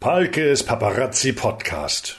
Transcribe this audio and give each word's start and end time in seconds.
Palkes 0.00 0.62
Paparazzi 0.64 1.34
Podcast. 1.34 2.16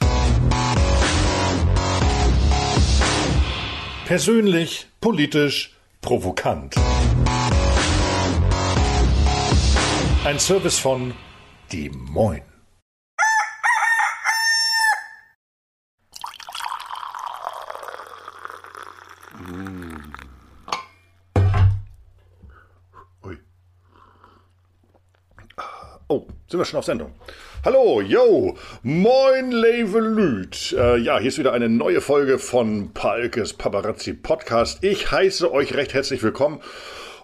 Persönlich, 4.06 4.86
politisch, 5.02 5.76
provokant. 6.00 6.76
Ein 10.24 10.38
Service 10.38 10.78
von 10.78 11.16
Die 11.72 11.90
Moin. 11.90 12.51
Sind 26.52 26.60
wir 26.60 26.66
schon 26.66 26.80
auf 26.80 26.86
Sendung? 26.86 27.14
Hallo, 27.64 28.02
yo, 28.02 28.58
moin, 28.84 29.52
leve 29.52 30.00
Lüt. 30.00 30.76
Äh, 30.78 30.98
ja, 30.98 31.18
hier 31.18 31.30
ist 31.30 31.38
wieder 31.38 31.54
eine 31.54 31.70
neue 31.70 32.02
Folge 32.02 32.40
von 32.40 32.92
Palkes 32.94 33.54
Paparazzi 33.54 34.12
Podcast. 34.14 34.84
Ich 34.84 35.12
heiße 35.12 35.50
euch 35.50 35.74
recht 35.76 35.94
herzlich 35.94 36.22
willkommen 36.24 36.60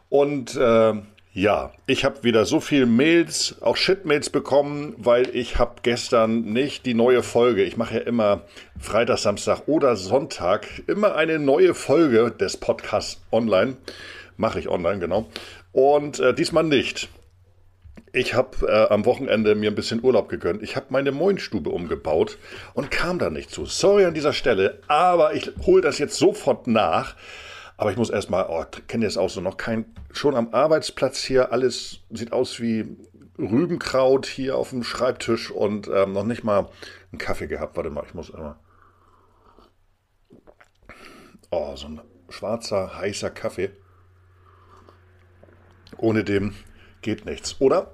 und 0.08 0.56
äh, 0.56 0.94
ja, 1.34 1.74
ich 1.88 2.06
habe 2.06 2.24
wieder 2.24 2.46
so 2.46 2.62
viel 2.62 2.86
Mails, 2.86 3.58
auch 3.60 3.76
Shitmails 3.76 4.30
bekommen, 4.30 4.96
weil 4.98 5.36
ich 5.36 5.59
habe 5.59 5.82
gestern 5.84 6.54
nicht 6.54 6.86
die 6.86 6.94
neue 6.94 7.22
Folge. 7.22 7.64
Ich 7.64 7.76
mache 7.76 7.96
ja 7.96 8.02
immer 8.02 8.44
Freitag, 8.80 9.18
Samstag 9.18 9.68
oder 9.68 9.98
Sonntag 9.98 10.68
immer 10.88 11.16
eine 11.16 11.38
neue 11.38 11.73
Folge 11.73 12.32
des 12.32 12.56
Podcasts 12.56 13.22
online. 13.34 13.76
Mache 14.38 14.59
ich 14.59 14.70
online, 14.70 15.00
genau. 15.00 15.28
Und 15.73 16.22
äh, 16.22 16.34
diesmal 16.34 16.64
nicht. 16.64 17.09
Ich 18.18 18.34
habe 18.34 18.68
äh, 18.68 18.92
am 18.92 19.06
Wochenende 19.06 19.54
mir 19.54 19.70
ein 19.70 19.76
bisschen 19.76 20.04
Urlaub 20.04 20.28
gegönnt. 20.28 20.64
Ich 20.64 20.76
habe 20.76 20.88
meine 20.90 21.12
Moinstube 21.12 21.70
umgebaut 21.70 22.40
und 22.74 22.90
kam 22.90 23.20
da 23.20 23.30
nicht 23.30 23.52
zu. 23.52 23.68
Sorry 23.68 24.06
an 24.06 24.16
dieser 24.16 24.34
Stelle, 24.34 24.82
aber 24.88 25.36
ich 25.36 25.52
hole 25.68 25.84
das 25.84 26.00
jetzt 26.00 26.18
sofort 26.18 26.66
nach. 26.66 27.16
Aber 27.78 27.92
ich 27.92 27.98
muss 27.98 28.09
erstmal, 28.09 28.48
oh, 28.50 28.66
ihr 28.92 29.08
es 29.08 29.18
auch 29.18 29.30
so, 29.30 29.40
noch 29.40 29.58
kein, 29.58 29.86
schon 30.12 30.36
am 30.36 30.52
Arbeitsplatz 30.52 31.24
hier, 31.24 31.52
alles 31.52 32.00
sieht 32.09 32.34
aus 32.34 32.59
wie 32.59 32.98
Rübenkraut 33.38 34.26
hier 34.26 34.58
auf 34.58 34.72
dem 34.72 34.84
Schreibtisch 34.84 35.52
und 35.52 35.88
ähm, 35.88 36.14
noch 36.14 36.24
nicht 36.24 36.44
mal 36.44 36.70
einen 37.12 37.20
Kaffee 37.20 37.46
gehabt. 37.46 37.78
Warte 37.78 37.92
mal, 37.92 38.04
ich 38.08 38.16
muss 38.16 38.31
immer. 38.31 38.59
Oh, 41.52 41.76
so 41.76 41.88
ein 41.88 42.02
schwarzer, 42.30 42.98
heißer 42.98 43.30
Kaffee. 43.30 43.70
Ohne 45.98 46.24
dem 46.24 46.56
geht 47.04 47.26
nichts, 47.26 47.62
oder? 47.62 47.94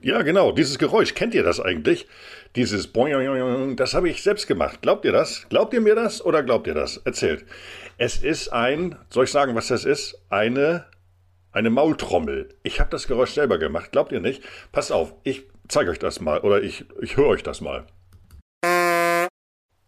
Ja, 0.00 0.22
genau, 0.22 0.52
dieses 0.52 0.78
Geräusch, 0.78 1.14
kennt 1.14 1.34
ihr 1.34 1.42
das 1.42 1.58
eigentlich? 1.58 2.06
Dieses 2.54 2.86
Boing, 2.86 3.76
das 3.76 3.94
habe 3.94 4.08
ich 4.08 4.22
selbst 4.22 4.46
gemacht. 4.46 4.82
Glaubt 4.82 5.04
ihr 5.04 5.12
das? 5.12 5.46
Glaubt 5.48 5.74
ihr 5.74 5.80
mir 5.80 5.94
das 5.94 6.24
oder 6.24 6.42
glaubt 6.42 6.66
ihr 6.66 6.74
das? 6.74 6.98
Erzählt. 6.98 7.44
Es 7.98 8.18
ist 8.18 8.48
ein, 8.52 8.96
soll 9.10 9.24
ich 9.24 9.30
sagen, 9.30 9.54
was 9.54 9.68
das 9.68 9.84
ist? 9.84 10.18
Eine, 10.28 10.86
eine 11.52 11.70
Maultrommel. 11.70 12.54
Ich 12.62 12.78
habe 12.78 12.90
das 12.90 13.08
Geräusch 13.08 13.32
selber 13.32 13.58
gemacht. 13.58 13.92
Glaubt 13.92 14.12
ihr 14.12 14.20
nicht? 14.20 14.42
Passt 14.70 14.92
auf, 14.92 15.14
ich 15.24 15.44
zeige 15.68 15.90
euch 15.90 15.98
das 15.98 16.20
mal 16.20 16.40
oder 16.40 16.62
ich, 16.62 16.84
ich 17.00 17.16
höre 17.16 17.26
euch 17.26 17.42
das 17.42 17.60
mal. 17.60 17.86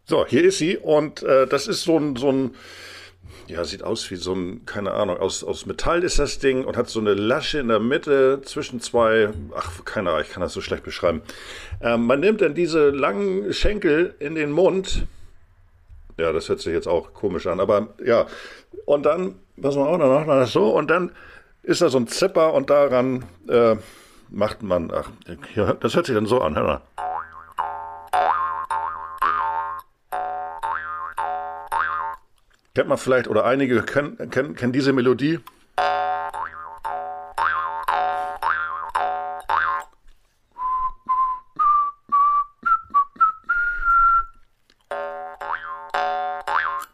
So, 0.05 0.27
hier 0.27 0.44
ist 0.44 0.58
sie 0.58 0.78
und 0.78 1.22
äh, 1.22 1.46
das 1.46 1.66
ist 1.66 1.83
so 1.83 1.98
ein, 1.98 2.16
so 2.16 2.33
ein, 2.33 2.55
ja, 3.48 3.64
sieht 3.64 3.82
aus 3.82 4.10
wie 4.10 4.16
so 4.16 4.34
ein, 4.34 4.66
keine 4.66 4.92
Ahnung, 4.92 5.16
aus, 5.16 5.42
aus 5.42 5.66
Metall 5.66 6.04
ist 6.04 6.18
das 6.18 6.38
Ding 6.38 6.64
und 6.64 6.77
hat 6.77 6.88
so 6.88 7.00
eine 7.00 7.14
Lasche 7.14 7.58
in 7.58 7.68
der 7.68 7.80
Mitte 7.80 8.42
zwischen 8.44 8.80
zwei, 8.80 9.30
ach, 9.56 9.84
keine 9.84 10.10
Ahnung, 10.10 10.22
ich 10.22 10.30
kann 10.30 10.42
das 10.42 10.52
so 10.52 10.60
schlecht 10.60 10.84
beschreiben. 10.84 11.22
Ähm, 11.80 12.06
man 12.06 12.20
nimmt 12.20 12.42
dann 12.42 12.55
diese 12.55 12.90
langen 12.90 13.52
Schenkel 13.52 14.14
in 14.18 14.34
den 14.34 14.50
Mund. 14.50 15.06
Ja, 16.18 16.32
das 16.32 16.48
hört 16.48 16.60
sich 16.60 16.72
jetzt 16.72 16.88
auch 16.88 17.14
komisch 17.14 17.46
an, 17.46 17.60
aber 17.60 17.88
ja. 18.05 18.27
Und 18.84 19.06
dann, 19.06 19.36
was 19.56 19.77
man 19.77 19.86
auch 19.86 19.98
noch 19.98 20.27
das 20.27 20.52
so 20.52 20.70
und 20.77 20.90
dann 20.90 21.12
ist 21.62 21.80
da 21.80 21.89
so 21.89 21.98
ein 21.98 22.06
Zipper 22.06 22.55
und 22.55 22.70
daran 22.70 23.24
äh, 23.48 23.77
macht 24.30 24.62
man, 24.62 24.90
ach, 24.92 25.11
das 25.80 25.94
hört 25.94 26.06
sich 26.06 26.14
dann 26.14 26.27
so 26.27 26.40
an, 26.40 26.56
hör 26.56 26.64
mal. 26.64 26.80
Kennt 32.78 32.90
man 32.90 32.96
vielleicht, 32.96 33.27
oder 33.27 33.44
einige 33.44 33.83
kennen, 33.83 34.30
kennen, 34.30 34.55
kennen 34.55 34.72
diese 34.72 34.92
Melodie. 34.92 35.40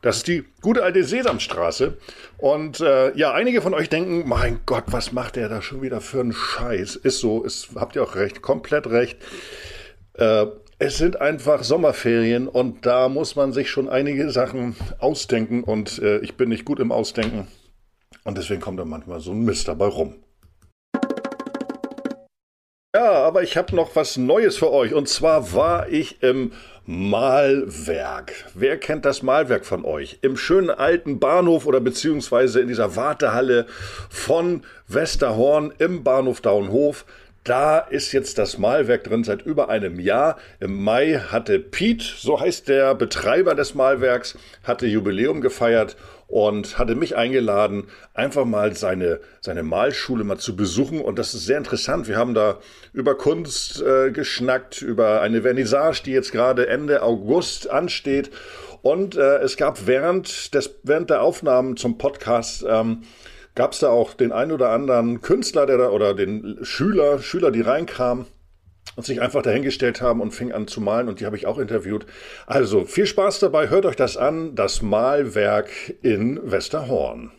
Das 0.00 0.16
ist 0.16 0.26
die 0.26 0.46
gute 0.62 0.82
alte 0.82 1.04
Sesamstraße. 1.04 1.98
Und 2.38 2.80
äh, 2.80 3.14
ja, 3.14 3.34
einige 3.34 3.60
von 3.60 3.74
euch 3.74 3.90
denken, 3.90 4.26
mein 4.26 4.60
Gott, 4.64 4.84
was 4.86 5.12
macht 5.12 5.36
der 5.36 5.50
da 5.50 5.60
schon 5.60 5.82
wieder 5.82 6.00
für 6.00 6.20
einen 6.20 6.32
Scheiß? 6.32 6.96
Ist 6.96 7.18
so, 7.18 7.44
ist, 7.44 7.68
habt 7.74 7.94
ihr 7.94 8.04
auch 8.04 8.14
recht, 8.14 8.40
komplett 8.40 8.86
recht. 8.86 9.18
Äh, 10.14 10.46
es 10.84 10.98
sind 10.98 11.18
einfach 11.18 11.64
Sommerferien 11.64 12.46
und 12.46 12.84
da 12.84 13.08
muss 13.08 13.36
man 13.36 13.54
sich 13.54 13.70
schon 13.70 13.88
einige 13.88 14.30
Sachen 14.30 14.76
ausdenken 14.98 15.64
und 15.64 15.98
äh, 16.00 16.18
ich 16.18 16.34
bin 16.36 16.50
nicht 16.50 16.66
gut 16.66 16.78
im 16.78 16.92
Ausdenken 16.92 17.48
und 18.24 18.36
deswegen 18.36 18.60
kommt 18.60 18.78
da 18.78 18.84
manchmal 18.84 19.20
so 19.20 19.32
ein 19.32 19.44
Mist 19.44 19.66
dabei 19.66 19.86
rum. 19.86 20.16
Ja, 22.94 23.12
aber 23.12 23.42
ich 23.42 23.56
habe 23.56 23.74
noch 23.74 23.96
was 23.96 24.18
Neues 24.18 24.58
für 24.58 24.70
euch 24.70 24.92
und 24.92 25.08
zwar 25.08 25.54
war 25.54 25.88
ich 25.88 26.22
im 26.22 26.52
Malwerk. 26.84 28.44
Wer 28.52 28.76
kennt 28.76 29.06
das 29.06 29.22
Malwerk 29.22 29.64
von 29.64 29.86
euch? 29.86 30.18
Im 30.20 30.36
schönen 30.36 30.68
alten 30.68 31.18
Bahnhof 31.18 31.64
oder 31.64 31.80
beziehungsweise 31.80 32.60
in 32.60 32.68
dieser 32.68 32.94
Wartehalle 32.94 33.66
von 34.10 34.64
Westerhorn 34.86 35.72
im 35.78 36.04
Bahnhof 36.04 36.42
Daunhof. 36.42 37.06
Da 37.44 37.78
ist 37.78 38.12
jetzt 38.12 38.38
das 38.38 38.56
Malwerk 38.56 39.04
drin 39.04 39.22
seit 39.22 39.42
über 39.42 39.68
einem 39.68 40.00
Jahr. 40.00 40.38
Im 40.60 40.82
Mai 40.82 41.20
hatte 41.28 41.58
Piet, 41.58 42.00
so 42.00 42.40
heißt 42.40 42.68
der 42.68 42.94
Betreiber 42.94 43.54
des 43.54 43.74
Malwerks, 43.74 44.38
hatte 44.62 44.86
Jubiläum 44.86 45.42
gefeiert 45.42 45.94
und 46.26 46.78
hatte 46.78 46.94
mich 46.94 47.16
eingeladen, 47.16 47.88
einfach 48.14 48.46
mal 48.46 48.74
seine, 48.74 49.20
seine 49.42 49.62
Malschule 49.62 50.24
mal 50.24 50.38
zu 50.38 50.56
besuchen. 50.56 51.02
Und 51.02 51.18
das 51.18 51.34
ist 51.34 51.44
sehr 51.44 51.58
interessant. 51.58 52.08
Wir 52.08 52.16
haben 52.16 52.32
da 52.32 52.60
über 52.94 53.14
Kunst 53.14 53.82
äh, 53.82 54.10
geschnackt, 54.10 54.80
über 54.80 55.20
eine 55.20 55.42
Vernissage, 55.42 56.02
die 56.02 56.12
jetzt 56.12 56.32
gerade 56.32 56.66
Ende 56.66 57.02
August 57.02 57.68
ansteht. 57.68 58.30
Und 58.80 59.16
äh, 59.16 59.36
es 59.40 59.58
gab 59.58 59.86
während, 59.86 60.54
des, 60.54 60.76
während 60.82 61.10
der 61.10 61.20
Aufnahmen 61.20 61.76
zum 61.76 61.98
Podcast 61.98 62.64
ähm, 62.66 63.02
gab 63.54 63.72
es 63.72 63.78
da 63.78 63.88
auch 63.88 64.14
den 64.14 64.32
ein 64.32 64.52
oder 64.52 64.70
anderen 64.70 65.20
Künstler, 65.20 65.66
der 65.66 65.78
da 65.78 65.88
oder 65.90 66.14
den 66.14 66.58
Schüler, 66.62 67.20
Schüler, 67.20 67.50
die 67.50 67.60
reinkamen 67.60 68.26
und 68.96 69.06
sich 69.06 69.20
einfach 69.20 69.42
dahingestellt 69.42 70.00
haben 70.00 70.20
und 70.20 70.32
fing 70.32 70.52
an 70.52 70.66
zu 70.66 70.80
malen 70.80 71.08
und 71.08 71.20
die 71.20 71.26
habe 71.26 71.36
ich 71.36 71.46
auch 71.46 71.58
interviewt. 71.58 72.06
Also 72.46 72.84
viel 72.84 73.06
Spaß 73.06 73.40
dabei, 73.40 73.68
hört 73.68 73.86
euch 73.86 73.96
das 73.96 74.16
an, 74.16 74.54
das 74.54 74.82
Malwerk 74.82 75.68
in 76.02 76.40
Westerhorn. 76.42 77.32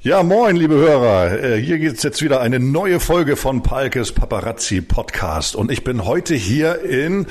Ja, 0.00 0.22
moin, 0.22 0.54
liebe 0.54 0.76
Hörer. 0.76 1.42
Äh, 1.42 1.56
hier 1.60 1.78
gibt's 1.78 2.04
jetzt 2.04 2.22
wieder 2.22 2.40
eine 2.40 2.60
neue 2.60 3.00
Folge 3.00 3.34
von 3.34 3.64
Palkes 3.64 4.12
Paparazzi 4.12 4.80
Podcast. 4.80 5.56
Und 5.56 5.72
ich 5.72 5.82
bin 5.82 6.04
heute 6.04 6.34
hier 6.34 6.82
in 6.82 7.26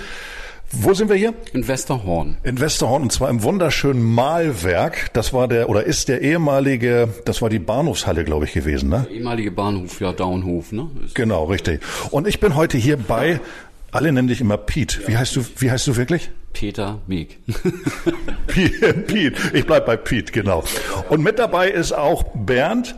wo 0.71 0.93
sind 0.93 1.09
wir 1.09 1.15
hier? 1.15 1.33
In 1.53 1.67
Westerhorn. 1.67 2.37
In 2.43 2.59
Westerhorn 2.59 3.03
und 3.03 3.11
zwar 3.11 3.29
im 3.29 3.43
wunderschönen 3.43 4.03
Malwerk. 4.03 5.13
Das 5.13 5.33
war 5.33 5.47
der 5.47 5.69
oder 5.69 5.83
ist 5.83 6.07
der 6.09 6.21
ehemalige, 6.21 7.09
das 7.25 7.41
war 7.41 7.49
die 7.49 7.59
Bahnhofshalle, 7.59 8.23
glaube 8.23 8.45
ich, 8.45 8.53
gewesen, 8.53 8.89
ne? 8.89 9.05
Der 9.07 9.15
ehemalige 9.15 9.51
Bahnhof, 9.51 10.01
ja, 10.01 10.11
Daunhof, 10.11 10.71
ne? 10.71 10.89
Ist 11.05 11.15
genau, 11.15 11.45
richtig. 11.45 11.81
Und 12.11 12.27
ich 12.27 12.39
bin 12.39 12.55
heute 12.55 12.77
hier 12.77 12.97
bei, 12.97 13.39
alle 13.91 14.11
nennen 14.11 14.27
dich 14.27 14.41
immer 14.41 14.57
Piet. 14.57 15.07
Wie 15.07 15.17
heißt 15.17 15.35
du, 15.35 15.45
wie 15.57 15.71
heißt 15.71 15.87
du 15.87 15.95
wirklich? 15.95 16.31
Peter 16.53 16.99
Meek. 17.07 17.39
Piet, 18.47 19.35
ich 19.53 19.65
bleib 19.65 19.85
bei 19.85 19.97
Piet, 19.97 20.31
genau. 20.31 20.63
Und 21.09 21.21
mit 21.21 21.37
dabei 21.37 21.69
ist 21.69 21.91
auch 21.91 22.23
Bernd. 22.33 22.95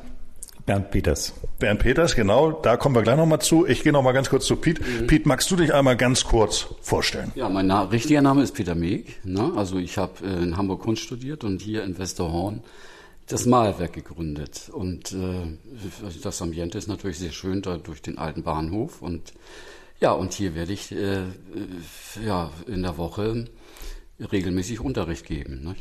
Bernd 0.68 0.92
Peters. 0.92 1.34
Bernd 1.60 1.80
Peters, 1.80 2.14
genau. 2.14 2.52
Da 2.52 2.76
kommen 2.76 2.94
wir 2.94 3.02
gleich 3.02 3.16
nochmal 3.16 3.40
zu. 3.40 3.66
Ich 3.66 3.84
gehe 3.84 3.94
nochmal 3.94 4.12
ganz 4.12 4.30
kurz 4.30 4.46
zu 4.46 4.58
Piet. 4.58 4.82
Mhm. 4.82 5.08
Piet, 5.08 5.26
magst 5.26 5.50
du 5.50 5.56
dich 5.56 5.74
einmal 5.74 5.96
ganz 5.96 6.26
kurz 6.26 6.68
vorstellen? 6.82 7.32
Ja, 7.36 7.48
mein 7.48 7.68
Na 7.68 7.84
richtiger 7.84 8.22
Name 8.22 8.44
ist 8.44 8.54
Peter 8.54 8.76
Meek. 8.76 9.26
Ne? 9.26 9.54
Also 9.56 9.78
ich 9.78 9.98
habe 9.98 10.26
äh, 10.26 10.44
in 10.44 10.58
Hamburg 10.58 10.82
Kunst 10.82 11.04
studiert 11.04 11.46
und 11.46 11.62
hier 11.62 11.86
in 11.86 11.98
Westerhorn 11.98 12.64
das 13.28 13.46
Malwerk 13.46 13.94
gegründet. 13.94 14.70
Und 14.70 15.14
äh, 15.14 15.58
das 16.22 16.42
Ambiente 16.42 16.78
ist 16.78 16.90
natürlich 16.90 17.18
sehr 17.18 17.32
schön 17.32 17.62
da 17.62 17.78
durch 17.78 18.02
den 18.02 18.18
alten 18.18 18.44
Bahnhof. 18.44 19.02
Und 19.02 19.32
ja, 20.02 20.12
und 20.12 20.34
hier 20.34 20.54
werde 20.54 20.74
ich 20.74 20.92
äh, 20.92 21.22
ja 22.26 22.52
in 22.68 22.84
der 22.84 22.98
Woche 22.98 23.46
regelmäßig 24.20 24.80
Unterricht 24.80 25.26
geben. 25.26 25.76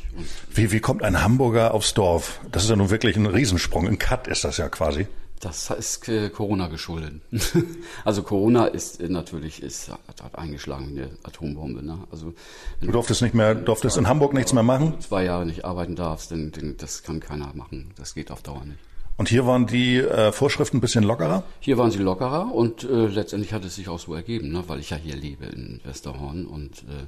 Wie, 0.53 0.73
wie 0.73 0.81
kommt 0.81 1.03
ein 1.03 1.23
Hamburger 1.23 1.73
aufs 1.73 1.95
Dorf? 1.95 2.41
Das 2.53 2.65
ist 2.65 2.71
ja 2.71 2.77
nun 2.77 2.91
wirklich 2.91 3.17
ein 3.17 3.27
Riesensprung. 3.27 3.89
Ein 3.89 3.99
Cut 3.99 4.29
ist 4.29 4.45
das 4.45 4.59
ja 4.59 4.69
quasi. 4.69 5.07
Das 5.41 5.71
ist 5.71 6.09
äh, 6.09 6.31
Corona 6.31 6.69
geschuldet. 6.69 7.21
also 8.05 8.23
Corona 8.23 8.67
ist 8.67 9.01
äh, 9.01 9.09
natürlich 9.09 9.63
ist 9.63 9.91
hat 9.91 10.39
eingeschlagen 10.39 10.95
wie 10.95 11.03
eine 11.03 11.11
Atombombe. 11.25 11.85
Ne? 11.85 11.99
Also 12.11 12.33
du 12.81 12.91
durftest 12.91 13.21
nicht 13.21 13.35
mehr, 13.35 13.55
durftest 13.55 13.99
in 13.99 14.09
Hamburg 14.09 14.33
nichts 14.33 14.55
mehr 14.55 14.63
machen. 14.63 14.99
Zwei 15.01 15.25
Jahre 15.25 15.45
nicht 15.45 15.65
arbeiten 15.65 15.95
darfst, 15.95 16.31
denn, 16.31 16.53
denn 16.53 16.77
das 16.79 17.03
kann 17.03 17.21
keiner 17.21 17.53
machen. 17.55 17.93
Das 17.97 18.15
geht 18.15 18.31
auf 18.31 18.43
Dauer 18.43 18.65
nicht. 18.65 18.79
Und 19.19 19.31
hier 19.31 19.47
waren 19.47 19.67
die 19.67 19.97
äh, 19.97 20.31
Vorschriften 20.31 20.77
ein 20.77 20.81
bisschen 20.81 21.05
lockerer? 21.05 21.43
Hier 21.61 21.79
waren 21.79 21.91
sie 21.91 21.99
lockerer 21.99 22.55
und 22.55 22.85
äh, 22.85 23.07
letztendlich 23.07 23.53
hat 23.55 23.65
es 23.65 23.77
sich 23.77 23.89
auch 23.89 23.99
so 23.99 24.15
ergeben, 24.15 24.53
ne? 24.53 24.65
weil 24.67 24.79
ich 24.81 24.91
ja 24.91 24.97
hier 24.97 25.17
lebe 25.17 25.47
in 25.47 25.81
Westerhorn 25.85 26.47
und 26.47 26.83
äh, 26.83 27.07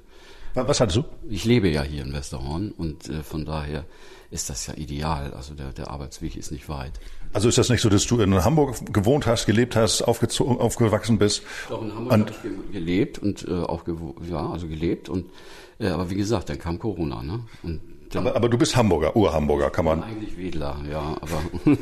was 0.55 0.81
hattest 0.81 0.97
du? 0.97 1.05
Ich 1.29 1.45
lebe 1.45 1.69
ja 1.69 1.83
hier 1.83 2.03
in 2.03 2.13
Westerhorn 2.13 2.73
und 2.73 3.09
äh, 3.09 3.23
von 3.23 3.45
daher 3.45 3.85
ist 4.31 4.51
das 4.51 4.67
ja 4.67 4.75
ideal. 4.75 5.33
Also 5.35 5.55
der, 5.55 5.73
der 5.73 5.91
Arbeitsweg 5.91 6.37
ist 6.37 6.51
nicht 6.51 6.69
weit. 6.69 6.93
Also 7.33 7.49
ist 7.49 7.59
das 7.59 7.69
nicht 7.69 7.83
so, 7.83 7.89
dass 7.91 8.07
du 8.07 8.21
in 8.21 8.43
Hamburg 8.43 8.93
gewohnt 8.93 9.27
hast, 9.27 9.47
gelebt 9.47 9.77
hast, 9.77 10.03
aufgewachsen 10.03 11.19
bist? 11.19 11.43
Doch, 11.69 11.83
in 11.83 11.95
Hamburg 11.95 12.13
habe 12.13 12.33
ich 12.67 12.73
gelebt 12.73 13.19
und 13.19 13.47
äh, 13.47 13.53
auch 13.53 13.85
ja, 14.29 14.51
also 14.51 14.67
gelebt 14.67 15.09
und 15.09 15.27
äh, 15.79 15.89
aber 15.89 16.11
wie 16.11 16.17
gesagt, 16.17 16.49
dann 16.49 16.59
kam 16.59 16.79
Corona, 16.79 17.23
ne? 17.23 17.41
Und 17.63 17.81
aber, 18.15 18.37
aber 18.37 18.49
du 18.49 18.59
bist 18.59 18.77
Hamburger, 18.77 19.15
Ur-Hamburger, 19.17 19.71
kann 19.71 19.85
man. 19.85 20.03
Eigentlich 20.03 20.37
Wedler, 20.37 20.77
ja, 20.91 21.17
aber. 21.21 21.43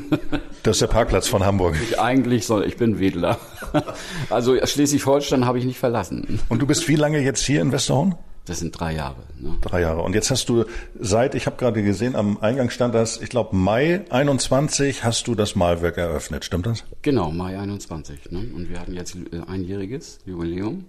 das 0.62 0.76
ist 0.76 0.82
der 0.82 0.88
Parkplatz 0.88 1.28
von 1.28 1.44
Hamburg. 1.44 1.76
Ich 1.82 2.00
eigentlich 2.00 2.46
soll, 2.46 2.64
ich 2.64 2.76
bin 2.76 2.98
Wedler. 2.98 3.38
also 4.30 4.56
Schleswig-Holstein 4.56 5.44
habe 5.46 5.58
ich 5.58 5.64
nicht 5.64 5.78
verlassen. 5.78 6.40
Und 6.48 6.60
du 6.60 6.66
bist 6.66 6.88
wie 6.88 6.96
lange 6.96 7.20
jetzt 7.20 7.44
hier 7.44 7.62
in 7.62 7.72
Westerhorn? 7.72 8.16
Das 8.46 8.60
sind 8.60 8.78
drei 8.78 8.94
Jahre. 8.94 9.24
Ne? 9.40 9.56
Drei 9.60 9.80
Jahre. 9.80 10.02
Und 10.02 10.14
jetzt 10.14 10.30
hast 10.30 10.48
du 10.48 10.64
seit, 10.98 11.34
ich 11.34 11.46
habe 11.46 11.56
gerade 11.56 11.82
gesehen, 11.82 12.14
am 12.14 12.38
Eingang 12.40 12.70
stand 12.70 12.94
das, 12.94 13.20
ich 13.20 13.28
glaube 13.28 13.56
Mai 13.56 14.04
21 14.08 15.02
hast 15.02 15.26
du 15.26 15.34
das 15.34 15.56
Malwerk 15.56 15.98
eröffnet, 15.98 16.44
stimmt 16.44 16.66
das? 16.66 16.84
Genau, 17.02 17.32
Mai 17.32 17.58
21. 17.58 18.30
Ne? 18.30 18.48
Und 18.54 18.70
wir 18.70 18.80
hatten 18.80 18.94
jetzt 18.94 19.16
äh, 19.16 19.40
einjähriges 19.48 20.20
Jubiläum. 20.26 20.84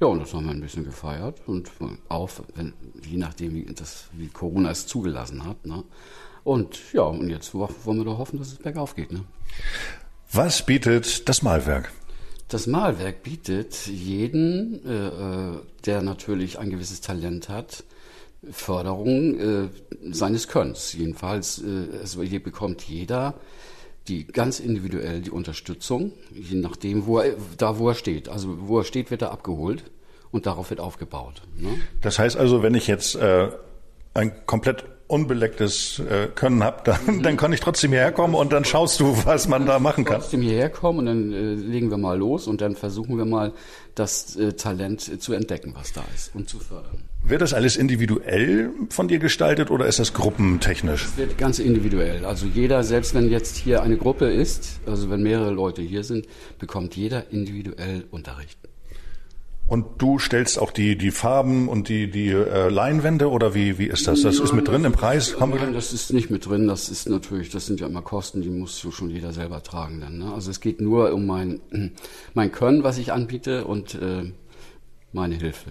Ja, 0.00 0.06
und 0.06 0.20
das 0.20 0.32
haben 0.32 0.44
wir 0.44 0.52
ein 0.52 0.60
bisschen 0.60 0.84
gefeiert 0.84 1.40
und 1.46 1.70
auch, 2.08 2.30
wenn, 2.54 2.72
je 3.04 3.16
nachdem, 3.16 3.54
wie, 3.54 3.64
das, 3.64 4.04
wie 4.12 4.28
Corona 4.28 4.70
es 4.70 4.86
zugelassen 4.86 5.44
hat. 5.44 5.66
Ne? 5.66 5.82
Und 6.44 6.92
ja, 6.92 7.02
und 7.02 7.28
jetzt 7.28 7.52
wollen 7.52 7.98
wir 7.98 8.04
doch 8.04 8.18
hoffen, 8.18 8.38
dass 8.38 8.52
es 8.52 8.58
bergauf 8.58 8.94
geht. 8.94 9.10
Ne? 9.10 9.24
Was 10.32 10.64
bietet 10.64 11.28
das 11.28 11.42
Malwerk? 11.42 11.90
Das 12.48 12.66
Malwerk 12.66 13.22
bietet 13.24 13.86
jeden, 13.88 14.84
äh, 14.86 15.08
äh, 15.08 15.60
der 15.84 16.02
natürlich 16.02 16.58
ein 16.58 16.70
gewisses 16.70 17.00
Talent 17.00 17.48
hat, 17.48 17.84
Förderung 18.50 19.38
äh, 19.38 19.68
seines 20.10 20.48
Könns. 20.48 20.92
Jedenfalls, 20.92 21.60
äh, 21.62 21.98
also 22.00 22.22
hier 22.22 22.42
bekommt 22.42 22.82
jeder 22.82 23.34
die 24.08 24.26
ganz 24.26 24.60
individuell 24.60 25.20
die 25.20 25.30
Unterstützung, 25.30 26.12
je 26.32 26.56
nachdem, 26.56 27.06
wo 27.06 27.18
er, 27.18 27.34
da 27.56 27.78
wo 27.78 27.88
er 27.88 27.94
steht. 27.94 28.28
Also 28.28 28.68
wo 28.68 28.78
er 28.78 28.84
steht, 28.84 29.10
wird 29.10 29.22
er 29.22 29.30
abgeholt 29.30 29.84
und 30.30 30.46
darauf 30.46 30.70
wird 30.70 30.80
aufgebaut. 30.80 31.42
Ne? 31.56 31.78
Das 32.00 32.18
heißt 32.18 32.36
also, 32.36 32.62
wenn 32.62 32.74
ich 32.74 32.86
jetzt 32.86 33.14
äh, 33.14 33.50
ein 34.14 34.46
komplett 34.46 34.84
unbelecktes 35.08 35.98
äh, 36.00 36.28
Können 36.34 36.62
habe, 36.62 36.82
dann, 36.84 37.22
dann 37.22 37.36
kann 37.36 37.52
ich 37.52 37.60
trotzdem 37.60 37.90
hierher 37.90 38.12
kommen 38.12 38.34
und 38.34 38.52
dann 38.52 38.64
schaust 38.64 39.00
du, 39.00 39.16
was 39.24 39.48
man 39.48 39.66
da 39.66 39.78
machen 39.78 40.04
kann. 40.04 40.20
Trotzdem 40.20 40.42
hierher 40.42 40.70
kommen 40.70 41.00
und 41.00 41.06
dann 41.06 41.32
äh, 41.32 41.54
legen 41.54 41.90
wir 41.90 41.98
mal 41.98 42.16
los 42.16 42.46
und 42.46 42.60
dann 42.60 42.76
versuchen 42.76 43.16
wir 43.16 43.24
mal 43.24 43.52
das 43.94 44.36
äh, 44.36 44.52
Talent 44.52 45.08
äh, 45.08 45.18
zu 45.18 45.32
entdecken, 45.32 45.74
was 45.74 45.92
da 45.92 46.04
ist 46.14 46.34
und 46.34 46.48
zu 46.48 46.58
fördern. 46.58 46.98
Wird 47.24 47.42
das 47.42 47.52
alles 47.52 47.76
individuell 47.76 48.70
von 48.90 49.08
dir 49.08 49.18
gestaltet 49.18 49.70
oder 49.70 49.86
ist 49.86 49.98
das 49.98 50.14
gruppentechnisch? 50.14 51.04
Es 51.04 51.16
wird 51.16 51.36
ganz 51.36 51.58
individuell. 51.58 52.24
Also 52.24 52.46
jeder, 52.46 52.84
selbst 52.84 53.14
wenn 53.14 53.28
jetzt 53.28 53.56
hier 53.56 53.82
eine 53.82 53.96
Gruppe 53.96 54.30
ist, 54.30 54.80
also 54.86 55.10
wenn 55.10 55.22
mehrere 55.22 55.50
Leute 55.50 55.82
hier 55.82 56.04
sind, 56.04 56.26
bekommt 56.58 56.96
jeder 56.96 57.30
individuell 57.30 58.04
Unterricht. 58.10 58.58
Und 59.68 59.86
du 59.98 60.18
stellst 60.18 60.58
auch 60.58 60.70
die, 60.70 60.96
die 60.96 61.10
Farben 61.10 61.68
und 61.68 61.90
die, 61.90 62.10
die 62.10 62.28
äh, 62.30 62.70
Leinwände 62.70 63.30
oder 63.30 63.54
wie, 63.54 63.78
wie 63.78 63.86
ist 63.86 64.08
das? 64.08 64.22
Das 64.22 64.36
Nein, 64.36 64.44
ist 64.44 64.52
mit 64.54 64.66
drin 64.66 64.84
im 64.84 64.92
Preis? 64.92 65.36
Nein, 65.38 65.74
das 65.74 65.92
ist 65.92 66.10
nicht 66.12 66.30
mit 66.30 66.46
drin. 66.46 66.66
Das 66.66 66.88
ist 66.88 67.06
natürlich, 67.06 67.50
das 67.50 67.66
sind 67.66 67.78
ja 67.78 67.86
immer 67.86 68.00
Kosten, 68.00 68.40
die 68.40 68.48
muss 68.48 68.80
schon 68.80 69.10
jeder 69.10 69.32
selber 69.32 69.62
tragen 69.62 70.00
dann. 70.00 70.18
Ne? 70.18 70.32
Also 70.32 70.50
es 70.50 70.60
geht 70.60 70.80
nur 70.80 71.12
um 71.12 71.26
mein, 71.26 71.60
mein 72.34 72.50
Können, 72.50 72.82
was 72.82 72.96
ich 72.96 73.12
anbiete 73.12 73.66
und 73.66 73.94
äh, 73.94 74.32
meine 75.12 75.34
Hilfe. 75.34 75.70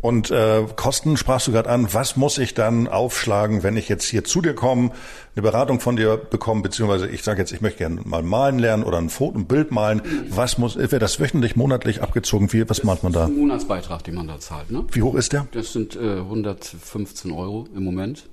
Und 0.00 0.30
äh, 0.30 0.64
Kosten 0.76 1.16
sprachst 1.16 1.46
du 1.46 1.52
gerade 1.52 1.68
an. 1.68 1.92
Was 1.92 2.16
muss 2.16 2.38
ich 2.38 2.54
dann 2.54 2.88
aufschlagen, 2.88 3.62
wenn 3.62 3.76
ich 3.76 3.88
jetzt 3.88 4.04
hier 4.04 4.24
zu 4.24 4.40
dir 4.40 4.54
komme, 4.54 4.92
eine 5.34 5.42
Beratung 5.42 5.80
von 5.80 5.96
dir 5.96 6.16
bekomme, 6.16 6.62
beziehungsweise 6.62 7.08
ich 7.08 7.22
sage 7.22 7.40
jetzt, 7.40 7.52
ich 7.52 7.60
möchte 7.60 7.78
gerne 7.78 8.00
mal 8.04 8.22
malen 8.22 8.58
lernen 8.58 8.82
oder 8.82 8.98
ein 8.98 9.10
Foto, 9.10 9.38
ein 9.38 9.46
Bild 9.46 9.70
malen. 9.70 10.00
Was 10.30 10.58
muss, 10.58 10.76
wird 10.76 11.02
das 11.02 11.20
wöchentlich, 11.20 11.54
monatlich 11.54 12.02
abgezogen? 12.02 12.52
Wie, 12.52 12.62
was 12.62 12.78
das 12.78 12.84
macht 12.84 13.02
man 13.02 13.12
da? 13.12 13.20
Das 13.20 13.30
ist 13.30 13.36
ein 13.36 13.40
Monatsbeitrag, 13.40 14.04
den 14.04 14.14
man 14.14 14.28
da 14.28 14.38
zahlt. 14.40 14.70
Ne? 14.70 14.84
Wie 14.92 15.02
hoch 15.02 15.14
ist 15.14 15.32
der? 15.32 15.46
Das 15.52 15.72
sind 15.72 15.96
äh, 15.96 16.18
115 16.20 17.30
Euro 17.32 17.66
im 17.74 17.84
Moment. 17.84 18.28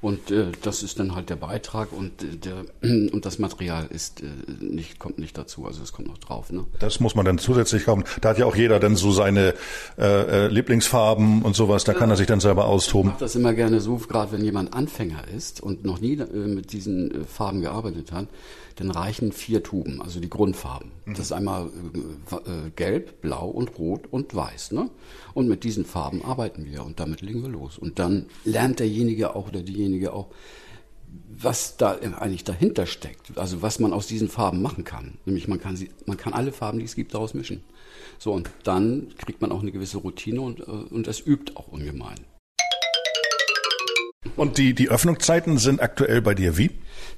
Und 0.00 0.30
äh, 0.30 0.52
das 0.62 0.82
ist 0.82 0.98
dann 0.98 1.14
halt 1.14 1.30
der 1.30 1.36
Beitrag 1.36 1.92
und 1.92 2.22
äh, 2.22 2.36
der 2.36 2.64
und 3.12 3.24
das 3.24 3.38
Material 3.38 3.86
ist 3.86 4.22
äh, 4.22 4.26
nicht 4.60 4.98
kommt 4.98 5.18
nicht 5.18 5.36
dazu, 5.36 5.66
also 5.66 5.82
es 5.82 5.92
kommt 5.92 6.08
noch 6.08 6.18
drauf. 6.18 6.52
Ne? 6.52 6.64
Das 6.78 7.00
muss 7.00 7.14
man 7.14 7.24
dann 7.24 7.38
zusätzlich 7.38 7.86
haben. 7.86 8.04
Da 8.20 8.30
hat 8.30 8.38
ja 8.38 8.46
auch 8.46 8.56
jeder 8.56 8.80
dann 8.80 8.96
so 8.96 9.12
seine 9.12 9.54
äh, 9.98 10.46
äh, 10.46 10.48
Lieblingsfarben 10.48 11.42
und 11.42 11.56
sowas. 11.56 11.84
Da 11.84 11.92
ja, 11.92 11.98
kann 11.98 12.10
er 12.10 12.16
sich 12.16 12.26
dann 12.26 12.40
selber 12.40 12.66
austoben. 12.66 13.08
Ich 13.08 13.14
mache 13.14 13.24
das 13.24 13.36
immer 13.36 13.54
gerne 13.54 13.80
so, 13.80 13.96
gerade 13.96 14.32
wenn 14.32 14.44
jemand 14.44 14.74
Anfänger 14.74 15.24
ist 15.34 15.60
und 15.62 15.84
noch 15.84 16.00
nie 16.00 16.14
äh, 16.14 16.24
mit 16.26 16.72
diesen 16.72 17.22
äh, 17.22 17.24
Farben 17.24 17.60
gearbeitet 17.60 18.12
hat 18.12 18.28
dann 18.76 18.90
reichen 18.90 19.32
vier 19.32 19.62
Tuben, 19.62 20.02
also 20.02 20.20
die 20.20 20.28
Grundfarben. 20.28 20.92
Mhm. 21.06 21.14
Das 21.14 21.26
ist 21.26 21.32
einmal 21.32 21.70
äh, 22.30 22.34
äh, 22.34 22.70
gelb, 22.76 23.22
blau 23.22 23.48
und 23.48 23.78
rot 23.78 24.02
und 24.10 24.34
weiß. 24.34 24.72
Ne? 24.72 24.90
Und 25.32 25.48
mit 25.48 25.64
diesen 25.64 25.84
Farben 25.86 26.22
arbeiten 26.24 26.66
wir 26.66 26.84
und 26.84 27.00
damit 27.00 27.22
legen 27.22 27.42
wir 27.42 27.48
los. 27.48 27.78
Und 27.78 27.98
dann 27.98 28.26
lernt 28.44 28.78
derjenige 28.78 29.34
auch 29.34 29.48
oder 29.48 29.62
diejenige 29.62 29.95
auch, 30.04 30.28
was 31.28 31.76
da 31.76 31.92
eigentlich 31.92 32.44
dahinter 32.44 32.86
steckt, 32.86 33.36
also 33.36 33.62
was 33.62 33.78
man 33.78 33.92
aus 33.92 34.06
diesen 34.06 34.28
Farben 34.28 34.62
machen 34.62 34.84
kann. 34.84 35.18
Nämlich 35.24 35.48
man 35.48 35.60
kann 35.60 35.76
sie, 35.76 35.90
man 36.06 36.16
kann 36.16 36.32
alle 36.32 36.52
Farben, 36.52 36.78
die 36.78 36.84
es 36.84 36.94
gibt, 36.94 37.14
daraus 37.14 37.34
mischen. 37.34 37.62
So 38.18 38.32
und 38.32 38.50
dann 38.64 39.08
kriegt 39.18 39.40
man 39.40 39.52
auch 39.52 39.60
eine 39.60 39.72
gewisse 39.72 39.98
Routine 39.98 40.40
und, 40.40 40.60
äh, 40.60 40.64
und 40.64 41.06
das 41.06 41.24
übt 41.24 41.52
auch 41.56 41.68
ungemein. 41.68 42.18
Und 44.36 44.58
die, 44.58 44.74
die 44.74 44.88
Öffnungszeiten 44.88 45.58
sind 45.58 45.80
aktuell 45.80 46.20
bei 46.20 46.34
dir 46.34 46.58
wie? 46.58 46.70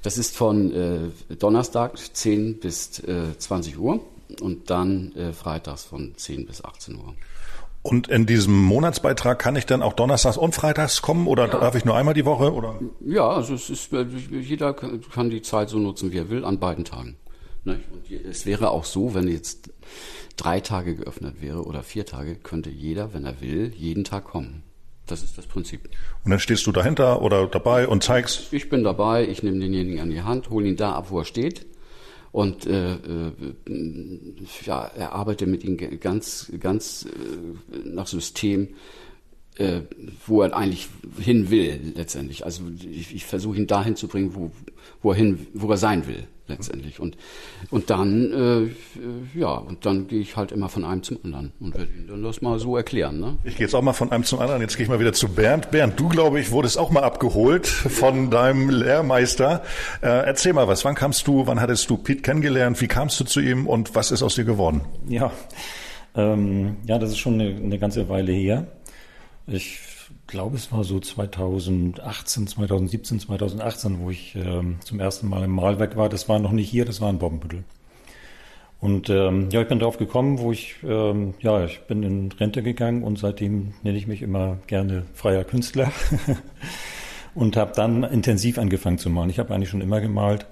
Das 0.03 0.17
ist 0.17 0.37
von 0.37 0.71
äh, 0.71 1.35
Donnerstag 1.35 1.97
10 1.97 2.59
bis 2.59 2.99
äh, 2.99 3.37
20 3.37 3.79
Uhr 3.79 4.01
und 4.41 4.69
dann 4.69 5.13
äh, 5.15 5.33
freitags 5.33 5.83
von 5.83 6.13
10 6.15 6.45
bis 6.45 6.63
18 6.63 6.95
Uhr. 6.95 7.15
Und 7.89 8.07
in 8.07 8.27
diesem 8.27 8.61
Monatsbeitrag 8.63 9.39
kann 9.39 9.55
ich 9.55 9.65
dann 9.65 9.81
auch 9.81 9.93
donnerstags 9.93 10.37
und 10.37 10.53
freitags 10.53 11.01
kommen 11.01 11.25
oder 11.25 11.47
ja. 11.47 11.59
darf 11.59 11.73
ich 11.73 11.85
nur 11.85 11.95
einmal 11.95 12.13
die 12.13 12.23
Woche? 12.23 12.53
Oder? 12.53 12.79
Ja, 13.03 13.27
also 13.27 13.55
es 13.55 13.71
ist, 13.71 13.91
äh, 13.93 14.05
jeder 14.29 14.73
kann 14.73 15.31
die 15.31 15.41
Zeit 15.41 15.69
so 15.69 15.79
nutzen, 15.79 16.11
wie 16.11 16.19
er 16.19 16.29
will, 16.29 16.45
an 16.45 16.59
beiden 16.59 16.85
Tagen. 16.85 17.17
Und 17.65 17.79
es 18.29 18.45
wäre 18.45 18.69
auch 18.69 18.85
so, 18.85 19.15
wenn 19.15 19.27
jetzt 19.27 19.71
drei 20.37 20.59
Tage 20.59 20.95
geöffnet 20.95 21.41
wäre 21.41 21.63
oder 21.63 21.81
vier 21.81 22.05
Tage, 22.05 22.35
könnte 22.35 22.69
jeder, 22.69 23.13
wenn 23.13 23.25
er 23.25 23.41
will, 23.41 23.73
jeden 23.75 24.03
Tag 24.03 24.25
kommen. 24.25 24.61
Das 25.07 25.23
ist 25.23 25.39
das 25.39 25.47
Prinzip. 25.47 25.89
Und 26.23 26.29
dann 26.29 26.39
stehst 26.39 26.67
du 26.67 26.71
dahinter 26.71 27.23
oder 27.23 27.47
dabei 27.47 27.87
und 27.87 28.03
zeigst? 28.03 28.53
Ich 28.53 28.69
bin 28.69 28.83
dabei, 28.83 29.27
ich 29.27 29.41
nehme 29.41 29.59
denjenigen 29.59 29.99
an 29.99 30.11
die 30.11 30.21
Hand, 30.21 30.51
hole 30.51 30.67
ihn 30.67 30.77
da 30.77 30.93
ab, 30.93 31.07
wo 31.09 31.19
er 31.19 31.25
steht 31.25 31.65
und 32.31 32.65
äh, 32.67 32.93
äh, 32.93 33.31
ja, 34.65 34.85
erarbeite 34.85 35.47
mit 35.47 35.63
ihm 35.63 35.77
ganz, 35.99 36.51
ganz 36.59 37.05
äh, 37.05 37.87
nach 37.87 38.07
System, 38.07 38.69
äh, 39.55 39.81
wo 40.27 40.41
er 40.41 40.55
eigentlich 40.55 40.87
hin 41.19 41.49
will 41.49 41.93
letztendlich. 41.95 42.45
Also 42.45 42.63
ich, 42.81 43.15
ich 43.15 43.25
versuche 43.25 43.57
ihn 43.57 43.67
dahin 43.67 43.95
zu 43.95 44.07
bringen, 44.07 44.35
wo, 44.35 44.51
wo 45.01 45.11
er 45.11 45.17
hin, 45.17 45.47
wo 45.53 45.69
er 45.69 45.77
sein 45.77 46.07
will 46.07 46.27
letztendlich. 46.49 46.99
Und, 46.99 47.15
und 47.69 47.89
dann, 47.89 48.71
äh, 49.35 49.39
ja, 49.39 49.53
und 49.53 49.85
dann 49.85 50.07
gehe 50.07 50.19
ich 50.19 50.35
halt 50.35 50.51
immer 50.51 50.69
von 50.69 50.83
einem 50.83 51.03
zum 51.03 51.19
anderen 51.23 51.53
und 51.59 51.75
werde 51.75 51.91
Ihnen 51.93 52.07
dann 52.07 52.23
das 52.23 52.41
mal 52.41 52.59
so 52.59 52.75
erklären. 52.75 53.19
Ne? 53.19 53.37
Ich 53.43 53.55
gehe 53.55 53.65
jetzt 53.65 53.73
auch 53.73 53.81
mal 53.81 53.93
von 53.93 54.11
einem 54.11 54.23
zum 54.23 54.39
anderen. 54.39 54.61
Jetzt 54.61 54.75
gehe 54.75 54.83
ich 54.83 54.89
mal 54.89 54.99
wieder 54.99 55.13
zu 55.13 55.29
Bernd. 55.29 55.71
Bernd, 55.71 55.99
du, 55.99 56.09
glaube 56.09 56.39
ich, 56.39 56.51
wurdest 56.51 56.77
auch 56.77 56.89
mal 56.89 57.03
abgeholt 57.03 57.67
von 57.67 58.29
deinem 58.29 58.69
Lehrmeister. 58.69 59.63
Äh, 60.01 60.07
erzähl 60.07 60.53
mal 60.53 60.67
was. 60.67 60.83
Wann 60.83 60.95
kamst 60.95 61.27
du, 61.27 61.47
wann 61.47 61.61
hattest 61.61 61.89
du 61.89 61.97
Pete 61.97 62.21
kennengelernt? 62.21 62.81
Wie 62.81 62.87
kamst 62.87 63.19
du 63.19 63.23
zu 63.23 63.39
ihm 63.39 63.67
und 63.67 63.95
was 63.95 64.11
ist 64.11 64.23
aus 64.23 64.35
dir 64.35 64.43
geworden? 64.45 64.81
Ja, 65.07 65.31
ähm, 66.15 66.77
ja, 66.85 66.97
das 66.97 67.11
ist 67.11 67.19
schon 67.19 67.35
eine, 67.35 67.55
eine 67.55 67.79
ganze 67.79 68.09
Weile 68.09 68.31
her. 68.31 68.67
Ich 69.47 69.79
glaube, 70.29 70.55
es 70.55 70.71
war 70.71 70.83
so 70.83 70.99
2018, 70.99 72.47
2017, 72.47 73.19
2018, 73.19 73.99
wo 73.99 74.09
ich 74.09 74.35
ähm, 74.35 74.77
zum 74.83 74.99
ersten 74.99 75.27
Mal 75.27 75.43
im 75.43 75.51
Malwerk 75.51 75.97
war. 75.97 76.07
Das 76.07 76.29
war 76.29 76.39
noch 76.39 76.51
nicht 76.51 76.69
hier, 76.69 76.85
das 76.85 77.01
war 77.01 77.09
in 77.09 77.17
Bombenbüttel. 77.17 77.63
Und 78.79 79.09
ähm, 79.09 79.49
ja, 79.51 79.61
ich 79.61 79.67
bin 79.67 79.79
darauf 79.79 79.97
gekommen, 79.97 80.39
wo 80.39 80.51
ich, 80.53 80.75
ähm, 80.83 81.33
ja, 81.41 81.65
ich 81.65 81.81
bin 81.81 82.03
in 82.03 82.31
Rente 82.31 82.63
gegangen 82.63 83.03
und 83.03 83.19
seitdem 83.19 83.73
nenne 83.83 83.97
ich 83.97 84.07
mich 84.07 84.21
immer 84.21 84.57
gerne 84.67 85.03
freier 85.13 85.43
Künstler 85.43 85.91
und 87.35 87.57
habe 87.57 87.73
dann 87.75 88.03
intensiv 88.03 88.57
angefangen 88.57 88.99
zu 88.99 89.09
malen. 89.09 89.29
Ich 89.29 89.39
habe 89.39 89.53
eigentlich 89.53 89.69
schon 89.69 89.81
immer 89.81 89.99
gemalt, 89.99 90.45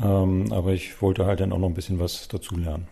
ähm, 0.00 0.50
aber 0.50 0.72
ich 0.72 1.02
wollte 1.02 1.26
halt 1.26 1.40
dann 1.40 1.52
auch 1.52 1.58
noch 1.58 1.68
ein 1.68 1.74
bisschen 1.74 1.98
was 1.98 2.28
dazu 2.28 2.56
lernen. 2.56 2.88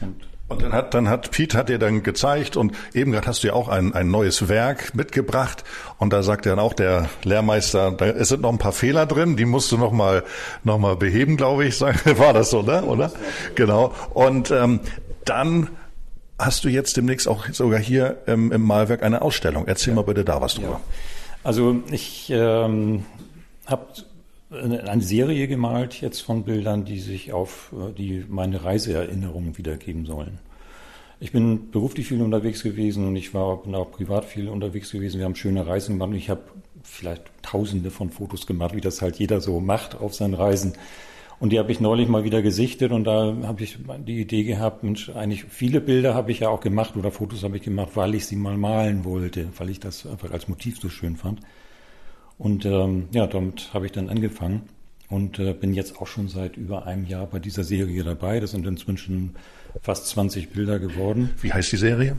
Und 0.00 0.16
und 0.48 0.62
dann 0.62 0.72
hat, 0.72 0.92
dann 0.92 1.08
hat 1.08 1.30
Pete 1.30 1.56
hat 1.56 1.68
dir 1.70 1.78
dann 1.78 2.02
gezeigt 2.02 2.56
und 2.56 2.72
eben 2.92 3.12
gerade 3.12 3.26
hast 3.26 3.42
du 3.42 3.48
ja 3.48 3.54
auch 3.54 3.68
ein, 3.68 3.94
ein 3.94 4.10
neues 4.10 4.48
Werk 4.48 4.94
mitgebracht 4.94 5.64
und 5.98 6.12
da 6.12 6.22
sagt 6.22 6.44
dann 6.44 6.58
auch 6.58 6.74
der 6.74 7.08
Lehrmeister, 7.22 7.92
da 7.92 8.06
es 8.06 8.28
sind 8.28 8.42
noch 8.42 8.52
ein 8.52 8.58
paar 8.58 8.72
Fehler 8.72 9.06
drin, 9.06 9.36
die 9.36 9.46
musst 9.46 9.72
du 9.72 9.78
noch 9.78 9.92
mal, 9.92 10.22
noch 10.62 10.78
mal 10.78 10.96
beheben, 10.96 11.36
glaube 11.36 11.64
ich. 11.64 11.80
War 11.80 12.32
das 12.34 12.50
so, 12.50 12.62
ne? 12.62 12.84
oder? 12.84 13.10
Genau. 13.54 13.94
Und 14.12 14.50
ähm, 14.50 14.80
dann 15.24 15.70
hast 16.38 16.64
du 16.64 16.68
jetzt 16.68 16.96
demnächst 16.96 17.26
auch 17.26 17.46
sogar 17.50 17.80
hier 17.80 18.18
im, 18.26 18.52
im 18.52 18.62
Malwerk 18.62 19.02
eine 19.02 19.22
Ausstellung. 19.22 19.66
Erzähl 19.66 19.92
ja. 19.92 19.96
mal 19.96 20.02
bitte 20.02 20.24
da 20.24 20.40
was 20.40 20.54
drüber. 20.56 20.68
Ja. 20.68 20.80
Also 21.42 21.82
ich 21.90 22.30
ähm, 22.30 23.06
habe 23.66 23.86
eine 24.54 25.02
Serie 25.02 25.48
gemalt 25.48 26.00
jetzt 26.00 26.20
von 26.20 26.44
Bildern, 26.44 26.84
die 26.84 26.98
sich 26.98 27.32
auf 27.32 27.72
äh, 27.72 27.92
die 27.92 28.24
meine 28.28 28.64
Reiseerinnerungen 28.64 29.58
wiedergeben 29.58 30.06
sollen. 30.06 30.38
Ich 31.20 31.32
bin 31.32 31.70
beruflich 31.70 32.08
viel 32.08 32.20
unterwegs 32.20 32.62
gewesen 32.62 33.06
und 33.06 33.16
ich 33.16 33.34
war 33.34 33.62
bin 33.62 33.74
auch 33.74 33.90
privat 33.90 34.24
viel 34.24 34.48
unterwegs 34.48 34.90
gewesen. 34.90 35.18
Wir 35.18 35.24
haben 35.24 35.36
schöne 35.36 35.66
Reisen 35.66 35.94
gemacht 35.94 36.10
und 36.10 36.16
ich 36.16 36.28
habe 36.28 36.42
vielleicht 36.82 37.22
tausende 37.42 37.90
von 37.90 38.10
Fotos 38.10 38.46
gemacht, 38.46 38.74
wie 38.74 38.80
das 38.80 39.00
halt 39.00 39.16
jeder 39.16 39.40
so 39.40 39.60
macht 39.60 39.94
auf 39.94 40.14
seinen 40.14 40.34
Reisen. 40.34 40.74
Und 41.40 41.50
die 41.50 41.58
habe 41.58 41.72
ich 41.72 41.80
neulich 41.80 42.08
mal 42.08 42.24
wieder 42.24 42.42
gesichtet 42.42 42.92
und 42.92 43.04
da 43.04 43.34
habe 43.42 43.62
ich 43.62 43.78
die 44.06 44.20
Idee 44.20 44.44
gehabt, 44.44 44.82
Mensch, 44.82 45.10
eigentlich 45.10 45.44
viele 45.44 45.80
Bilder 45.80 46.14
habe 46.14 46.30
ich 46.30 46.40
ja 46.40 46.48
auch 46.48 46.60
gemacht 46.60 46.96
oder 46.96 47.10
Fotos 47.10 47.42
habe 47.42 47.56
ich 47.56 47.62
gemacht, 47.62 47.90
weil 47.94 48.14
ich 48.14 48.26
sie 48.26 48.36
mal 48.36 48.56
malen 48.56 49.04
wollte, 49.04 49.48
weil 49.58 49.70
ich 49.70 49.80
das 49.80 50.06
einfach 50.06 50.30
als 50.30 50.48
Motiv 50.48 50.78
so 50.80 50.88
schön 50.88 51.16
fand. 51.16 51.40
Und 52.38 52.64
ähm, 52.66 53.08
ja, 53.12 53.26
damit 53.26 53.70
habe 53.72 53.86
ich 53.86 53.92
dann 53.92 54.08
angefangen 54.08 54.62
und 55.08 55.38
äh, 55.38 55.52
bin 55.52 55.74
jetzt 55.74 56.00
auch 56.00 56.06
schon 56.06 56.28
seit 56.28 56.56
über 56.56 56.86
einem 56.86 57.06
Jahr 57.06 57.26
bei 57.26 57.38
dieser 57.38 57.64
Serie 57.64 58.02
dabei. 58.02 58.40
Das 58.40 58.50
sind 58.50 58.66
inzwischen 58.66 59.36
fast 59.82 60.08
20 60.08 60.50
Bilder 60.50 60.78
geworden. 60.78 61.30
Wie 61.40 61.52
heißt 61.52 61.70
die 61.72 61.76
Serie? 61.76 62.16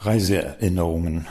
Reiseerinnerungen. 0.00 1.26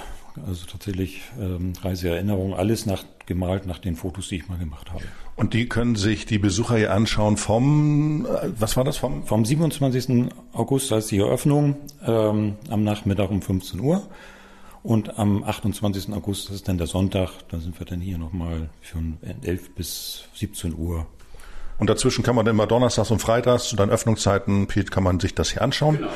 Also 0.48 0.66
tatsächlich 0.66 1.22
ähm, 1.40 1.74
Reiseerinnerungen, 1.80 2.56
alles 2.56 2.88
nach, 2.88 3.04
gemalt 3.28 3.68
nach 3.68 3.78
den 3.78 3.96
Fotos, 3.96 4.30
die 4.30 4.38
ich 4.38 4.50
mal 4.50 4.58
gemacht 4.58 4.92
habe. 4.92 5.04
Und 5.36 5.54
die 5.54 5.68
können 5.68 5.96
sich 5.96 6.26
die 6.26 6.40
Besucher 6.40 6.78
hier 6.78 6.92
anschauen 6.92 7.38
vom, 7.38 8.26
äh, 8.26 8.50
was 8.58 8.76
war 8.76 8.84
das 8.84 8.98
vom? 8.98 9.26
Vom 9.28 9.46
27. 9.46 10.32
August, 10.54 10.90
da 10.90 10.98
ist 10.98 11.12
die 11.12 11.20
Eröffnung, 11.20 11.76
ähm, 12.06 12.56
am 12.70 12.84
Nachmittag 12.84 13.30
um 13.30 13.44
15 13.44 13.80
Uhr. 13.80 14.02
Und 14.84 15.18
am 15.18 15.44
28. 15.44 16.14
August, 16.14 16.50
das 16.50 16.58
ist 16.58 16.68
dann 16.68 16.78
der 16.78 16.88
Sonntag, 16.88 17.30
da 17.50 17.60
sind 17.60 17.80
wir 17.80 17.86
dann 17.86 18.02
hier 18.02 18.18
nochmal 18.18 18.70
von 18.82 19.18
11 19.42 19.76
bis 19.76 20.26
17 20.36 20.76
Uhr. 20.78 21.06
Und 21.80 21.90
dazwischen 21.90 22.24
kann 22.24 22.36
man 22.36 22.46
dann 22.46 22.56
immer 22.56 22.68
donnerstags 22.68 23.10
und 23.10 23.20
freitags 23.20 23.70
zu 23.70 23.78
deinen 23.78 23.90
Öffnungszeiten, 23.90 24.68
Piet, 24.68 24.92
kann 24.92 25.04
man 25.04 25.20
sich 25.20 25.34
das 25.34 25.52
hier 25.52 25.62
anschauen. 25.62 25.98
Genau. 25.98 26.10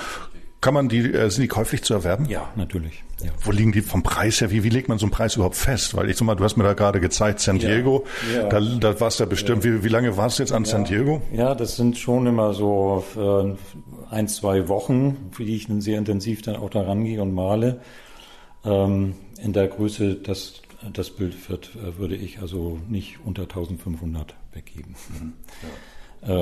Kann 0.59 0.73
man 0.73 0.89
die, 0.89 0.99
äh, 1.13 1.29
sind 1.29 1.43
die 1.43 1.47
käuflich 1.47 1.83
zu 1.83 1.93
erwerben? 1.93 2.25
Ja, 2.25 2.49
natürlich. 2.55 3.03
Ja. 3.23 3.29
Wo 3.41 3.51
liegen 3.51 3.71
die 3.71 3.81
vom 3.81 4.01
Preis 4.01 4.41
her? 4.41 4.49
Wie, 4.49 4.63
wie 4.63 4.69
legt 4.69 4.89
man 4.89 4.97
so 4.97 5.05
einen 5.05 5.11
Preis 5.11 5.35
überhaupt 5.35 5.55
fest? 5.55 5.95
Weil 5.95 6.09
ich 6.09 6.17
sag 6.17 6.25
mal, 6.25 6.35
du 6.35 6.43
hast 6.43 6.57
mir 6.57 6.63
da 6.63 6.73
gerade 6.73 6.99
gezeigt, 6.99 7.39
San 7.39 7.59
Diego, 7.59 8.05
ja. 8.33 8.41
Ja. 8.41 8.49
Da, 8.49 8.59
da 8.59 8.99
warst 8.99 9.19
du 9.19 9.23
ja 9.23 9.29
bestimmt. 9.29 9.63
Wie, 9.63 9.83
wie 9.83 9.87
lange 9.87 10.17
warst 10.17 10.39
du 10.39 10.43
jetzt 10.43 10.51
an 10.51 10.65
San 10.65 10.83
Diego? 10.83 11.21
Ja, 11.31 11.53
das 11.53 11.75
sind 11.75 11.97
schon 11.97 12.25
immer 12.25 12.53
so 12.53 13.05
äh, 13.15 14.13
ein, 14.13 14.27
zwei 14.27 14.67
Wochen, 14.67 15.29
für 15.31 15.45
die 15.45 15.55
ich 15.55 15.67
dann 15.67 15.79
sehr 15.79 15.99
intensiv 15.99 16.41
dann 16.41 16.55
auch 16.55 16.71
da 16.71 16.81
rangehe 16.81 17.21
und 17.21 17.33
male. 17.33 17.79
Ähm, 18.65 19.15
in 19.41 19.53
der 19.53 19.67
Größe, 19.67 20.15
das, 20.15 20.61
das 20.93 21.09
Bild 21.09 21.49
wird, 21.49 21.71
äh, 21.75 21.97
würde 21.97 22.15
ich 22.15 22.39
also 22.39 22.79
nicht 22.89 23.17
unter 23.25 23.43
1500 23.43 24.35
weggeben. 24.53 24.95
Mhm. 25.09 25.33
Ja. 25.61 25.69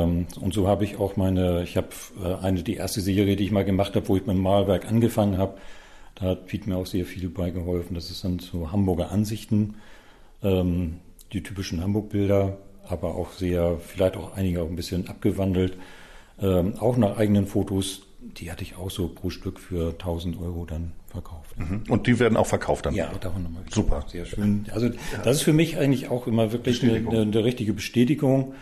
Ähm, 0.03 0.27
und 0.39 0.53
so 0.53 0.67
habe 0.67 0.83
ich 0.85 0.97
auch 0.97 1.17
meine, 1.17 1.63
ich 1.63 1.77
habe 1.77 1.89
äh, 2.23 2.35
eine, 2.35 2.63
die 2.63 2.75
erste 2.75 3.01
Serie, 3.01 3.35
die 3.35 3.43
ich 3.43 3.51
mal 3.51 3.65
gemacht 3.65 3.95
habe, 3.95 4.07
wo 4.07 4.15
ich 4.15 4.25
mit 4.25 4.35
dem 4.35 4.41
Malwerk 4.41 4.87
angefangen 4.87 5.37
habe, 5.37 5.57
da 6.15 6.27
hat 6.27 6.47
Piet 6.47 6.65
mir 6.65 6.77
auch 6.77 6.85
sehr 6.85 7.05
viel 7.05 7.29
beigeholfen. 7.29 7.93
Das 7.93 8.09
ist 8.09 8.23
dann 8.23 8.39
so 8.39 8.71
Hamburger 8.71 9.11
Ansichten, 9.11 9.75
ähm, 10.41 10.99
die 11.33 11.43
typischen 11.43 11.81
Hamburg-Bilder, 11.81 12.57
aber 12.87 13.15
auch 13.15 13.33
sehr, 13.33 13.77
vielleicht 13.79 14.15
auch 14.15 14.33
einige 14.35 14.61
auch 14.61 14.69
ein 14.69 14.75
bisschen 14.75 15.07
abgewandelt, 15.09 15.77
ähm, 16.41 16.75
auch 16.79 16.95
nach 16.97 17.17
eigenen 17.17 17.47
Fotos. 17.47 18.03
Die 18.19 18.51
hatte 18.51 18.63
ich 18.63 18.77
auch 18.77 18.89
so 18.89 19.09
pro 19.09 19.29
Stück 19.29 19.59
für 19.59 19.91
1000 19.91 20.39
Euro 20.39 20.65
dann 20.65 20.93
verkauft. 21.15 21.57
Mhm. 21.57 21.83
Und 21.89 22.07
die 22.07 22.19
werden 22.19 22.37
auch 22.37 22.47
verkauft 22.47 22.85
dann? 22.85 22.93
Ja, 22.93 23.11
davon 23.19 23.43
nochmal. 23.43 23.63
Super. 23.69 24.05
Sehr 24.07 24.25
schön. 24.25 24.65
Also 24.71 24.89
das 25.23 25.37
ist 25.37 25.41
für 25.43 25.53
mich 25.53 25.77
eigentlich 25.77 26.09
auch 26.09 26.27
immer 26.27 26.51
wirklich 26.51 26.83
eine, 26.83 26.97
eine, 26.97 27.21
eine 27.21 27.43
richtige 27.43 27.73
Bestätigung. 27.73 28.53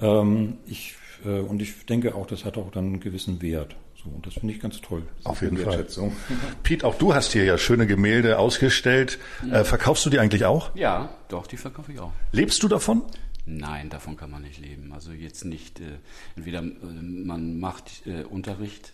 Ähm, 0.00 0.58
ich, 0.66 0.94
äh, 1.24 1.40
und 1.40 1.62
ich 1.62 1.86
denke 1.86 2.14
auch, 2.14 2.26
das 2.26 2.44
hat 2.44 2.56
auch 2.58 2.70
dann 2.70 2.86
einen 2.86 3.00
gewissen 3.00 3.40
Wert. 3.42 3.76
So, 4.02 4.08
und 4.08 4.26
das 4.26 4.34
finde 4.34 4.54
ich 4.54 4.60
ganz 4.60 4.80
toll. 4.80 5.02
Auf 5.24 5.42
jeden 5.42 5.58
Fall. 5.58 5.86
Piet, 6.62 6.84
auch 6.84 6.94
du 6.94 7.14
hast 7.14 7.32
hier 7.32 7.44
ja 7.44 7.58
schöne 7.58 7.86
Gemälde 7.86 8.38
ausgestellt. 8.38 9.18
Ja. 9.46 9.60
Äh, 9.60 9.64
verkaufst 9.64 10.04
du 10.06 10.10
die 10.10 10.18
eigentlich 10.18 10.44
auch? 10.44 10.74
Ja, 10.74 11.10
doch, 11.28 11.46
die 11.46 11.56
verkaufe 11.56 11.92
ich 11.92 12.00
auch. 12.00 12.12
Lebst 12.32 12.62
du 12.62 12.68
davon? 12.68 13.02
Nein, 13.46 13.90
davon 13.90 14.16
kann 14.16 14.30
man 14.30 14.42
nicht 14.42 14.60
leben. 14.60 14.92
Also 14.92 15.12
jetzt 15.12 15.44
nicht, 15.44 15.80
äh, 15.80 15.98
entweder 16.36 16.60
äh, 16.60 16.62
man 16.62 17.58
macht 17.58 18.06
äh, 18.06 18.22
Unterricht 18.24 18.92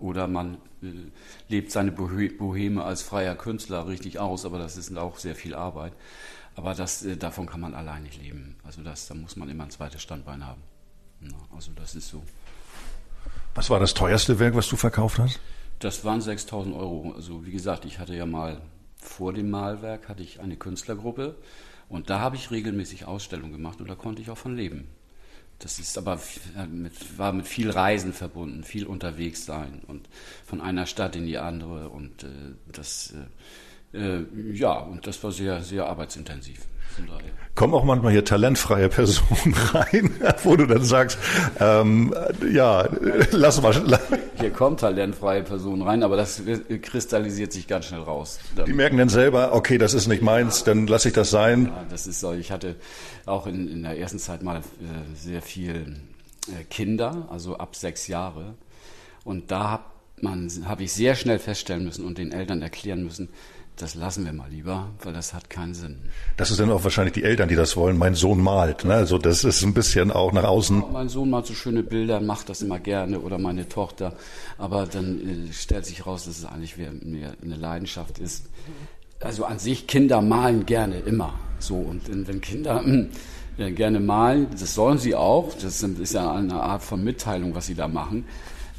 oder 0.00 0.26
man 0.26 0.58
äh, 0.82 0.92
lebt 1.48 1.70
seine 1.70 1.92
Boheme 1.92 2.84
als 2.84 3.02
freier 3.02 3.34
Künstler 3.34 3.86
richtig 3.88 4.18
aus, 4.18 4.44
aber 4.44 4.58
das 4.58 4.76
ist 4.76 4.96
auch 4.96 5.18
sehr 5.18 5.34
viel 5.34 5.54
Arbeit. 5.54 5.92
Aber 6.54 6.74
das, 6.74 7.04
äh, 7.04 7.16
davon 7.16 7.46
kann 7.46 7.60
man 7.60 7.74
allein 7.74 8.02
nicht 8.02 8.20
leben. 8.20 8.56
Also 8.64 8.82
das, 8.82 9.06
da 9.06 9.14
muss 9.14 9.36
man 9.36 9.48
immer 9.48 9.64
ein 9.64 9.70
zweites 9.70 10.02
Standbein 10.02 10.44
haben. 10.44 10.62
Also 11.54 11.72
das 11.74 11.94
ist 11.94 12.08
so. 12.08 12.22
Was 13.54 13.70
war 13.70 13.80
das 13.80 13.94
teuerste 13.94 14.38
Werk, 14.38 14.54
was 14.54 14.68
du 14.68 14.76
verkauft 14.76 15.18
hast? 15.18 15.40
Das 15.78 16.04
waren 16.04 16.20
6000 16.20 16.74
Euro. 16.74 17.12
Also 17.14 17.44
wie 17.44 17.52
gesagt, 17.52 17.84
ich 17.84 17.98
hatte 17.98 18.14
ja 18.14 18.26
mal 18.26 18.60
vor 19.00 19.32
dem 19.32 19.50
Malwerk 19.50 20.08
hatte 20.08 20.22
ich 20.22 20.40
eine 20.40 20.56
Künstlergruppe 20.56 21.36
und 21.88 22.10
da 22.10 22.20
habe 22.20 22.36
ich 22.36 22.50
regelmäßig 22.50 23.06
Ausstellungen 23.06 23.52
gemacht 23.52 23.80
und 23.80 23.88
da 23.88 23.94
konnte 23.94 24.20
ich 24.22 24.30
auch 24.30 24.38
von 24.38 24.56
leben. 24.56 24.88
Das 25.58 25.78
ist 25.78 25.98
aber 25.98 26.20
mit, 26.70 27.18
war 27.18 27.32
mit 27.32 27.48
viel 27.48 27.70
Reisen 27.70 28.12
verbunden, 28.12 28.62
viel 28.62 28.86
unterwegs 28.86 29.44
sein 29.44 29.82
und 29.86 30.08
von 30.46 30.60
einer 30.60 30.86
Stadt 30.86 31.16
in 31.16 31.26
die 31.26 31.38
andere 31.38 31.88
und 31.88 32.22
äh, 32.22 32.28
das 32.70 33.12
äh, 33.92 33.98
äh 33.98 34.26
ja 34.52 34.78
und 34.78 35.06
das 35.06 35.22
war 35.24 35.32
sehr 35.32 35.62
sehr 35.62 35.86
arbeitsintensiv. 35.86 36.60
Kommen 37.54 37.74
auch 37.74 37.84
manchmal 37.84 38.12
hier 38.12 38.24
talentfreie 38.24 38.88
Personen 38.88 39.54
rein, 39.72 40.10
wo 40.44 40.56
du 40.56 40.66
dann 40.66 40.84
sagst, 40.84 41.18
ähm, 41.60 42.14
ja, 42.52 42.88
lass 43.32 43.60
mal. 43.60 43.98
Hier 44.38 44.50
kommen 44.50 44.76
talentfreie 44.76 45.42
Personen 45.42 45.82
rein, 45.82 46.02
aber 46.02 46.16
das 46.16 46.42
kristallisiert 46.82 47.52
sich 47.52 47.66
ganz 47.66 47.86
schnell 47.86 48.02
raus. 48.02 48.38
Die 48.66 48.72
merken 48.72 48.96
dann 48.96 49.08
selber, 49.08 49.52
okay, 49.52 49.78
das 49.78 49.94
ist 49.94 50.06
nicht 50.06 50.22
meins, 50.22 50.62
dann 50.62 50.86
lasse 50.86 51.08
ich 51.08 51.14
das 51.14 51.30
sein. 51.30 51.66
Ja, 51.66 51.84
das 51.90 52.06
ist 52.06 52.20
so. 52.20 52.32
Ich 52.32 52.52
hatte 52.52 52.76
auch 53.26 53.46
in, 53.46 53.68
in 53.68 53.82
der 53.82 53.98
ersten 53.98 54.18
Zeit 54.18 54.42
mal 54.42 54.58
äh, 54.58 54.62
sehr 55.16 55.42
viel 55.42 55.96
äh, 56.46 56.64
Kinder, 56.70 57.26
also 57.30 57.56
ab 57.56 57.74
sechs 57.74 58.06
Jahre. 58.06 58.54
Und 59.24 59.50
da 59.50 59.70
habe 59.70 59.84
hab 60.66 60.80
ich 60.80 60.92
sehr 60.92 61.16
schnell 61.16 61.38
feststellen 61.38 61.84
müssen 61.84 62.04
und 62.04 62.18
den 62.18 62.32
Eltern 62.32 62.62
erklären 62.62 63.02
müssen, 63.02 63.28
das 63.78 63.94
lassen 63.94 64.24
wir 64.24 64.32
mal 64.32 64.50
lieber, 64.50 64.88
weil 65.02 65.12
das 65.12 65.32
hat 65.32 65.48
keinen 65.50 65.74
Sinn. 65.74 65.98
Das 66.36 66.50
ist 66.50 66.58
dann 66.58 66.70
auch 66.70 66.84
wahrscheinlich 66.84 67.14
die 67.14 67.22
Eltern, 67.22 67.48
die 67.48 67.54
das 67.54 67.76
wollen. 67.76 67.96
Mein 67.96 68.14
Sohn 68.14 68.42
malt. 68.42 68.84
Ne? 68.84 68.94
Also 68.94 69.18
das 69.18 69.44
ist 69.44 69.62
ein 69.62 69.72
bisschen 69.72 70.10
auch 70.10 70.32
nach 70.32 70.44
außen. 70.44 70.80
Ja, 70.80 70.88
mein 70.88 71.08
Sohn 71.08 71.30
malt 71.30 71.46
so 71.46 71.54
schöne 71.54 71.82
Bilder, 71.82 72.20
macht 72.20 72.48
das 72.48 72.62
immer 72.62 72.78
gerne 72.78 73.20
oder 73.20 73.38
meine 73.38 73.68
Tochter. 73.68 74.14
Aber 74.58 74.86
dann 74.86 75.48
äh, 75.48 75.52
stellt 75.52 75.86
sich 75.86 76.06
raus, 76.06 76.24
dass 76.24 76.38
es 76.38 76.44
eigentlich 76.44 76.76
mehr 76.76 77.32
eine 77.42 77.56
Leidenschaft 77.56 78.18
ist. 78.18 78.46
Also 79.20 79.44
an 79.44 79.58
sich 79.58 79.86
Kinder 79.86 80.20
malen 80.20 80.66
gerne 80.66 80.98
immer. 81.00 81.34
So 81.58 81.76
und 81.76 82.02
wenn 82.08 82.40
Kinder 82.40 82.84
äh, 83.58 83.70
gerne 83.70 84.00
malen, 84.00 84.48
das 84.58 84.74
sollen 84.74 84.98
sie 84.98 85.14
auch. 85.14 85.54
Das 85.54 85.82
ist 85.82 86.14
ja 86.14 86.32
eine 86.32 86.54
Art 86.54 86.82
von 86.82 87.02
Mitteilung, 87.02 87.54
was 87.54 87.66
sie 87.66 87.74
da 87.74 87.88
machen. 87.88 88.24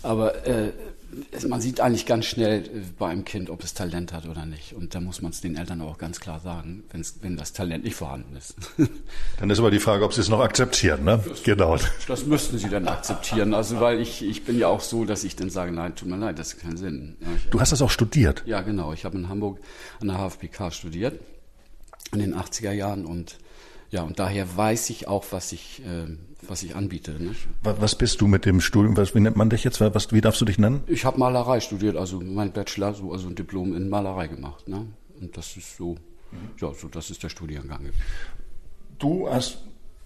Aber 0.02 0.46
äh, 0.48 0.72
man 1.48 1.62
sieht 1.62 1.80
eigentlich 1.82 2.06
ganz 2.06 2.26
schnell 2.26 2.64
äh, 2.64 2.82
bei 2.98 3.10
einem 3.10 3.26
Kind, 3.26 3.50
ob 3.50 3.64
es 3.64 3.74
Talent 3.74 4.14
hat 4.14 4.28
oder 4.28 4.46
nicht. 4.46 4.74
Und 4.74 4.96
da 4.96 5.02
muss 5.02 5.22
man 5.22 5.32
es 5.32 5.42
den 5.42 5.56
Eltern 5.56 5.82
auch 5.82 5.98
ganz 5.98 6.20
klar 6.20 6.40
sagen, 6.40 6.84
wenn 7.22 7.38
das 7.38 7.54
Talent 7.54 7.84
nicht 7.84 7.96
vorhanden 7.96 8.36
ist. 8.36 8.56
Dann 9.40 9.50
ist 9.50 9.60
aber 9.60 9.72
die 9.72 9.80
Frage, 9.80 10.04
ob 10.04 10.14
sie 10.14 10.22
es 10.22 10.30
noch 10.30 10.40
akzeptieren, 10.40 11.04
ne? 11.04 11.24
Das, 11.28 11.44
genau. 11.44 11.78
Das 12.08 12.26
müssten 12.26 12.58
sie 12.58 12.70
dann 12.70 12.88
akzeptieren. 12.88 13.54
Also, 13.54 13.80
weil 13.80 14.00
ich, 14.00 14.24
ich 14.24 14.44
bin 14.44 14.58
ja 14.58 14.68
auch 14.68 14.82
so, 14.82 15.06
dass 15.06 15.24
ich 15.24 15.36
dann 15.36 15.50
sage, 15.50 15.72
nein, 15.72 15.96
tut 15.96 16.10
mir 16.10 16.18
leid, 16.18 16.40
das 16.40 16.54
hat 16.54 16.62
keinen 16.62 16.78
Sinn. 16.78 17.18
du 17.50 17.60
hast 17.60 17.72
das 17.72 17.82
auch 17.82 17.92
studiert? 17.92 18.44
Ja, 18.46 18.62
genau. 18.62 18.94
Ich 18.94 19.06
habe 19.06 19.18
in 19.18 19.30
Hamburg 19.30 19.60
an 20.02 20.08
der 20.08 20.18
HFPK 20.18 20.72
studiert 20.72 21.20
in 22.14 22.20
den 22.20 22.36
80er 22.36 22.72
Jahren 22.72 23.06
und 23.06 23.38
Ja, 23.92 24.04
und 24.04 24.20
daher 24.20 24.56
weiß 24.56 24.90
ich 24.92 25.08
auch, 25.08 25.26
was 25.32 25.52
ich, 25.52 25.82
äh, 25.84 26.16
was 26.48 26.64
ich 26.64 26.76
anbiete. 26.76 27.12
Nicht? 27.14 27.48
Was 27.64 27.96
bist 27.96 28.22
du 28.22 28.28
mit 28.28 28.46
dem 28.46 28.62
Studium? 28.62 28.96
Was, 28.98 29.16
wie 29.16 29.20
nennt 29.20 29.36
man 29.36 29.50
dich 29.50 29.64
jetzt? 29.64 29.82
Was, 29.82 30.14
wie 30.14 30.22
darfst 30.22 30.42
du 30.42 30.46
dich 30.46 30.60
nennen? 30.60 30.84
Ich 30.88 31.06
habe 31.06 31.18
Malerei 31.18 31.60
studiert, 31.60 31.98
also 31.98 32.22
mein 32.22 32.52
Bachelor, 32.52 32.94
so, 32.94 33.12
also 33.12 33.28
ein 33.28 33.36
Diplom 33.36 33.76
in 33.76 33.90
Malerei 33.90 34.28
gemacht. 34.28 34.68
Ne? 34.68 34.86
Und 35.20 35.36
das 35.36 35.58
ist 35.58 35.78
so, 35.78 35.98
ja, 36.60 36.72
so 36.74 36.88
das 36.88 37.10
ist 37.10 37.24
der 37.24 37.30
Studiengang. 37.30 37.90
Du 39.00 39.30
hast 39.30 39.60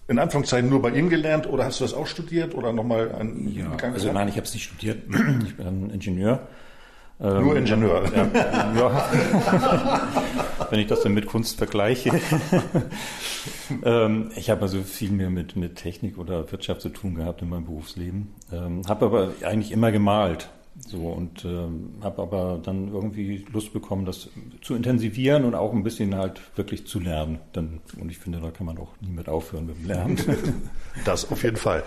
in 0.08 0.18
Anführungszeichen 0.18 0.68
nur 0.68 0.82
bei 0.82 0.90
ihm 0.90 1.08
gelernt 1.08 1.46
oder 1.46 1.64
hast 1.64 1.80
du 1.80 1.84
das 1.84 1.94
auch 1.94 2.06
studiert 2.06 2.54
oder 2.54 2.72
nochmal 2.72 3.12
einen 3.12 3.52
ja, 3.54 3.74
Gang 3.76 3.94
Also 3.94 4.12
nein, 4.12 4.28
ich 4.28 4.36
habe 4.36 4.46
es 4.46 4.54
nicht 4.54 4.64
studiert. 4.64 5.02
Ich 5.46 5.56
bin 5.56 5.90
Ingenieur. 5.90 6.46
Nur 7.24 7.56
ähm, 7.56 7.56
Ingenieur. 7.56 8.04
Ja, 8.14 8.74
ja. 8.76 10.00
Wenn 10.70 10.80
ich 10.80 10.86
das 10.86 11.02
dann 11.02 11.14
mit 11.14 11.26
Kunst 11.26 11.56
vergleiche. 11.56 12.10
ähm, 13.84 14.30
ich 14.36 14.50
habe 14.50 14.62
also 14.62 14.82
viel 14.82 15.10
mehr 15.10 15.30
mit, 15.30 15.56
mit 15.56 15.76
Technik 15.76 16.18
oder 16.18 16.50
Wirtschaft 16.52 16.82
zu 16.82 16.90
tun 16.90 17.14
gehabt 17.14 17.40
in 17.40 17.48
meinem 17.48 17.64
Berufsleben. 17.64 18.34
Ähm, 18.52 18.82
habe 18.86 19.06
aber 19.06 19.28
eigentlich 19.42 19.72
immer 19.72 19.90
gemalt. 19.90 20.50
So 20.76 21.08
und 21.08 21.44
ähm, 21.44 21.94
habe 22.02 22.20
aber 22.20 22.60
dann 22.62 22.92
irgendwie 22.92 23.44
Lust 23.52 23.72
bekommen, 23.72 24.04
das 24.04 24.28
zu 24.60 24.74
intensivieren 24.74 25.44
und 25.44 25.54
auch 25.54 25.72
ein 25.72 25.84
bisschen 25.84 26.16
halt 26.16 26.40
wirklich 26.56 26.86
zu 26.86 26.98
lernen. 26.98 27.38
Dann, 27.52 27.80
und 28.00 28.10
ich 28.10 28.18
finde, 28.18 28.40
da 28.40 28.50
kann 28.50 28.66
man 28.66 28.78
auch 28.78 28.90
nie 29.00 29.12
mit 29.12 29.28
aufhören 29.28 29.66
mit 29.66 29.78
dem 29.78 29.86
Lernen. 29.86 30.18
Das 31.04 31.32
auf 31.32 31.42
jeden 31.42 31.56
Fall. 31.56 31.82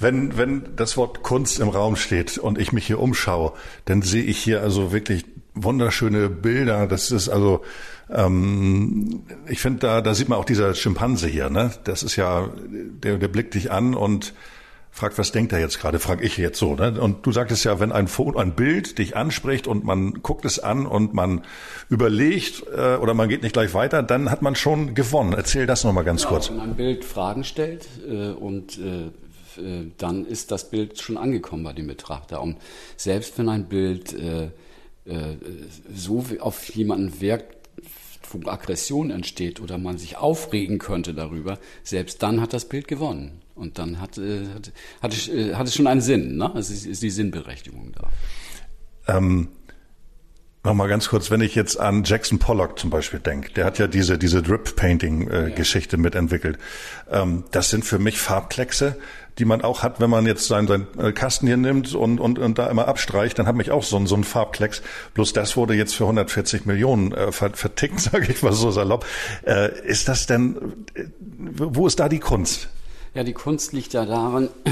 Wenn, 0.00 0.38
wenn 0.38 0.76
das 0.76 0.96
Wort 0.96 1.22
Kunst 1.22 1.60
im 1.60 1.68
Raum 1.68 1.94
steht 1.94 2.38
und 2.38 2.58
ich 2.58 2.72
mich 2.72 2.86
hier 2.86 3.00
umschaue, 3.00 3.52
dann 3.84 4.00
sehe 4.00 4.22
ich 4.22 4.38
hier 4.38 4.62
also 4.62 4.92
wirklich 4.92 5.26
wunderschöne 5.52 6.30
Bilder. 6.30 6.86
Das 6.86 7.10
ist 7.10 7.28
also, 7.28 7.62
ähm, 8.08 9.24
ich 9.46 9.60
finde, 9.60 9.80
da, 9.80 10.00
da 10.00 10.14
sieht 10.14 10.30
man 10.30 10.38
auch 10.38 10.46
dieser 10.46 10.74
Schimpanse 10.74 11.28
hier. 11.28 11.50
Ne? 11.50 11.72
Das 11.84 12.02
ist 12.02 12.16
ja, 12.16 12.48
der, 12.66 13.18
der 13.18 13.28
blickt 13.28 13.52
dich 13.52 13.70
an 13.70 13.94
und 13.94 14.32
fragt, 14.96 15.18
was 15.18 15.30
denkt 15.30 15.52
er 15.52 15.60
jetzt 15.60 15.78
gerade, 15.78 15.98
frage 15.98 16.24
ich 16.24 16.38
jetzt 16.38 16.58
so. 16.58 16.74
Ne? 16.74 16.98
Und 16.98 17.26
du 17.26 17.30
sagtest 17.30 17.64
ja, 17.64 17.78
wenn 17.80 17.92
ein, 17.92 18.08
Foto, 18.08 18.38
ein 18.38 18.54
Bild 18.54 18.96
dich 18.96 19.14
anspricht 19.14 19.66
und 19.66 19.84
man 19.84 20.22
guckt 20.22 20.46
es 20.46 20.58
an 20.58 20.86
und 20.86 21.12
man 21.12 21.42
überlegt 21.90 22.64
äh, 22.74 22.96
oder 22.96 23.12
man 23.12 23.28
geht 23.28 23.42
nicht 23.42 23.52
gleich 23.52 23.74
weiter, 23.74 24.02
dann 24.02 24.30
hat 24.30 24.40
man 24.40 24.56
schon 24.56 24.94
gewonnen. 24.94 25.34
Erzähl 25.34 25.66
das 25.66 25.84
nochmal 25.84 26.04
ganz 26.04 26.22
ja, 26.22 26.30
kurz. 26.30 26.50
Wenn 26.50 26.60
ein 26.60 26.76
Bild 26.76 27.04
Fragen 27.04 27.44
stellt 27.44 27.86
äh, 28.08 28.30
und 28.30 28.78
äh, 28.78 29.08
äh, 29.60 29.90
dann 29.98 30.24
ist 30.24 30.50
das 30.50 30.70
Bild 30.70 30.98
schon 30.98 31.18
angekommen 31.18 31.62
bei 31.62 31.74
dem 31.74 31.88
Betrachter. 31.88 32.40
Und 32.40 32.56
selbst 32.96 33.38
wenn 33.38 33.50
ein 33.50 33.66
Bild 33.66 34.14
äh, 34.14 34.44
äh, 34.44 35.36
so 35.94 36.24
auf 36.40 36.74
jemanden 36.74 37.20
wirkt, 37.20 37.68
wo 38.30 38.48
Aggression 38.48 39.10
entsteht 39.10 39.60
oder 39.60 39.76
man 39.76 39.98
sich 39.98 40.16
aufregen 40.16 40.78
könnte 40.78 41.12
darüber, 41.12 41.58
selbst 41.84 42.22
dann 42.22 42.40
hat 42.40 42.54
das 42.54 42.64
Bild 42.64 42.88
gewonnen. 42.88 43.42
Und 43.56 43.78
dann 43.78 44.00
hat, 44.00 44.18
äh, 44.18 44.46
hat, 44.54 44.72
hat, 45.02 45.12
es, 45.12 45.28
äh, 45.28 45.54
hat 45.54 45.66
es 45.66 45.74
schon 45.74 45.86
einen 45.86 46.02
Sinn, 46.02 46.36
ne? 46.36 46.52
Es 46.56 46.70
ist, 46.70 46.86
ist 46.86 47.02
die 47.02 47.10
Sinnberechtigung 47.10 47.92
da. 47.92 49.16
Ähm, 49.16 49.48
Nochmal 50.66 50.88
ganz 50.88 51.08
kurz, 51.08 51.30
wenn 51.30 51.42
ich 51.42 51.54
jetzt 51.54 51.78
an 51.78 52.02
Jackson 52.02 52.40
Pollock 52.40 52.76
zum 52.76 52.90
Beispiel 52.90 53.20
denke, 53.20 53.52
der 53.52 53.64
hat 53.64 53.78
ja 53.78 53.86
diese, 53.86 54.18
diese 54.18 54.42
Drip-Painting-Geschichte 54.42 55.94
äh, 55.94 55.98
ja. 55.98 56.02
mitentwickelt. 56.02 56.58
Ähm, 57.08 57.44
das 57.52 57.70
sind 57.70 57.84
für 57.84 58.00
mich 58.00 58.18
Farbkleckse, 58.18 58.96
die 59.38 59.44
man 59.44 59.62
auch 59.62 59.84
hat, 59.84 60.00
wenn 60.00 60.10
man 60.10 60.26
jetzt 60.26 60.48
seinen, 60.48 60.66
seinen 60.66 60.88
äh, 60.98 61.12
Kasten 61.12 61.46
hier 61.46 61.56
nimmt 61.56 61.94
und, 61.94 62.18
und, 62.18 62.40
und 62.40 62.58
da 62.58 62.66
immer 62.66 62.88
abstreicht, 62.88 63.38
dann 63.38 63.46
hat 63.46 63.54
mich 63.54 63.70
auch 63.70 63.84
so 63.84 63.96
ein, 63.96 64.08
so 64.08 64.16
ein 64.16 64.24
Farbklecks. 64.24 64.82
Bloß 65.14 65.32
das 65.34 65.56
wurde 65.56 65.74
jetzt 65.74 65.94
für 65.94 66.02
140 66.02 66.66
Millionen 66.66 67.12
äh, 67.12 67.30
vertickt, 67.30 68.00
sage 68.12 68.26
ich 68.32 68.42
mal 68.42 68.52
so 68.52 68.72
salopp. 68.72 69.06
Äh, 69.46 69.70
ist 69.86 70.08
das 70.08 70.26
denn, 70.26 70.56
äh, 70.94 71.04
wo 71.54 71.86
ist 71.86 72.00
da 72.00 72.08
die 72.08 72.18
Kunst? 72.18 72.70
Ja, 73.16 73.24
die 73.24 73.32
Kunst 73.32 73.72
liegt 73.72 73.94
ja 73.94 74.04
daran, 74.04 74.50
äh, 74.64 74.70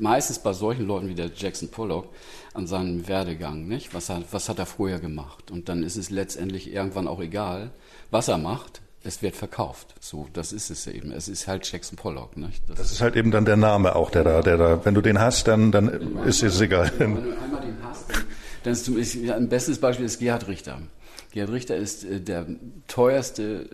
meistens 0.00 0.40
bei 0.40 0.52
solchen 0.52 0.84
Leuten 0.84 1.08
wie 1.08 1.14
der 1.14 1.30
Jackson 1.32 1.68
Pollock, 1.68 2.08
an 2.54 2.66
seinem 2.66 3.06
Werdegang, 3.06 3.68
nicht? 3.68 3.94
Was 3.94 4.10
hat, 4.10 4.24
was 4.32 4.48
hat 4.48 4.58
er 4.58 4.66
vorher 4.66 4.98
gemacht? 4.98 5.52
Und 5.52 5.68
dann 5.68 5.84
ist 5.84 5.94
es 5.94 6.10
letztendlich 6.10 6.72
irgendwann 6.72 7.06
auch 7.06 7.20
egal, 7.20 7.70
was 8.10 8.26
er 8.26 8.38
macht. 8.38 8.82
Es 9.04 9.22
wird 9.22 9.36
verkauft. 9.36 9.94
So, 10.00 10.26
das 10.32 10.52
ist 10.52 10.70
es 10.70 10.88
eben. 10.88 11.12
Es 11.12 11.28
ist 11.28 11.46
halt 11.46 11.70
Jackson 11.70 11.96
Pollock, 11.96 12.36
nicht? 12.36 12.68
Das, 12.68 12.78
das 12.78 12.90
ist 12.90 13.00
halt 13.00 13.14
eben 13.14 13.30
dann 13.30 13.44
der 13.44 13.56
Name 13.56 13.94
auch, 13.94 14.10
der 14.10 14.24
da, 14.24 14.42
der 14.42 14.56
da, 14.56 14.84
wenn 14.84 14.94
du 14.94 15.00
den 15.00 15.20
hast, 15.20 15.46
dann, 15.46 15.70
dann 15.70 16.18
ist 16.24 16.42
es 16.42 16.60
egal. 16.60 16.90
Wenn 16.98 17.14
du 17.14 17.20
einmal 17.20 17.60
den 17.60 17.76
hast, 17.84 18.10
dann, 18.10 18.24
dann 18.64 18.72
ist, 18.72 19.14
ist 19.14 19.30
ein 19.30 19.48
bestes 19.48 19.78
Beispiel 19.78 20.06
ist 20.06 20.18
Gerhard 20.18 20.48
Richter. 20.48 20.82
Gerhard 21.30 21.52
Richter 21.52 21.76
ist 21.76 22.02
äh, 22.02 22.20
der 22.20 22.44
teuerste 22.88 23.68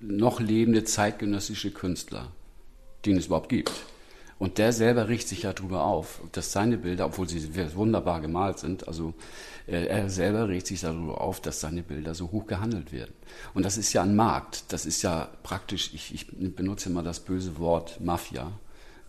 noch 0.00 0.40
lebende 0.40 0.84
zeitgenössische 0.84 1.70
Künstler 1.70 2.32
den 3.06 3.16
es 3.16 3.26
überhaupt 3.26 3.48
gibt. 3.48 3.72
Und 4.38 4.58
der 4.58 4.72
selber 4.72 5.08
riecht 5.08 5.28
sich 5.28 5.42
ja 5.42 5.52
darüber 5.54 5.84
auf, 5.84 6.20
dass 6.32 6.52
seine 6.52 6.76
Bilder, 6.76 7.06
obwohl 7.06 7.26
sie 7.26 7.54
wunderbar 7.74 8.20
gemalt 8.20 8.58
sind, 8.58 8.86
also 8.86 9.14
äh, 9.66 9.86
er 9.86 10.10
selber 10.10 10.48
regt 10.48 10.66
sich 10.66 10.82
darüber 10.82 11.22
auf, 11.22 11.40
dass 11.40 11.60
seine 11.60 11.82
Bilder 11.82 12.14
so 12.14 12.30
hoch 12.32 12.46
gehandelt 12.46 12.92
werden. 12.92 13.14
Und 13.54 13.64
das 13.64 13.78
ist 13.78 13.94
ja 13.94 14.02
ein 14.02 14.14
Markt. 14.14 14.64
Das 14.72 14.84
ist 14.84 15.00
ja 15.00 15.30
praktisch, 15.42 15.94
ich, 15.94 16.14
ich 16.14 16.26
benutze 16.54 16.90
immer 16.90 17.02
das 17.02 17.20
böse 17.20 17.58
Wort 17.58 18.00
Mafia. 18.00 18.52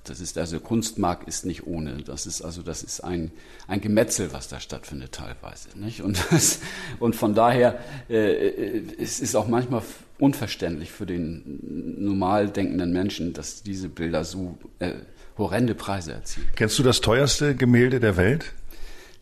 Das 0.09 0.19
ist 0.19 0.37
also 0.37 0.59
Kunstmarkt 0.59 1.27
ist 1.27 1.45
nicht 1.45 1.67
ohne. 1.67 2.03
Das 2.03 2.25
ist 2.25 2.41
also 2.41 2.61
das 2.61 2.83
ist 2.83 3.01
ein 3.01 3.31
ein 3.67 3.81
Gemetzel, 3.81 4.33
was 4.33 4.47
da 4.47 4.59
stattfindet 4.59 5.11
teilweise, 5.11 5.69
nicht? 5.75 6.01
Und 6.01 6.23
das, 6.31 6.59
und 6.99 7.15
von 7.15 7.35
daher 7.35 7.79
äh, 8.09 8.47
äh 8.47 8.83
es 8.99 9.19
ist 9.19 9.35
auch 9.35 9.47
manchmal 9.47 9.81
unverständlich 10.19 10.91
für 10.91 11.05
den 11.05 11.59
normal 11.99 12.49
denkenden 12.49 12.91
Menschen, 12.91 13.33
dass 13.33 13.63
diese 13.63 13.89
Bilder 13.89 14.23
so 14.23 14.57
äh, 14.79 14.93
horrende 15.37 15.75
Preise 15.75 16.13
erzielen. 16.13 16.47
Kennst 16.55 16.79
du 16.79 16.83
das 16.83 17.01
teuerste 17.01 17.55
Gemälde 17.55 17.99
der 17.99 18.17
Welt? 18.17 18.53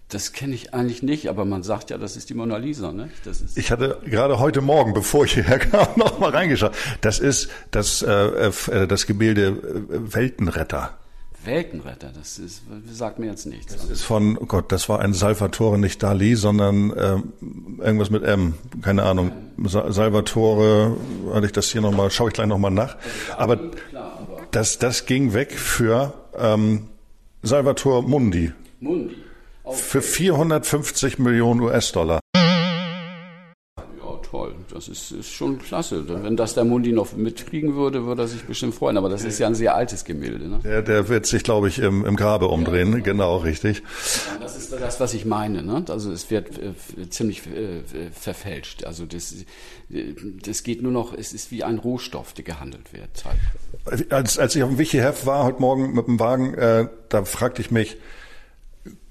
Das 0.10 0.34
kenne 0.34 0.54
ich 0.54 0.74
eigentlich 0.74 1.02
nicht, 1.02 1.30
aber 1.30 1.46
man 1.46 1.64
sagt 1.64 1.90
ja, 1.90 1.98
das 1.98 2.16
ist 2.16 2.30
die 2.30 2.36
Mona 2.36 2.58
Lisa. 2.58 2.92
Ne? 2.92 3.10
Das 3.24 3.42
ist 3.42 3.58
ich 3.58 3.72
hatte 3.72 4.00
gerade 4.06 4.40
heute 4.40 4.62
Morgen, 4.62 4.94
bevor 4.94 5.26
ich 5.26 5.34
hierher 5.34 5.58
kam, 5.58 5.88
noch 5.96 6.20
mal 6.20 6.30
reingeschaut. 6.30 6.74
Das 7.02 7.20
ist 7.20 7.50
das, 7.72 8.04
äh, 8.04 8.12
äh 8.12 8.88
das 8.88 9.08
Gemälde 9.08 9.48
äh, 9.48 10.14
Weltenretter. 10.14 10.98
Weltenretter, 11.44 12.12
das 12.16 12.40
ist, 12.40 12.64
sagt 12.92 13.20
mir 13.20 13.28
jetzt 13.28 13.46
nichts. 13.46 13.74
Das 13.74 13.90
ist 13.90 14.04
von, 14.04 14.38
oh 14.38 14.46
Gott, 14.46 14.72
das 14.72 14.90
war 14.90 15.00
ein 15.00 15.14
Salvatore, 15.14 15.78
nicht 15.78 16.02
Dali, 16.02 16.36
sondern 16.36 16.92
äh, 16.92 17.18
irgendwas 17.84 18.10
mit 18.10 18.24
M, 18.24 18.56
keine 18.82 19.04
Ahnung. 19.04 19.32
Sa 19.64 19.92
Salvatore, 19.92 20.98
hatte 21.34 21.46
ich 21.46 21.52
das 21.52 21.70
hier 21.72 21.82
nochmal, 21.82 22.10
schaue 22.12 22.30
ich 22.30 22.34
gleich 22.34 22.48
nochmal 22.48 22.72
nach. 22.72 22.98
Aber 23.38 23.60
das, 24.52 24.80
das 24.80 25.06
ging 25.06 25.34
weg 25.34 25.54
für 25.54 26.14
ähm, 26.38 26.88
Salvatore 27.44 28.04
Mundi. 28.04 28.52
Mundi. 28.80 29.16
Okay. 29.66 29.78
Für 29.78 30.02
450 30.02 31.20
Millionen 31.20 31.62
US-Dollar 31.62 32.20
toll. 34.36 34.56
Das 34.74 34.88
ist, 34.88 35.12
ist 35.12 35.32
schon 35.32 35.60
klasse. 35.60 36.04
Wenn 36.24 36.36
das 36.36 36.54
der 36.54 36.66
Mundi 36.66 36.92
noch 36.92 37.14
mitkriegen 37.14 37.76
würde, 37.76 38.06
würde 38.06 38.24
er 38.24 38.28
sich 38.28 38.44
bestimmt 38.44 38.76
freuen. 38.76 38.98
Aber 38.98 39.10
das 39.10 39.24
ist 39.24 39.40
ja 39.40 39.48
ein 39.48 39.56
sehr 39.56 39.76
altes 39.76 40.04
Gemälde. 40.06 40.48
Ne? 40.48 40.60
Der, 40.64 40.82
der 40.82 41.08
wird 41.10 41.26
sich, 41.26 41.44
glaube 41.44 41.68
ich, 41.68 41.80
im, 41.80 42.06
im 42.06 42.16
Grabe 42.16 42.48
umdrehen. 42.48 42.92
Ja, 42.94 43.00
genau, 43.00 43.38
richtig. 43.38 43.80
Ja, 43.80 44.40
das 44.42 44.58
ist 44.58 44.74
das, 44.74 45.00
was 45.00 45.14
ich 45.14 45.26
meine. 45.26 45.64
Ne? 45.64 45.86
Also 45.90 46.12
es 46.12 46.30
wird 46.30 46.50
äh, 46.60 47.10
ziemlich 47.10 47.44
äh, 47.48 47.82
verfälscht. 48.12 48.84
Also 48.86 49.06
das, 49.06 49.34
das 49.90 50.64
geht 50.64 50.82
nur 50.82 50.92
noch, 50.92 51.14
es 51.14 51.34
ist 51.34 51.52
wie 51.52 51.64
ein 51.64 51.78
Rohstoff, 51.78 52.34
der 52.34 52.44
gehandelt 52.44 52.94
wird. 52.94 53.24
Als, 54.10 54.40
als 54.40 54.56
ich 54.56 54.64
auf 54.64 54.70
dem 54.70 54.78
Wichihef 54.78 55.26
war 55.26 55.46
heute 55.46 55.62
Morgen 55.62 55.94
mit 55.94 56.08
dem 56.08 56.20
Wagen, 56.20 56.54
äh, 56.56 56.88
da 57.10 57.26
fragte 57.26 57.62
ich 57.62 57.72
mich, 57.72 57.98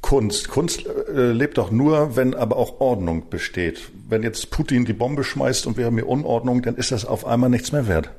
Kunst. 0.04 0.50
Kunst 0.50 0.84
äh, 0.84 1.32
lebt 1.32 1.56
doch 1.56 1.70
nur, 1.70 2.14
wenn 2.14 2.34
aber 2.34 2.58
auch 2.58 2.78
Ordnung 2.78 3.30
besteht. 3.30 3.90
Wenn 4.06 4.22
jetzt 4.22 4.50
Putin 4.50 4.84
die 4.84 4.92
Bombe 4.92 5.24
schmeißt 5.24 5.66
und 5.66 5.78
wir 5.78 5.86
haben 5.86 5.94
hier 5.94 6.06
Unordnung, 6.06 6.60
dann 6.60 6.76
ist 6.76 6.92
das 6.92 7.06
auf 7.06 7.24
einmal 7.24 7.48
nichts 7.48 7.72
mehr 7.72 7.88
wert. 7.88 8.10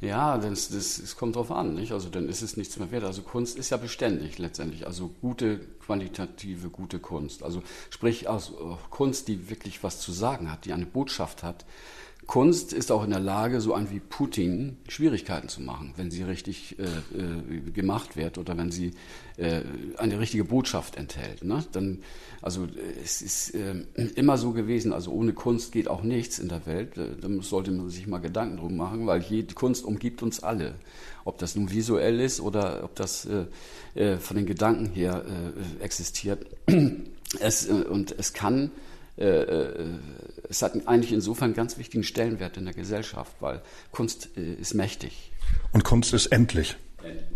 Ja, 0.00 0.38
das, 0.38 0.70
das, 0.70 1.00
das 1.00 1.16
kommt 1.16 1.36
drauf 1.36 1.52
an, 1.52 1.74
nicht? 1.74 1.92
Also 1.92 2.08
dann 2.08 2.28
ist 2.28 2.42
es 2.42 2.56
nichts 2.56 2.80
mehr 2.80 2.90
wert. 2.90 3.04
Also 3.04 3.22
Kunst 3.22 3.58
ist 3.58 3.70
ja 3.70 3.76
beständig 3.76 4.38
letztendlich. 4.38 4.88
Also 4.88 5.08
gute 5.20 5.60
qualitative, 5.86 6.68
gute 6.68 6.98
Kunst. 6.98 7.44
Also 7.44 7.62
sprich 7.90 8.26
aus 8.26 8.52
also 8.52 8.78
Kunst, 8.90 9.28
die 9.28 9.48
wirklich 9.50 9.84
was 9.84 10.00
zu 10.00 10.10
sagen 10.10 10.50
hat, 10.50 10.64
die 10.64 10.72
eine 10.72 10.86
Botschaft 10.86 11.44
hat, 11.44 11.64
Kunst 12.30 12.72
ist 12.72 12.92
auch 12.92 13.02
in 13.02 13.10
der 13.10 13.18
Lage, 13.18 13.60
so 13.60 13.74
einen 13.74 13.90
wie 13.90 13.98
Putin 13.98 14.76
Schwierigkeiten 14.86 15.48
zu 15.48 15.60
machen, 15.60 15.94
wenn 15.96 16.12
sie 16.12 16.22
richtig 16.22 16.76
äh, 16.78 16.84
äh, 16.84 17.72
gemacht 17.72 18.16
wird 18.16 18.38
oder 18.38 18.56
wenn 18.56 18.70
sie 18.70 18.92
äh, 19.36 19.62
eine 19.96 20.20
richtige 20.20 20.44
Botschaft 20.44 20.94
enthält. 20.94 21.42
Ne? 21.42 21.64
Dann, 21.72 22.04
also 22.40 22.68
es 23.02 23.20
ist 23.20 23.56
äh, 23.56 23.82
immer 24.14 24.38
so 24.38 24.52
gewesen, 24.52 24.92
also 24.92 25.10
ohne 25.10 25.32
Kunst 25.32 25.72
geht 25.72 25.88
auch 25.88 26.04
nichts 26.04 26.38
in 26.38 26.46
der 26.46 26.64
Welt. 26.66 26.96
Äh, 26.96 27.16
da 27.20 27.28
sollte 27.42 27.72
man 27.72 27.90
sich 27.90 28.06
mal 28.06 28.18
Gedanken 28.18 28.58
drum 28.58 28.76
machen, 28.76 29.08
weil 29.08 29.22
jede 29.22 29.52
Kunst 29.54 29.84
umgibt 29.84 30.22
uns 30.22 30.40
alle. 30.40 30.76
Ob 31.24 31.38
das 31.38 31.56
nun 31.56 31.72
visuell 31.72 32.20
ist 32.20 32.40
oder 32.40 32.84
ob 32.84 32.94
das 32.94 33.26
äh, 33.26 34.18
von 34.18 34.36
den 34.36 34.46
Gedanken 34.46 34.86
her 34.86 35.24
existiert. 35.80 36.46
Es, 37.38 37.68
und 37.68 38.12
es 38.18 38.32
kann 38.32 38.72
es 39.24 40.62
hat 40.62 40.86
eigentlich 40.86 41.12
insofern 41.12 41.46
einen 41.46 41.54
ganz 41.54 41.78
wichtigen 41.78 42.04
Stellenwert 42.04 42.56
in 42.56 42.64
der 42.64 42.74
Gesellschaft, 42.74 43.32
weil 43.40 43.62
Kunst 43.92 44.30
äh, 44.36 44.54
ist 44.54 44.74
mächtig. 44.74 45.32
Und 45.72 45.84
Kunst 45.84 46.12
ist 46.14 46.26
endlich. 46.26 46.76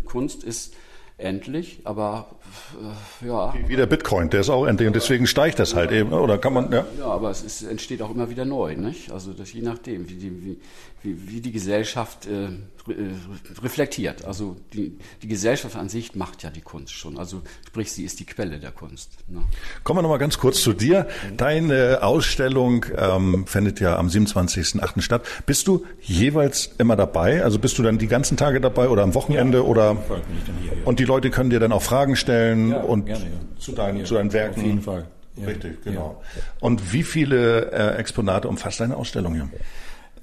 Kunst 0.05 0.43
ist 0.43 0.73
endlich, 1.17 1.79
aber 1.85 2.27
äh, 3.21 3.27
ja. 3.27 3.53
Wie 3.67 3.75
der 3.75 3.85
Bitcoin, 3.85 4.29
der 4.29 4.41
ist 4.41 4.49
auch 4.49 4.65
endlich 4.65 4.87
und 4.87 4.95
deswegen 4.95 5.27
steigt 5.27 5.59
das 5.59 5.73
halt 5.73 5.91
eben, 5.91 6.11
oder 6.11 6.37
kann 6.37 6.53
man, 6.53 6.71
ja? 6.71 6.85
Ja, 6.99 7.05
aber 7.05 7.29
es 7.29 7.41
ist, 7.41 7.63
entsteht 7.63 8.01
auch 8.01 8.11
immer 8.11 8.29
wieder 8.29 8.45
neu, 8.45 8.75
nicht? 8.75 9.11
Also 9.11 9.31
das 9.31 9.53
je 9.53 9.61
nachdem, 9.61 10.09
wie 10.09 10.15
die, 10.15 10.45
wie, 10.45 10.59
wie, 11.05 11.29
wie 11.29 11.41
die 11.41 11.51
Gesellschaft 11.51 12.27
äh, 12.27 12.49
reflektiert. 13.63 14.25
Also 14.25 14.57
die, 14.73 14.97
die 15.21 15.27
Gesellschaft 15.27 15.75
an 15.75 15.89
sich 15.89 16.15
macht 16.15 16.43
ja 16.43 16.49
die 16.49 16.61
Kunst 16.61 16.93
schon. 16.93 17.17
Also 17.17 17.41
sprich, 17.67 17.91
sie 17.91 18.03
ist 18.03 18.19
die 18.19 18.25
Quelle 18.25 18.59
der 18.59 18.71
Kunst. 18.71 19.11
Ne? 19.27 19.41
Kommen 19.83 19.99
wir 19.99 20.01
nochmal 20.01 20.19
ganz 20.19 20.37
kurz 20.37 20.61
zu 20.61 20.73
dir. 20.73 21.07
Deine 21.37 21.99
Ausstellung 22.03 22.85
ähm, 22.97 23.47
findet 23.47 23.79
ja 23.79 23.97
am 23.97 24.07
27.08. 24.07 25.01
statt. 25.01 25.25
Bist 25.45 25.67
du 25.67 25.85
jeweils 26.01 26.71
immer 26.77 26.95
dabei? 26.95 27.43
Also 27.43 27.59
bist 27.59 27.77
du 27.77 27.83
dann 27.83 27.97
die 27.97 28.07
ganzen 28.07 28.37
Tage 28.37 28.59
dabei 28.61 28.89
oder 28.89 29.03
am 29.03 29.13
Wochenende? 29.13 29.59
Ja, 29.59 29.63
oder 29.63 29.97
und 30.85 30.99
die 30.99 31.05
Leute 31.05 31.29
können 31.29 31.49
dir 31.49 31.59
dann 31.59 31.71
auch 31.71 31.83
Fragen 31.83 32.15
stellen 32.15 32.71
ja, 32.71 32.81
und 32.81 33.05
gerne, 33.05 33.25
ja. 33.25 33.59
zu, 33.59 33.71
deinen, 33.71 34.05
zu 34.05 34.15
deinen 34.15 34.33
Werken. 34.33 34.59
Auf 34.59 34.65
jeden 34.65 34.81
Fall. 34.81 35.07
Richtig, 35.45 35.83
genau. 35.83 36.23
Und 36.61 36.93
wie 36.93 37.03
viele 37.03 37.71
äh, 37.71 37.97
Exponate 37.97 38.47
umfasst 38.47 38.79
deine 38.79 38.95
Ausstellung 38.95 39.33
hier? 39.33 39.49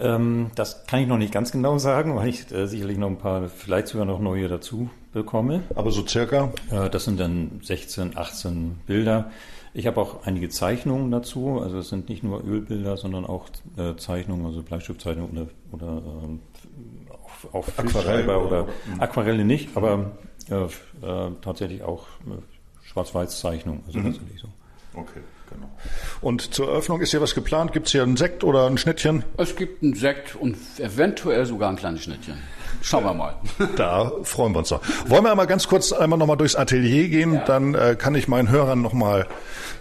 Ähm, 0.02 0.50
das 0.56 0.84
kann 0.86 1.00
ich 1.00 1.06
noch 1.06 1.16
nicht 1.16 1.32
ganz 1.32 1.52
genau 1.52 1.78
sagen, 1.78 2.16
weil 2.16 2.28
ich 2.28 2.50
äh, 2.50 2.66
sicherlich 2.66 2.98
noch 2.98 3.06
ein 3.06 3.18
paar, 3.18 3.48
vielleicht 3.48 3.86
sogar 3.86 4.04
noch 4.04 4.18
neue 4.18 4.48
dazu 4.48 4.90
bekomme. 5.12 5.62
Aber 5.76 5.92
so 5.92 6.04
circa? 6.04 6.52
Äh, 6.70 6.90
das 6.90 7.04
sind 7.04 7.20
dann 7.20 7.60
16, 7.62 8.16
18 8.16 8.80
Bilder. 8.86 9.30
Ich 9.74 9.86
habe 9.86 10.00
auch 10.00 10.26
einige 10.26 10.48
Zeichnungen 10.48 11.10
dazu. 11.12 11.60
Also 11.62 11.78
es 11.78 11.88
sind 11.88 12.08
nicht 12.08 12.24
nur 12.24 12.44
Ölbilder, 12.44 12.96
sondern 12.96 13.24
auch 13.24 13.48
äh, 13.76 13.94
Zeichnungen, 13.96 14.44
also 14.44 14.62
Bleistiftzeichnungen 14.62 15.48
oder, 15.70 15.86
oder 15.86 16.02
ähm, 16.24 16.40
auf, 17.08 17.54
auf 17.54 17.78
Aquarelle 17.78 18.38
oder 18.38 18.66
Aquarelle 18.98 19.44
nicht, 19.44 19.76
aber 19.76 20.12
äh, 20.50 20.64
äh, 20.64 21.30
tatsächlich 21.40 21.82
auch 21.82 22.06
äh, 22.26 22.42
Schwarz-Weiß-Zeichnungen. 22.82 23.84
Also 23.86 24.00
mhm. 24.00 24.04
tatsächlich 24.06 24.40
so. 24.40 24.48
Okay. 24.94 25.20
Genau. 25.52 25.68
Und 26.20 26.54
zur 26.54 26.68
Eröffnung 26.68 27.00
ist 27.00 27.10
hier 27.10 27.20
was 27.20 27.34
geplant? 27.34 27.72
Gibt 27.72 27.86
es 27.86 27.92
hier 27.92 28.02
einen 28.02 28.16
Sekt 28.16 28.44
oder 28.44 28.66
ein 28.66 28.78
Schnittchen? 28.78 29.24
Es 29.36 29.56
gibt 29.56 29.82
einen 29.82 29.94
Sekt 29.94 30.36
und 30.36 30.56
eventuell 30.78 31.46
sogar 31.46 31.70
ein 31.70 31.76
kleines 31.76 32.04
Schnittchen. 32.04 32.38
Schauen 32.80 33.04
wir 33.04 33.14
mal. 33.14 33.36
Da 33.76 34.12
freuen 34.22 34.52
wir 34.52 34.60
uns 34.60 34.68
doch. 34.70 34.82
Wollen 35.06 35.24
wir 35.24 35.30
einmal 35.30 35.46
ganz 35.46 35.68
kurz 35.68 35.92
einmal 35.92 36.18
nochmal 36.18 36.36
durchs 36.36 36.56
Atelier 36.56 37.08
gehen? 37.08 37.34
Ja. 37.34 37.44
Dann 37.44 37.74
äh, 37.74 37.96
kann 37.98 38.14
ich 38.14 38.28
meinen 38.28 38.50
Hörern 38.50 38.82
nochmal 38.82 39.26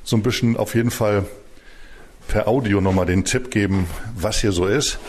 so 0.03 0.15
ein 0.15 0.23
bisschen 0.23 0.57
auf 0.57 0.75
jeden 0.75 0.91
Fall 0.91 1.25
per 2.27 2.47
Audio 2.47 2.81
nochmal 2.81 3.05
den 3.05 3.25
Tipp 3.25 3.51
geben, 3.51 3.87
was 4.15 4.39
hier 4.39 4.51
so 4.51 4.65
ist. 4.65 4.99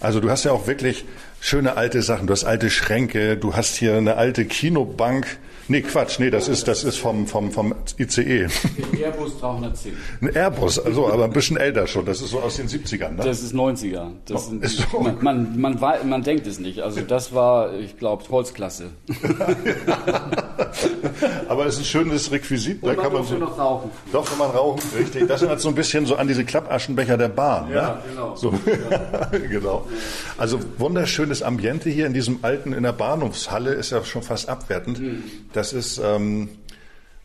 Also 0.00 0.20
du 0.20 0.30
hast 0.30 0.44
ja 0.44 0.52
auch 0.52 0.66
wirklich 0.66 1.04
schöne 1.40 1.76
alte 1.76 2.02
Sachen. 2.02 2.26
Du 2.26 2.32
hast 2.32 2.44
alte 2.44 2.70
Schränke, 2.70 3.36
du 3.36 3.54
hast 3.54 3.76
hier 3.76 3.96
eine 3.96 4.16
alte 4.16 4.44
Kinobank 4.44 5.38
Nee, 5.70 5.82
Quatsch, 5.82 6.18
nee, 6.18 6.30
das 6.30 6.48
ist, 6.48 6.66
das 6.66 6.82
ist 6.82 6.96
vom, 6.96 7.26
vom, 7.26 7.52
vom 7.52 7.74
ICE. 7.98 8.44
Ein 8.44 8.50
Airbus 8.98 9.38
310. 9.38 9.92
Ein 10.22 10.34
Airbus, 10.34 10.78
also, 10.78 11.12
aber 11.12 11.24
ein 11.24 11.32
bisschen 11.32 11.58
älter 11.58 11.86
schon. 11.86 12.06
Das 12.06 12.22
ist 12.22 12.30
so 12.30 12.40
aus 12.40 12.56
den 12.56 12.68
70ern, 12.68 13.10
ne? 13.10 13.22
Das 13.22 13.42
ist 13.42 13.54
90er. 13.54 14.12
Das 14.24 14.46
oh, 14.46 14.50
sind, 14.50 14.64
ist 14.64 14.78
so. 14.90 15.00
man, 15.00 15.18
man, 15.20 15.60
man, 15.60 15.78
man, 15.78 16.08
man 16.08 16.22
denkt 16.22 16.46
es 16.46 16.58
nicht. 16.58 16.80
Also, 16.80 17.02
das 17.02 17.34
war, 17.34 17.74
ich 17.74 17.98
glaube, 17.98 18.24
Holzklasse. 18.30 18.86
aber 21.48 21.66
es 21.66 21.74
ist 21.74 21.80
ein 21.80 21.84
schönes 21.84 22.32
Requisit. 22.32 22.82
Und 22.82 22.88
da 22.88 23.02
kann 23.02 23.12
man 23.12 23.24
so, 23.24 23.36
noch 23.36 23.58
rauchen. 23.58 23.90
Doch, 24.10 24.26
kann 24.26 24.38
man 24.38 24.50
rauchen, 24.50 24.80
richtig. 24.96 25.28
Das 25.28 25.42
erinnert 25.42 25.60
so 25.60 25.68
ein 25.68 25.74
bisschen 25.74 26.06
so 26.06 26.16
an 26.16 26.28
diese 26.28 26.46
Klappaschenbecher 26.46 27.18
der 27.18 27.28
Bahn, 27.28 27.70
ja, 27.70 27.88
ne? 27.88 28.02
genau. 28.08 28.36
So. 28.36 28.54
Ja. 28.90 29.26
genau. 29.50 29.86
Also, 30.38 30.60
wunderschönes 30.78 31.42
Ambiente 31.42 31.90
hier 31.90 32.06
in 32.06 32.14
diesem 32.14 32.38
alten, 32.40 32.72
in 32.72 32.84
der 32.84 32.92
Bahnhofshalle 32.92 33.72
ist 33.72 33.90
ja 33.90 34.02
schon 34.02 34.22
fast 34.22 34.48
abwertend. 34.48 34.98
Mhm. 35.00 35.24
Das 35.58 35.72
ist, 35.72 35.98
ähm, 35.98 36.50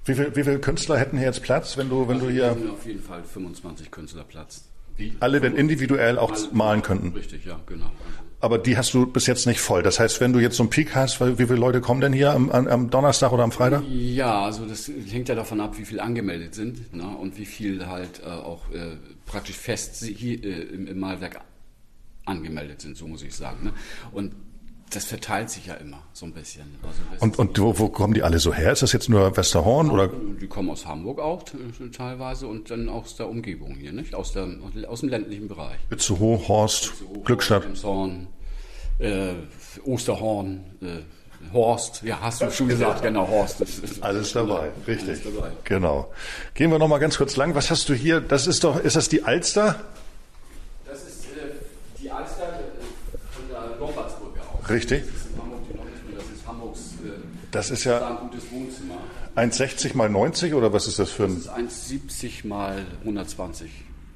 wie 0.05 0.15
viele 0.15 0.35
wie 0.35 0.43
viel 0.43 0.57
Künstler 0.57 0.97
hätten 0.97 1.17
hier 1.17 1.27
jetzt 1.27 1.43
Platz, 1.43 1.77
wenn 1.77 1.87
du, 1.87 2.07
wenn 2.07 2.15
also 2.15 2.25
du 2.25 2.33
hier. 2.33 2.57
Auf 2.71 2.83
jeden 2.83 3.03
Fall 3.03 3.23
25 3.23 3.91
Künstler 3.91 4.23
Platz. 4.23 4.63
Die 4.97 5.13
alle 5.19 5.39
denn 5.39 5.55
individuell 5.55 6.17
auch 6.17 6.35
malen 6.51 6.81
könnten. 6.81 7.09
Richtig, 7.09 7.45
ja, 7.45 7.59
genau. 7.67 7.91
Aber 8.39 8.57
die 8.57 8.75
hast 8.75 8.91
du 8.95 9.05
bis 9.05 9.27
jetzt 9.27 9.45
nicht 9.45 9.61
voll. 9.61 9.83
Das 9.83 9.99
heißt, 9.99 10.19
wenn 10.19 10.33
du 10.33 10.39
jetzt 10.39 10.57
so 10.57 10.63
einen 10.63 10.71
Peak 10.71 10.95
hast, 10.95 11.21
wie 11.21 11.45
viele 11.45 11.59
Leute 11.59 11.79
kommen 11.79 12.01
denn 12.01 12.11
hier 12.11 12.31
am, 12.31 12.49
am 12.49 12.89
Donnerstag 12.89 13.31
oder 13.31 13.43
am 13.43 13.51
Freitag? 13.51 13.83
Ja, 13.87 14.45
also 14.45 14.65
das 14.65 14.91
hängt 15.11 15.29
ja 15.29 15.35
davon 15.35 15.61
ab, 15.61 15.77
wie 15.77 15.85
viel 15.85 15.99
angemeldet 15.99 16.55
sind 16.55 16.91
ne, 16.93 17.07
und 17.07 17.37
wie 17.37 17.45
viel 17.45 17.85
halt 17.85 18.19
äh, 18.25 18.29
auch 18.29 18.69
äh, 18.71 18.97
praktisch 19.27 19.57
fest 19.57 20.03
hier, 20.03 20.43
äh, 20.43 20.63
im, 20.73 20.87
im, 20.87 20.99
Malwerk 20.99 21.39
angemeldet 22.25 22.81
sind, 22.81 22.97
so 22.97 23.07
muss 23.07 23.21
ich 23.21 23.35
sagen. 23.35 23.65
Ne? 23.65 23.73
Und 24.11 24.33
das 24.95 25.05
verteilt 25.05 25.49
sich 25.49 25.67
ja 25.67 25.75
immer 25.75 26.01
so 26.13 26.25
ein 26.25 26.33
bisschen. 26.33 26.75
Also 26.81 27.23
und 27.23 27.39
und 27.39 27.59
wo, 27.59 27.79
wo 27.79 27.89
kommen 27.89 28.13
die 28.13 28.23
alle 28.23 28.39
so 28.39 28.53
her? 28.53 28.71
Ist 28.71 28.81
das 28.81 28.93
jetzt 28.93 29.09
nur 29.09 29.35
Westerhorn 29.35 29.89
oder? 29.89 30.09
Die 30.09 30.47
kommen 30.47 30.69
aus 30.69 30.85
Hamburg 30.85 31.19
auch 31.19 31.43
teilweise 31.91 32.47
und 32.47 32.69
dann 32.71 32.89
aus 32.89 33.15
der 33.15 33.29
Umgebung 33.29 33.75
hier, 33.75 33.91
nicht? 33.91 34.15
Aus, 34.15 34.31
der, 34.33 34.47
aus 34.87 35.01
dem 35.01 35.09
ländlichen 35.09 35.47
Bereich. 35.47 35.77
Itzehoe, 35.89 36.47
Horst, 36.47 36.85
Itzehoe, 36.93 37.23
Glückstadt. 37.23 37.63
Horn, 37.83 38.27
äh, 38.99 39.33
Osterhorn, 39.83 40.63
äh, 40.81 41.01
Horst, 41.51 42.03
ja, 42.03 42.19
hast 42.21 42.41
du 42.41 42.49
schon 42.51 42.69
gesagt, 42.69 43.01
genau, 43.01 43.27
Horst. 43.27 43.61
Ist, 43.61 44.01
alles 44.01 44.33
dabei, 44.33 44.71
richtig. 44.87 45.09
Alles 45.09 45.23
dabei. 45.23 45.51
Genau. 45.65 46.11
Gehen 46.53 46.71
wir 46.71 46.79
noch 46.79 46.87
mal 46.87 46.99
ganz 46.99 47.17
kurz 47.17 47.35
lang. 47.35 47.53
Was 47.53 47.69
hast 47.69 47.89
du 47.89 47.93
hier? 47.93 48.21
Das 48.21 48.47
ist 48.47 48.63
doch, 48.63 48.79
ist 48.79 48.95
das 48.95 49.09
die 49.09 49.23
Alster? 49.23 49.75
Richtig. 54.73 55.03
Das 57.51 57.69
ist 57.69 57.83
ja 57.83 58.07
ein 58.07 58.17
gutes 58.29 58.51
Wohnzimmer. 58.51 58.95
1,60 59.35 59.95
mal 59.95 60.09
90 60.09 60.55
oder 60.55 60.73
was 60.73 60.87
ist 60.87 60.97
das 60.97 61.11
für 61.11 61.25
ein? 61.25 61.35
Das 61.35 61.69
ist 61.69 61.93
1,70 61.93 62.47
mal 62.47 62.83
120. 63.01 63.69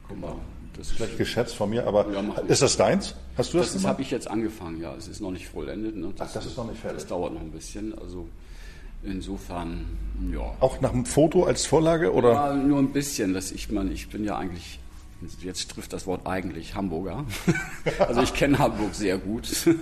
Guck 0.07 0.19
mal. 0.19 0.35
Das 0.75 0.87
ist 0.87 0.95
schlecht 0.95 1.17
geschätzt 1.17 1.55
von 1.55 1.69
mir, 1.69 1.85
aber 1.87 2.11
ja, 2.11 2.23
ist 2.47 2.61
das 2.61 2.77
deins? 2.77 3.15
Hast 3.35 3.53
du 3.53 3.59
das? 3.59 3.73
Das 3.73 3.85
habe 3.85 4.01
ich 4.01 4.11
jetzt 4.11 4.27
angefangen, 4.27 4.81
ja. 4.81 4.95
Es 4.95 5.07
ist 5.07 5.21
noch 5.21 5.31
nicht 5.31 5.47
vollendet. 5.47 5.95
Ne? 5.95 6.13
Das, 6.15 6.29
Ach, 6.29 6.33
das 6.33 6.45
ist 6.47 6.57
noch 6.57 6.67
nicht 6.67 6.81
fertig. 6.81 6.99
Das 6.99 7.07
dauert 7.07 7.33
noch 7.33 7.41
ein 7.41 7.51
bisschen. 7.51 7.97
Also 7.97 8.27
insofern, 9.03 9.85
ja. 10.31 10.53
Auch 10.59 10.81
nach 10.81 10.93
einem 10.93 11.05
Foto 11.05 11.45
als 11.45 11.67
Vorlage 11.67 12.13
oder? 12.13 12.33
Ja, 12.33 12.53
nur 12.55 12.79
ein 12.79 12.91
bisschen. 12.91 13.33
Das 13.33 13.51
ich 13.51 13.71
meine, 13.71 13.91
ich 13.91 14.09
bin 14.09 14.23
ja 14.23 14.37
eigentlich 14.37 14.79
Jetzt 15.41 15.71
trifft 15.71 15.93
das 15.93 16.05
Wort 16.05 16.27
eigentlich 16.27 16.75
Hamburger. 16.75 17.25
Also 17.99 18.21
ich 18.21 18.33
kenne 18.33 18.59
Hamburg 18.59 18.93
sehr 18.93 19.17
gut. 19.17 19.49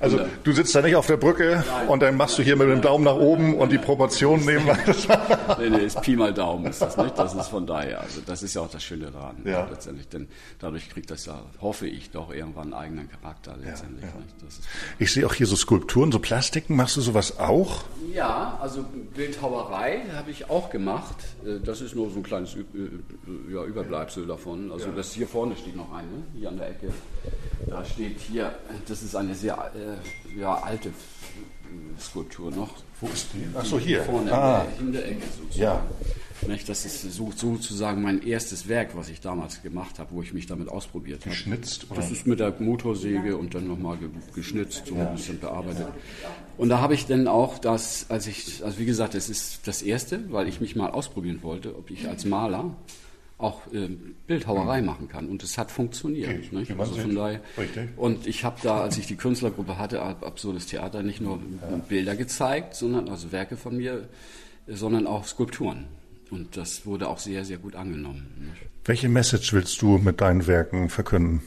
Also 0.00 0.20
du 0.44 0.52
sitzt 0.52 0.74
da 0.74 0.82
nicht 0.82 0.96
auf 0.96 1.06
der 1.06 1.16
Brücke 1.16 1.64
Nein. 1.66 1.88
und 1.88 2.00
dann 2.00 2.16
machst 2.16 2.38
du 2.38 2.42
hier 2.42 2.56
mit 2.56 2.68
dem 2.68 2.82
Daumen 2.82 3.04
nach 3.04 3.16
oben 3.16 3.54
und 3.54 3.72
die 3.72 3.78
Proportionen 3.78 4.44
nehmen. 4.44 4.66
nee, 5.58 5.70
nee, 5.70 5.86
ist 5.86 6.02
Pi 6.02 6.16
mal 6.16 6.34
Daumen 6.34 6.66
ist 6.66 6.82
das 6.82 6.96
nicht. 6.96 7.18
Das 7.18 7.34
ist 7.34 7.48
von 7.48 7.66
daher. 7.66 8.02
Also 8.02 8.20
das 8.24 8.42
ist 8.42 8.54
ja 8.54 8.62
auch 8.62 8.70
das 8.70 8.82
Schöne 8.82 9.10
daran. 9.10 9.36
Ja. 9.44 9.66
Letztendlich, 9.70 10.08
denn 10.08 10.28
dadurch 10.58 10.90
kriegt 10.90 11.10
das 11.10 11.24
ja, 11.24 11.40
hoffe 11.60 11.86
ich, 11.86 12.10
doch 12.10 12.32
irgendwann 12.32 12.74
einen 12.74 12.74
eigenen 12.74 13.08
Charakter 13.08 13.56
letztendlich. 13.56 14.02
Ja, 14.04 14.08
ja. 14.08 14.48
ich 14.98 15.12
sehe 15.12 15.26
auch 15.26 15.34
hier 15.34 15.46
so 15.46 15.56
Skulpturen, 15.56 16.12
so 16.12 16.18
Plastiken. 16.18 16.76
Machst 16.76 16.96
du 16.96 17.00
sowas 17.00 17.38
auch? 17.38 17.84
Ja, 18.12 18.58
also 18.60 18.84
Bildhauerei 19.14 20.02
habe 20.14 20.30
ich 20.30 20.50
auch 20.50 20.70
gemacht. 20.70 21.16
Äh, 21.44 21.60
das 21.64 21.80
ist 21.80 21.94
nur 21.94 22.10
so 22.10 22.16
ein 22.18 22.22
kleines 22.22 22.54
Überbleibsel 23.26 24.26
davon. 24.26 24.37
Also 24.46 24.90
das 24.92 25.12
hier 25.12 25.26
vorne 25.26 25.56
steht 25.56 25.76
noch 25.76 25.92
eine, 25.92 26.08
hier 26.36 26.48
an 26.48 26.58
der 26.58 26.70
Ecke. 26.70 26.92
Da 27.66 27.84
steht 27.84 28.18
hier, 28.20 28.54
das 28.86 29.02
ist 29.02 29.14
eine 29.14 29.34
sehr 29.34 29.72
äh, 29.74 30.38
ja, 30.38 30.54
alte 30.54 30.90
Skulptur 32.00 32.50
noch. 32.50 32.70
Wo 33.00 33.06
ist 33.08 33.28
die? 33.34 33.46
Ach 33.54 33.64
so, 33.64 33.78
hier. 33.78 34.02
Vorne 34.02 34.32
ah. 34.32 34.66
in 34.78 34.92
der 34.92 35.08
Ecke 35.08 35.22
sozusagen. 35.38 35.60
Ja. 35.60 35.82
Das 36.66 36.84
ist 36.84 37.02
so, 37.02 37.32
sozusagen 37.34 38.00
mein 38.00 38.22
erstes 38.22 38.68
Werk, 38.68 38.96
was 38.96 39.08
ich 39.08 39.20
damals 39.20 39.60
gemacht 39.62 39.98
habe, 39.98 40.14
wo 40.14 40.22
ich 40.22 40.32
mich 40.32 40.46
damit 40.46 40.68
ausprobiert 40.68 41.22
habe. 41.22 41.30
Geschnitzt? 41.30 41.86
Oder? 41.90 42.00
Das 42.00 42.12
ist 42.12 42.28
mit 42.28 42.38
der 42.38 42.54
Motorsäge 42.60 43.36
und 43.36 43.54
dann 43.54 43.66
nochmal 43.66 43.98
geschnitzt, 44.34 44.86
so 44.86 44.94
ein 44.94 45.14
bisschen 45.14 45.40
bearbeitet. 45.40 45.88
Und 46.56 46.68
da 46.68 46.80
habe 46.80 46.94
ich 46.94 47.06
dann 47.06 47.26
auch 47.26 47.58
das, 47.58 48.06
als 48.08 48.28
ich, 48.28 48.64
also 48.64 48.78
wie 48.78 48.84
gesagt, 48.84 49.14
das 49.14 49.28
ist 49.28 49.66
das 49.66 49.82
erste, 49.82 50.32
weil 50.32 50.48
ich 50.48 50.60
mich 50.60 50.76
mal 50.76 50.90
ausprobieren 50.90 51.42
wollte, 51.42 51.76
ob 51.76 51.90
ich 51.90 52.08
als 52.08 52.24
Maler 52.24 52.76
auch 53.38 53.72
äh, 53.72 53.88
Bildhauerei 54.26 54.80
mhm. 54.80 54.86
machen 54.86 55.08
kann. 55.08 55.28
Und 55.28 55.42
es 55.44 55.56
hat 55.56 55.70
funktioniert. 55.70 56.30
Okay, 56.30 56.56
nicht? 56.56 56.78
Also 56.78 56.94
von 56.96 57.14
daher, 57.14 57.40
und 57.96 58.26
ich 58.26 58.44
habe 58.44 58.58
da, 58.62 58.82
als 58.82 58.98
ich 58.98 59.06
die 59.06 59.16
Künstlergruppe 59.16 59.78
hatte, 59.78 60.02
Absurdes 60.02 60.66
Theater, 60.66 61.02
nicht 61.02 61.20
nur 61.20 61.36
ja. 61.36 61.76
Bilder 61.88 62.16
gezeigt, 62.16 62.74
sondern 62.74 63.08
also 63.08 63.30
Werke 63.30 63.56
von 63.56 63.76
mir, 63.76 64.08
sondern 64.66 65.06
auch 65.06 65.24
Skulpturen. 65.24 65.86
Und 66.30 66.56
das 66.56 66.86
wurde 66.86 67.08
auch 67.08 67.18
sehr, 67.18 67.44
sehr 67.44 67.58
gut 67.58 67.74
angenommen. 67.74 68.26
Welche 68.84 69.08
Message 69.08 69.52
willst 69.52 69.82
du 69.82 69.98
mit 69.98 70.20
deinen 70.20 70.46
Werken 70.46 70.88
verkünden? 70.88 71.42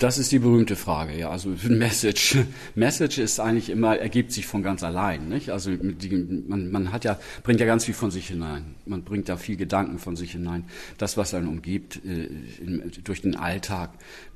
Das 0.00 0.18
ist 0.18 0.32
die 0.32 0.40
berühmte 0.40 0.74
Frage, 0.74 1.16
ja. 1.16 1.30
Also 1.30 1.50
Message, 1.68 2.38
Message 2.74 3.18
ist 3.18 3.38
eigentlich 3.38 3.70
immer 3.70 3.96
ergibt 3.96 4.32
sich 4.32 4.46
von 4.46 4.62
ganz 4.62 4.82
allein, 4.82 5.28
nicht? 5.28 5.50
Also 5.50 5.76
die, 5.76 6.44
man, 6.48 6.70
man 6.70 6.92
hat 6.92 7.04
ja 7.04 7.20
bringt 7.44 7.60
ja 7.60 7.66
ganz 7.66 7.84
viel 7.84 7.94
von 7.94 8.10
sich 8.10 8.28
hinein. 8.28 8.74
Man 8.84 9.04
bringt 9.04 9.28
da 9.28 9.36
viel 9.36 9.56
Gedanken 9.56 9.98
von 9.98 10.16
sich 10.16 10.32
hinein. 10.32 10.64
Das, 10.98 11.16
was 11.16 11.34
einen 11.34 11.46
umgibt, 11.46 12.04
äh, 12.04 12.24
in, 12.60 12.90
durch 13.04 13.22
den 13.22 13.36
Alltag 13.36 13.90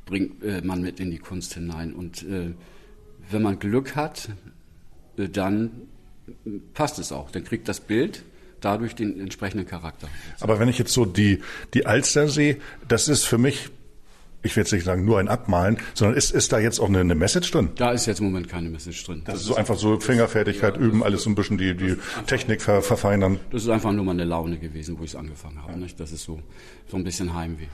bringt 0.04 0.42
äh, 0.44 0.62
man 0.62 0.82
mit 0.82 1.00
in 1.00 1.10
die 1.10 1.18
Kunst 1.18 1.54
hinein. 1.54 1.94
Und 1.94 2.22
äh, 2.22 2.54
wenn 3.30 3.42
man 3.42 3.58
Glück 3.58 3.96
hat, 3.96 4.28
äh, 5.16 5.28
dann 5.28 5.72
passt 6.74 6.98
es 6.98 7.12
auch. 7.12 7.30
Dann 7.30 7.44
kriegt 7.44 7.68
das 7.68 7.80
Bild 7.80 8.22
dadurch 8.60 8.94
den 8.94 9.20
entsprechenden 9.20 9.66
Charakter. 9.66 10.08
Aber 10.40 10.58
wenn 10.58 10.68
ich 10.68 10.78
jetzt 10.78 10.92
so 10.92 11.04
die, 11.04 11.40
die 11.74 11.86
Alster 11.86 12.28
sehe, 12.28 12.58
das 12.88 13.08
ist 13.08 13.24
für 13.24 13.38
mich, 13.38 13.70
ich 14.46 14.56
will 14.56 14.62
jetzt 14.62 14.72
nicht 14.72 14.84
sagen 14.84 15.04
nur 15.04 15.18
ein 15.18 15.28
Abmalen, 15.28 15.78
sondern 15.94 16.16
ist, 16.16 16.32
ist 16.32 16.52
da 16.52 16.58
jetzt 16.58 16.80
auch 16.80 16.88
eine, 16.88 17.00
eine 17.00 17.14
Message 17.14 17.50
drin? 17.50 17.70
Da 17.76 17.92
ist 17.92 18.06
jetzt 18.06 18.20
im 18.20 18.26
Moment 18.26 18.48
keine 18.48 18.70
Message 18.70 19.04
drin. 19.04 19.22
Das, 19.24 19.34
das 19.34 19.42
ist 19.42 19.48
so 19.48 19.56
einfach 19.56 19.76
so 19.76 20.00
Fingerfertigkeit 20.00 20.76
ja, 20.76 20.80
üben, 20.80 21.02
alles 21.02 21.22
so 21.22 21.30
ein 21.30 21.34
bisschen 21.34 21.58
die, 21.58 21.74
die 21.74 21.96
Technik 22.26 22.62
ver, 22.62 22.82
verfeinern. 22.82 23.38
Das 23.50 23.62
ist 23.62 23.68
einfach 23.68 23.92
nur 23.92 24.04
mal 24.04 24.12
eine 24.12 24.24
Laune 24.24 24.58
gewesen, 24.58 24.98
wo 24.98 25.04
ich 25.04 25.10
es 25.10 25.16
angefangen 25.16 25.62
habe. 25.62 25.78
Ja. 25.78 25.86
Das 25.98 26.12
ist 26.12 26.24
so, 26.24 26.40
so 26.88 26.96
ein 26.96 27.04
bisschen 27.04 27.34
Heimweh. 27.34 27.66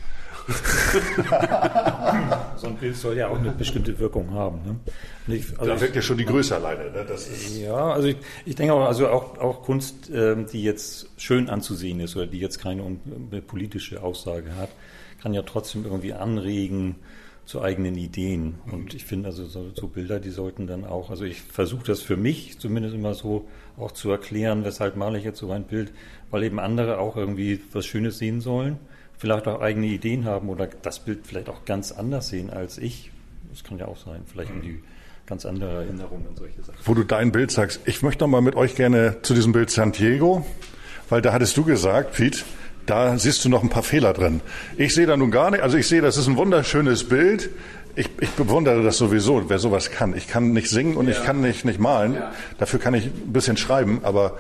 so 2.57 2.67
ein 2.67 2.77
Bild 2.77 2.97
soll 2.97 3.17
ja 3.17 3.29
auch 3.29 3.39
eine 3.39 3.53
bestimmte 3.53 3.99
Wirkung 3.99 4.33
haben. 4.33 4.59
Ne? 4.65 5.37
Ich, 5.37 5.59
also 5.59 5.73
da 5.73 5.81
wirkt 5.81 5.95
ja 5.95 6.03
schon 6.03 6.19
die 6.19 6.25
Größe 6.25 6.57
alleine. 6.57 6.91
Ne? 6.91 7.05
Das 7.07 7.29
ist 7.29 7.59
ja, 7.59 7.75
also 7.75 8.09
ich, 8.09 8.17
ich 8.45 8.57
denke 8.57 8.75
auch, 8.75 8.87
also 8.87 9.09
auch, 9.09 9.39
auch 9.39 9.63
Kunst, 9.63 10.11
ähm, 10.13 10.47
die 10.53 10.63
jetzt 10.63 11.11
schön 11.17 11.49
anzusehen 11.49 12.01
ist 12.01 12.17
oder 12.17 12.27
die 12.27 12.41
jetzt 12.41 12.61
keine 12.61 12.83
politische 13.47 14.03
Aussage 14.03 14.57
hat, 14.57 14.71
kann 15.23 15.35
ja 15.35 15.43
trotzdem 15.43 15.85
irgendwie 15.85 16.13
anregen 16.13 16.97
zu 17.45 17.61
eigenen 17.61 17.97
Ideen. 17.97 18.55
Und 18.71 18.95
ich 18.95 19.05
finde 19.05 19.29
also 19.29 19.47
so, 19.47 19.71
so 19.75 19.89
Bilder, 19.89 20.21
die 20.21 20.31
sollten 20.31 20.67
dann 20.67 20.85
auch, 20.85 21.11
also 21.11 21.25
ich 21.25 21.41
versuche 21.41 21.85
das 21.85 22.01
für 22.01 22.17
mich 22.17 22.59
zumindest 22.59 22.95
immer 22.95 23.15
so 23.15 23.49
auch 23.77 23.93
zu 23.93 24.11
erklären, 24.11 24.65
weshalb 24.65 24.97
male 24.97 25.19
ich 25.19 25.25
jetzt 25.25 25.39
so 25.39 25.51
ein 25.51 25.65
Bild, 25.65 25.93
weil 26.31 26.45
eben 26.45 26.61
andere 26.61 26.99
auch 26.99 27.17
irgendwie 27.17 27.61
was 27.73 27.87
Schönes 27.87 28.19
sehen 28.19 28.41
sollen 28.41 28.79
vielleicht 29.23 29.47
auch 29.47 29.61
eigene 29.61 29.87
Ideen 29.87 30.25
haben 30.25 30.49
oder 30.49 30.67
das 30.67 30.99
Bild 30.99 31.21
vielleicht 31.29 31.49
auch 31.49 31.65
ganz 31.65 31.93
anders 31.93 32.29
sehen 32.29 32.51
als 32.51 32.77
ich. 32.77 33.13
Das 33.51 33.63
kann 33.63 33.79
ja 33.79 33.87
auch 33.87 33.97
sein. 33.97 34.23
Vielleicht 34.27 34.51
haben 34.51 34.63
die 34.63 34.83
ganz 35.27 35.47
andere 35.47 35.85
Erinnerungen 35.85 36.27
an 36.27 36.35
solche 36.35 36.61
Sachen. 36.61 36.81
Wo 36.85 36.93
du 36.93 37.05
dein 37.05 37.31
Bild 37.31 37.53
sagst, 37.53 37.83
ich 37.85 38.03
möchte 38.03 38.25
noch 38.25 38.29
mal 38.29 38.41
mit 38.41 38.57
euch 38.57 38.75
gerne 38.75 39.19
zu 39.23 39.35
diesem 39.35 39.53
Bild 39.53 39.71
Santiago, 39.71 40.45
weil 41.09 41.23
da 41.23 41.33
hattest 41.33 41.57
du 41.57 41.63
gesagt, 41.63 42.15
Pete, 42.15 42.41
da 42.87 43.19
siehst 43.19 43.45
du 43.45 43.49
noch 43.49 43.63
ein 43.63 43.69
paar 43.69 43.83
Fehler 43.83 44.13
drin. 44.13 44.41
Ich 44.77 44.95
sehe 44.95 45.07
da 45.07 45.17
nun 45.17 45.31
gar 45.31 45.51
nicht, 45.51 45.63
also 45.63 45.77
ich 45.77 45.87
sehe, 45.87 46.01
das 46.01 46.17
ist 46.17 46.27
ein 46.27 46.37
wunderschönes 46.37 47.05
Bild. 47.05 47.51
Ich, 47.95 48.09
ich 48.21 48.31
bewundere 48.31 48.83
das 48.83 48.97
sowieso, 48.97 49.49
wer 49.49 49.59
sowas 49.59 49.91
kann. 49.91 50.17
Ich 50.17 50.27
kann 50.27 50.53
nicht 50.53 50.71
singen 50.71 50.97
und 50.97 51.09
ja. 51.09 51.13
ich 51.13 51.23
kann 51.25 51.43
nicht, 51.43 51.65
nicht 51.65 51.79
malen. 51.79 52.15
Ja. 52.15 52.33
Dafür 52.59 52.81
kann 52.81 52.95
ich 52.95 53.07
ein 53.07 53.33
bisschen 53.33 53.59
schreiben, 53.59 54.01
aber 54.03 54.39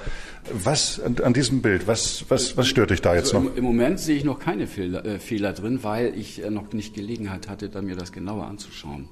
was 0.50 1.00
an, 1.00 1.34
diesem 1.34 1.62
Bild, 1.62 1.86
was, 1.86 2.24
was, 2.28 2.56
was 2.56 2.66
stört 2.66 2.90
dich 2.90 3.00
da 3.02 3.14
jetzt 3.14 3.34
also 3.34 3.48
noch? 3.48 3.56
Im, 3.56 3.64
Moment 3.64 4.00
sehe 4.00 4.16
ich 4.16 4.24
noch 4.24 4.38
keine 4.38 4.66
Fehler, 4.66 5.04
äh, 5.04 5.18
Fehler 5.18 5.52
drin, 5.52 5.80
weil 5.82 6.14
ich 6.16 6.42
äh, 6.42 6.50
noch 6.50 6.72
nicht 6.72 6.94
Gelegenheit 6.94 7.48
hatte, 7.48 7.68
da 7.68 7.82
mir 7.82 7.94
das 7.94 8.10
genauer 8.10 8.46
anzuschauen 8.46 9.08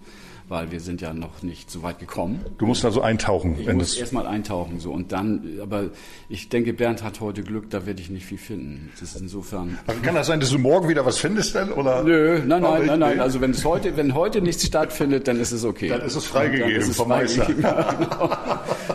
weil 0.50 0.72
wir 0.72 0.80
sind 0.80 1.00
ja 1.00 1.14
noch 1.14 1.42
nicht 1.42 1.70
so 1.70 1.84
weit 1.84 2.00
gekommen. 2.00 2.44
Du 2.58 2.66
musst 2.66 2.84
also 2.84 3.00
eintauchen. 3.00 3.56
Ich 3.58 3.72
muss 3.72 3.96
erstmal 3.96 4.26
eintauchen 4.26 4.80
so 4.80 4.90
und 4.92 5.12
dann, 5.12 5.60
aber 5.62 5.90
ich 6.28 6.48
denke, 6.48 6.72
Bernd 6.72 7.04
hat 7.04 7.20
heute 7.20 7.44
Glück, 7.44 7.70
da 7.70 7.86
werde 7.86 8.02
ich 8.02 8.10
nicht 8.10 8.26
viel 8.26 8.36
finden. 8.36 8.90
Das 8.98 9.14
ist 9.14 9.20
insofern. 9.20 9.78
Aber 9.86 10.00
kann 10.00 10.16
das 10.16 10.26
sein, 10.26 10.40
dass 10.40 10.50
du 10.50 10.58
morgen 10.58 10.88
wieder 10.88 11.06
was 11.06 11.18
findest 11.18 11.54
denn 11.54 11.70
oder? 11.70 12.02
Nö, 12.02 12.42
nein, 12.44 12.62
nein, 12.62 12.86
nein, 12.86 12.98
nein. 12.98 13.20
Also 13.20 13.40
wenn 13.40 13.52
es 13.52 13.64
heute, 13.64 13.96
wenn 13.96 14.14
heute 14.14 14.42
nichts 14.42 14.66
stattfindet, 14.66 15.28
dann 15.28 15.38
ist 15.38 15.52
es 15.52 15.64
okay. 15.64 15.88
Dann 15.88 16.02
ist 16.02 16.16
es 16.16 16.26
freigegeben 16.26 16.92
vom 16.92 17.08
Meister. 17.08 17.44
genau. 17.46 17.84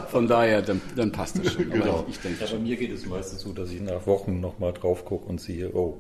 Von 0.09 0.27
daher, 0.27 0.61
dann, 0.61 0.81
dann 0.97 1.13
passt 1.13 1.39
das 1.39 1.53
schon. 1.53 1.69
Genau. 1.69 2.03
ich, 2.09 2.15
ich 2.15 2.21
denke, 2.21 2.43
ja, 2.43 2.51
bei 2.51 2.59
mir 2.59 2.75
geht 2.75 2.91
es 2.91 3.05
meistens 3.05 3.41
so, 3.41 3.53
dass 3.53 3.71
ich 3.71 3.79
nach 3.79 4.05
Wochen 4.05 4.41
nochmal 4.41 4.73
drauf 4.73 5.05
gucke 5.05 5.29
und 5.29 5.39
sehe, 5.39 5.73
oh, 5.73 5.97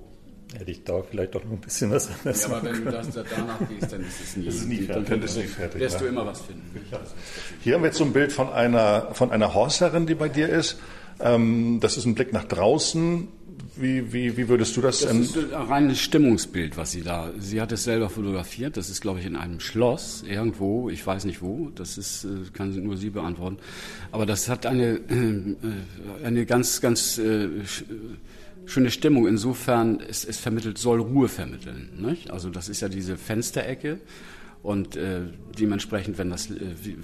hätte 0.57 0.71
ich 0.71 0.83
da 0.83 1.01
vielleicht 1.01 1.35
doch 1.35 1.43
noch 1.43 1.51
ein 1.51 1.59
bisschen 1.59 1.91
was 1.91 2.09
anderes 2.09 2.43
Ja, 2.43 2.55
aber 2.55 2.63
wenn 2.63 2.83
du 2.83 2.91
das 2.91 3.07
danach 3.11 3.59
gehst, 3.69 3.93
dann 3.93 4.01
ist 4.01 4.21
es 4.21 4.37
nie, 4.37 4.45
ist 4.47 4.67
nie 4.67 4.77
fertig. 4.77 5.09
Dann 5.09 5.21
ist 5.21 5.37
fertig. 5.37 5.81
Wirst 5.81 6.01
du 6.01 6.05
immer 6.05 6.25
was 6.25 6.41
finden. 6.41 6.63
Hier 7.61 7.75
haben 7.75 7.81
wir 7.81 7.87
jetzt 7.87 7.97
so 7.97 8.05
ein 8.05 8.13
Bild 8.13 8.31
von 8.31 8.51
einer, 8.51 9.13
von 9.13 9.31
einer 9.31 9.53
Horsterin, 9.53 10.05
die 10.05 10.15
bei 10.15 10.29
dir 10.29 10.49
ist. 10.49 10.77
Ähm, 11.19 11.79
das 11.81 11.97
ist 11.97 12.05
ein 12.05 12.15
Blick 12.15 12.33
nach 12.33 12.45
draußen. 12.45 13.27
Wie, 13.77 14.13
wie, 14.13 14.37
wie 14.37 14.47
würdest 14.47 14.77
du 14.77 14.81
das? 14.81 15.01
Das 15.01 15.13
ist 15.13 15.37
ein 15.37 15.51
reines 15.53 15.99
Stimmungsbild, 15.99 16.77
was 16.77 16.91
sie 16.91 17.01
da. 17.01 17.31
Sie 17.37 17.59
hat 17.59 17.71
es 17.71 17.83
selber 17.83 18.09
fotografiert. 18.09 18.77
Das 18.77 18.89
ist, 18.89 19.01
glaube 19.01 19.19
ich, 19.19 19.25
in 19.25 19.35
einem 19.35 19.59
Schloss 19.59 20.23
irgendwo. 20.27 20.89
Ich 20.89 21.05
weiß 21.05 21.25
nicht 21.25 21.41
wo. 21.41 21.69
Das 21.75 21.97
ist, 21.97 22.23
äh, 22.23 22.27
kann 22.53 22.71
nur 22.83 22.95
sie 22.95 23.09
beantworten. 23.09 23.57
Aber 24.11 24.25
das 24.25 24.47
hat 24.47 24.65
eine, 24.65 24.95
äh, 24.95 25.55
eine 26.23 26.45
ganz, 26.45 26.79
ganz 26.79 27.17
äh, 27.17 27.49
schöne 28.65 28.91
Stimmung. 28.91 29.27
Insofern, 29.27 29.99
es, 29.99 30.25
es 30.25 30.37
vermittelt, 30.37 30.77
soll 30.77 31.01
Ruhe 31.01 31.27
vermitteln. 31.27 31.89
Nicht? 31.97 32.31
Also 32.31 32.49
das 32.49 32.69
ist 32.69 32.81
ja 32.81 32.89
diese 32.89 33.17
Fensterecke. 33.17 33.99
Und 34.63 34.95
äh, 34.95 35.21
dementsprechend, 35.59 36.17
wenn 36.17 36.31
das, 36.31 36.49
äh, 36.49 36.55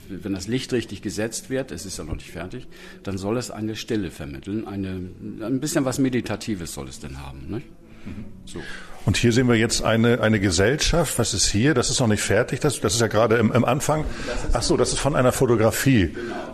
wenn 0.09 0.33
das 0.33 0.47
Licht 0.47 0.73
richtig 0.73 1.03
gesetzt 1.03 1.51
wird, 1.51 1.71
es 1.71 1.85
ist 1.85 1.97
ja 1.99 2.03
noch 2.03 2.15
nicht 2.15 2.31
fertig, 2.31 2.67
dann 3.03 3.19
soll 3.19 3.37
es 3.37 3.51
eine 3.51 3.75
Stille 3.75 4.09
vermitteln. 4.09 4.67
Eine, 4.67 4.99
ein 5.45 5.59
bisschen 5.59 5.85
was 5.85 5.99
Meditatives 5.99 6.73
soll 6.73 6.87
es 6.87 6.99
denn 6.99 7.21
haben. 7.21 7.45
Nicht? 7.49 7.67
Mhm. 8.05 8.25
So. 8.45 8.61
Und 9.05 9.17
hier 9.17 9.31
sehen 9.31 9.47
wir 9.47 9.55
jetzt 9.55 9.83
eine, 9.83 10.21
eine 10.21 10.39
Gesellschaft. 10.39 11.19
Was 11.19 11.35
ist 11.35 11.51
hier? 11.51 11.75
Das 11.75 11.91
ist 11.91 11.99
noch 11.99 12.07
nicht 12.07 12.23
fertig. 12.23 12.61
Das, 12.61 12.79
das 12.79 12.95
ist 12.95 13.01
ja 13.01 13.07
gerade 13.07 13.37
im, 13.37 13.51
im 13.51 13.65
Anfang. 13.65 14.05
Ach 14.53 14.63
so, 14.63 14.75
das 14.75 14.91
ist 14.91 14.99
von 14.99 15.15
einer 15.15 15.31
Fotografie. 15.31 16.07
Genau 16.07 16.50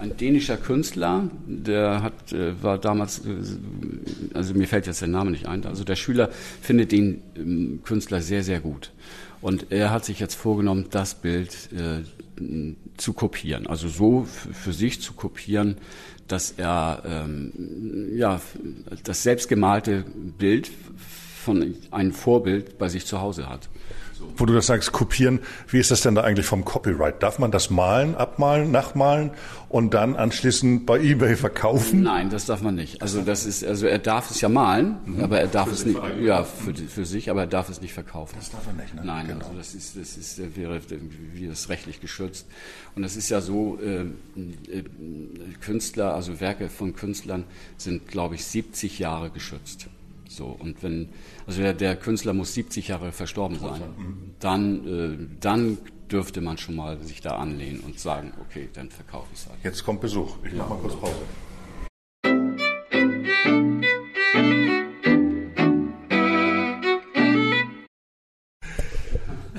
ein 0.00 0.16
dänischer 0.16 0.56
Künstler, 0.56 1.28
der 1.46 2.02
hat, 2.02 2.32
äh, 2.32 2.60
war 2.62 2.78
damals, 2.78 3.20
äh, 3.20 3.36
also 4.34 4.54
mir 4.54 4.66
fällt 4.66 4.86
jetzt 4.86 5.00
der 5.00 5.08
Name 5.08 5.30
nicht 5.30 5.46
ein, 5.46 5.64
also 5.66 5.84
der 5.84 5.96
Schüler 5.96 6.30
findet 6.62 6.92
den 6.92 7.22
ähm, 7.36 7.80
Künstler 7.84 8.20
sehr, 8.22 8.42
sehr 8.42 8.60
gut. 8.60 8.92
Und 9.42 9.70
er 9.70 9.90
hat 9.90 10.04
sich 10.04 10.18
jetzt 10.18 10.34
vorgenommen, 10.34 10.86
das 10.90 11.14
Bild 11.14 11.70
äh, 11.72 12.02
zu 12.96 13.12
kopieren, 13.12 13.66
also 13.66 13.88
so 13.88 14.24
für 14.24 14.72
sich 14.72 15.00
zu 15.00 15.12
kopieren, 15.12 15.76
dass 16.28 16.52
er 16.56 17.02
ähm, 17.06 17.52
ja 18.16 18.40
das 19.04 19.22
selbstgemalte 19.22 20.04
Bild 20.38 20.70
von 21.44 21.74
einem 21.90 22.12
Vorbild 22.12 22.78
bei 22.78 22.88
sich 22.88 23.06
zu 23.06 23.20
Hause 23.20 23.48
hat. 23.48 23.68
Wo 24.36 24.46
du 24.46 24.54
das 24.54 24.66
sagst, 24.66 24.92
kopieren, 24.92 25.40
wie 25.68 25.78
ist 25.78 25.90
das 25.90 26.00
denn 26.00 26.14
da 26.14 26.22
eigentlich 26.22 26.46
vom 26.46 26.64
Copyright? 26.64 27.22
Darf 27.22 27.38
man 27.38 27.50
das 27.50 27.70
malen, 27.70 28.14
abmalen, 28.14 28.70
nachmalen 28.70 29.32
und 29.68 29.92
dann 29.92 30.16
anschließend 30.16 30.86
bei 30.86 30.98
eBay 30.98 31.36
verkaufen? 31.36 32.02
Nein, 32.02 32.30
das 32.30 32.46
darf 32.46 32.62
man 32.62 32.74
nicht. 32.74 33.02
Also 33.02 33.20
das 33.22 33.44
ist, 33.44 33.64
also 33.64 33.86
er 33.86 33.98
darf 33.98 34.30
es 34.30 34.40
ja 34.40 34.48
malen, 34.48 34.96
mhm. 35.04 35.24
aber 35.24 35.40
er 35.40 35.46
darf 35.46 35.68
für 35.68 35.74
es 35.74 35.84
nicht, 35.84 36.00
ja, 36.22 36.44
für, 36.44 36.74
für, 36.74 37.04
sich, 37.04 37.30
aber 37.30 37.42
er 37.42 37.46
darf 37.46 37.68
es 37.68 37.80
nicht 37.80 37.92
verkaufen. 37.92 38.36
Das 38.38 38.50
darf 38.50 38.66
er 38.66 38.72
nicht, 38.72 38.94
ne? 38.94 39.02
Nein, 39.04 39.28
genau. 39.28 39.44
also 39.44 39.56
das 39.56 39.74
ist, 39.74 39.96
das 39.96 40.16
ist, 40.16 40.56
wäre, 40.56 40.80
wie 41.34 41.46
das 41.46 41.68
rechtlich 41.68 42.00
geschützt. 42.00 42.46
Und 42.94 43.04
es 43.04 43.16
ist 43.16 43.28
ja 43.28 43.40
so, 43.40 43.78
äh, 43.80 44.02
äh, 44.02 44.84
Künstler, 45.60 46.14
also 46.14 46.40
Werke 46.40 46.68
von 46.68 46.94
Künstlern 46.94 47.44
sind, 47.76 48.08
glaube 48.08 48.36
ich, 48.36 48.44
70 48.44 48.98
Jahre 48.98 49.30
geschützt. 49.30 49.88
So, 50.30 50.46
und 50.46 50.80
wenn, 50.84 51.08
also 51.48 51.60
der, 51.60 51.74
der 51.74 51.96
Künstler 51.96 52.32
muss 52.32 52.54
70 52.54 52.86
Jahre 52.86 53.10
verstorben 53.10 53.58
sein, 53.58 53.82
dann, 54.38 54.86
äh, 54.86 55.36
dann 55.40 55.78
dürfte 56.08 56.40
man 56.40 56.56
schon 56.56 56.76
mal 56.76 57.02
sich 57.02 57.20
da 57.20 57.30
anlehnen 57.36 57.80
und 57.80 57.98
sagen, 57.98 58.32
okay, 58.40 58.68
dann 58.72 58.90
verkaufe 58.90 59.26
ich 59.32 59.40
es 59.40 59.48
halt. 59.48 59.58
Jetzt 59.64 59.84
kommt 59.84 60.00
Besuch. 60.00 60.36
Ich 60.44 60.52
ja. 60.52 60.58
mache 60.58 60.74
mal 60.74 60.78
kurz 60.78 60.94
Pause. 60.94 61.16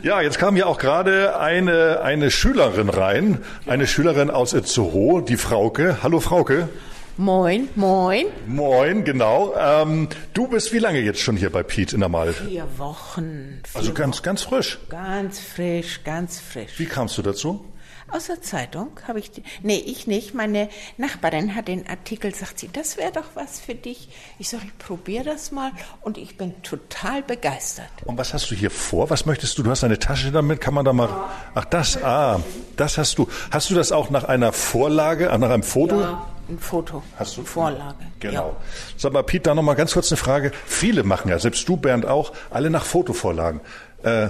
Ja, 0.03 0.21
jetzt 0.21 0.39
kam 0.39 0.55
ja 0.55 0.67
auch 0.67 0.79
gerade 0.79 1.37
eine, 1.37 1.99
eine 2.01 2.31
Schülerin 2.31 2.89
rein, 2.89 3.39
eine 3.67 3.87
Schülerin 3.87 4.31
aus 4.31 4.53
Itzehoe, 4.53 5.21
die 5.21 5.37
Frauke. 5.37 6.01
Hallo 6.01 6.21
Frauke. 6.21 6.69
Moin, 7.17 7.67
moin. 7.75 8.27
Moin, 8.47 9.03
genau. 9.03 9.53
Ähm, 9.57 10.07
du 10.33 10.47
bist 10.47 10.71
wie 10.73 10.79
lange 10.79 10.99
jetzt 10.99 11.19
schon 11.19 11.35
hier 11.35 11.49
bei 11.49 11.61
Piet 11.61 11.93
in 11.93 11.99
der 11.99 12.09
Mal? 12.09 12.33
Vier 12.33 12.65
Wochen. 12.77 13.61
Vier 13.67 13.79
also 13.79 13.93
ganz, 13.93 14.17
Wochen. 14.17 14.23
ganz 14.23 14.41
frisch. 14.43 14.79
Ganz 14.89 15.39
frisch, 15.39 16.03
ganz 16.03 16.39
frisch. 16.39 16.71
Wie 16.77 16.85
kamst 16.85 17.17
du 17.17 17.21
dazu? 17.21 17.65
Aus 18.11 18.27
der 18.27 18.41
Zeitung 18.41 18.91
habe 19.07 19.19
ich, 19.19 19.31
die, 19.31 19.43
nee, 19.61 19.77
ich 19.77 20.07
nicht. 20.07 20.33
Meine 20.33 20.69
Nachbarin 20.97 21.55
hat 21.55 21.67
den 21.67 21.87
Artikel, 21.87 22.35
sagt 22.35 22.59
sie, 22.59 22.69
das 22.71 22.97
wäre 22.97 23.11
doch 23.11 23.35
was 23.35 23.59
für 23.59 23.75
dich. 23.75 24.09
Ich 24.37 24.49
sage, 24.49 24.63
ich 24.65 24.77
probiere 24.77 25.23
das 25.23 25.51
mal 25.51 25.71
und 26.01 26.17
ich 26.17 26.37
bin 26.37 26.61
total 26.61 27.23
begeistert. 27.23 27.89
Und 28.05 28.17
was 28.17 28.33
hast 28.33 28.51
du 28.51 28.55
hier 28.55 28.71
vor? 28.71 29.09
Was 29.09 29.25
möchtest 29.25 29.57
du? 29.57 29.63
Du 29.63 29.71
hast 29.71 29.83
eine 29.83 29.99
Tasche 29.99 30.31
damit, 30.31 30.59
kann 30.59 30.73
man 30.73 30.83
da 30.83 30.93
mal, 30.93 31.09
ach 31.55 31.65
das, 31.65 32.01
ah, 32.03 32.41
das 32.75 32.97
hast 32.97 33.17
du. 33.17 33.27
Hast 33.49 33.69
du 33.69 33.75
das 33.75 33.91
auch 33.91 34.09
nach 34.09 34.25
einer 34.25 34.51
Vorlage, 34.51 35.25
nach 35.25 35.49
einem 35.49 35.63
Foto? 35.63 36.01
Ja 36.01 36.27
ein 36.51 36.59
Foto. 36.59 37.01
Hast 37.17 37.37
du? 37.37 37.43
Vorlage. 37.43 37.95
Genau. 38.19 38.49
Ja. 38.49 38.55
Sag 38.97 39.13
mal, 39.13 39.23
Piet, 39.23 39.47
da 39.47 39.55
noch 39.55 39.63
mal 39.63 39.73
ganz 39.73 39.93
kurz 39.93 40.11
eine 40.11 40.17
Frage. 40.17 40.51
Viele 40.65 41.03
machen 41.03 41.29
ja, 41.29 41.39
selbst 41.39 41.67
du, 41.67 41.77
Bernd, 41.77 42.05
auch, 42.05 42.33
alle 42.49 42.69
nach 42.69 42.85
Fotovorlagen. 42.85 43.61
Äh, 44.03 44.29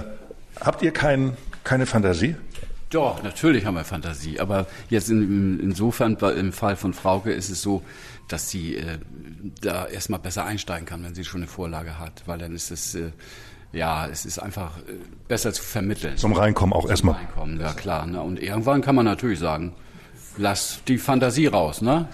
habt 0.60 0.82
ihr 0.82 0.92
kein, 0.92 1.36
keine 1.64 1.86
Fantasie? 1.86 2.36
Doch, 2.92 3.22
natürlich 3.22 3.64
haben 3.66 3.74
wir 3.74 3.84
Fantasie. 3.84 4.38
Aber 4.38 4.66
jetzt 4.90 5.10
in, 5.10 5.58
insofern, 5.60 6.16
bei- 6.16 6.32
im 6.34 6.52
Fall 6.52 6.76
von 6.76 6.92
Frauke 6.94 7.32
ist 7.32 7.48
es 7.50 7.62
so, 7.62 7.82
dass 8.28 8.50
sie 8.50 8.76
äh, 8.76 8.98
da 9.60 9.86
erstmal 9.86 10.20
besser 10.20 10.44
einsteigen 10.44 10.86
kann, 10.86 11.02
wenn 11.02 11.14
sie 11.14 11.24
schon 11.24 11.40
eine 11.40 11.48
Vorlage 11.48 11.98
hat. 11.98 12.22
Weil 12.26 12.38
dann 12.38 12.54
ist 12.54 12.70
es, 12.70 12.94
äh, 12.94 13.10
ja, 13.72 14.06
es 14.06 14.24
ist 14.26 14.38
einfach 14.38 14.78
äh, 14.78 14.92
besser 15.26 15.52
zu 15.52 15.62
vermitteln. 15.62 16.16
Zum 16.18 16.32
Reinkommen 16.34 16.72
auch 16.72 16.88
erstmal. 16.88 17.16
Einkommen, 17.16 17.58
ja 17.60 17.72
klar. 17.72 18.06
Ne? 18.06 18.20
Und 18.20 18.40
irgendwann 18.40 18.82
kann 18.82 18.94
man 18.94 19.06
natürlich 19.06 19.38
sagen, 19.38 19.72
lass 20.36 20.80
die 20.86 20.98
Fantasie 20.98 21.46
raus, 21.46 21.82
ne? 21.82 22.08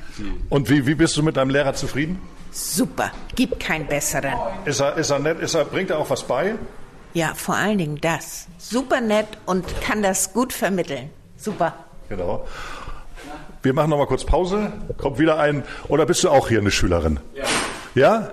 Und 0.49 0.71
wie, 0.71 0.87
wie 0.87 0.95
bist 0.95 1.17
du 1.17 1.23
mit 1.23 1.37
deinem 1.37 1.51
Lehrer 1.51 1.75
zufrieden? 1.75 2.19
Super. 2.51 3.13
Gibt 3.37 3.61
keinen 3.61 3.87
besseren. 3.87 4.33
Ist 4.65 4.81
er, 4.81 4.97
ist 4.97 5.11
er 5.11 5.19
nett? 5.19 5.39
Ist 5.41 5.55
er, 5.55 5.65
bringt 5.65 5.91
er 5.91 5.99
auch 5.99 6.09
was 6.11 6.27
bei? 6.27 6.55
Ja, 7.15 7.33
vor 7.35 7.57
allen 7.57 7.79
Dingen 7.79 7.99
das. 8.01 8.47
Super 8.59 9.01
nett 9.01 9.27
und 9.47 9.65
kann 9.81 10.03
das 10.03 10.33
gut 10.33 10.53
vermitteln. 10.53 11.11
Super. 11.37 11.75
Genau. 12.09 12.47
Wir 13.63 13.73
machen 13.75 13.91
noch 13.91 13.99
mal 13.99 14.07
kurz 14.07 14.25
Pause. 14.25 14.73
Kommt 14.99 15.19
wieder 15.19 15.39
ein. 15.39 15.65
Oder 15.89 16.07
bist 16.07 16.23
du 16.25 16.31
auch 16.31 16.49
hier 16.49 16.61
eine 16.61 16.71
Schülerin? 16.71 17.21
Ja. 17.35 17.45
Ja? 17.95 18.31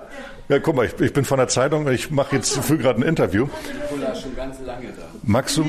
Ja, 0.47 0.59
guck 0.59 0.75
mal, 0.75 0.85
ich, 0.85 0.99
ich 0.99 1.11
bin 1.13 1.25
von 1.25 1.37
der 1.37 1.47
Zeitung. 1.47 1.89
Ich 1.89 2.11
mache 2.11 2.35
jetzt 2.35 2.55
für 2.59 2.77
gerade 2.77 2.99
ein 2.99 3.03
Interview. 3.03 3.47
Nicola 3.81 4.11
ist 4.11 4.21
schon 4.21 4.35
ganz 4.35 4.59
lange 4.61 4.87
da. 4.89 5.03
Magst 5.23 5.57
du, 5.57 5.65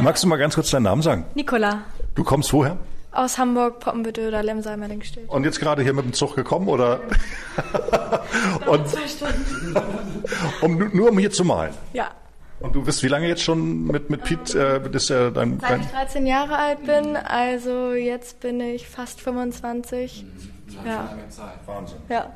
magst 0.00 0.22
du 0.22 0.28
mal 0.28 0.36
ganz 0.36 0.54
kurz 0.54 0.70
deinen 0.70 0.84
Namen 0.84 1.02
sagen? 1.02 1.24
Nicola 1.34 1.80
Du 2.14 2.22
kommst 2.22 2.52
woher? 2.52 2.76
Aus 3.12 3.38
Hamburg, 3.38 3.80
Poppenbüttel 3.80 4.28
oder 4.28 4.42
Lemseimer-Linkstedt. 4.42 5.28
Und 5.28 5.44
jetzt 5.44 5.60
gerade 5.60 5.82
hier 5.82 5.92
mit 5.92 6.04
dem 6.04 6.12
Zug 6.12 6.34
gekommen 6.34 6.68
oder? 6.68 7.00
Und, 8.66 8.88
Zwei 8.88 9.06
Stunden. 9.06 9.74
um, 10.62 10.90
nur 10.92 11.10
um 11.10 11.18
hier 11.18 11.30
zu 11.30 11.44
malen. 11.44 11.74
Ja. 11.92 12.10
Und 12.60 12.74
du 12.74 12.82
bist 12.82 13.02
wie 13.02 13.08
lange 13.08 13.26
jetzt 13.26 13.42
schon 13.42 13.86
mit, 13.86 14.08
mit 14.08 14.22
Piet, 14.22 14.54
äh, 14.54 14.80
das 14.80 15.04
ist 15.04 15.08
ja 15.10 15.30
dein, 15.30 15.58
Seit 15.60 15.70
dein 15.70 15.80
ich 15.80 15.86
13 15.88 16.26
Jahre 16.26 16.56
alt 16.56 16.84
bin, 16.84 17.16
also 17.16 17.92
jetzt 17.92 18.40
bin 18.40 18.60
ich 18.60 18.86
fast 18.88 19.20
25. 19.20 20.24
Ja. 20.86 21.16
Wahnsinn. 21.66 21.98
Ja. 22.08 22.32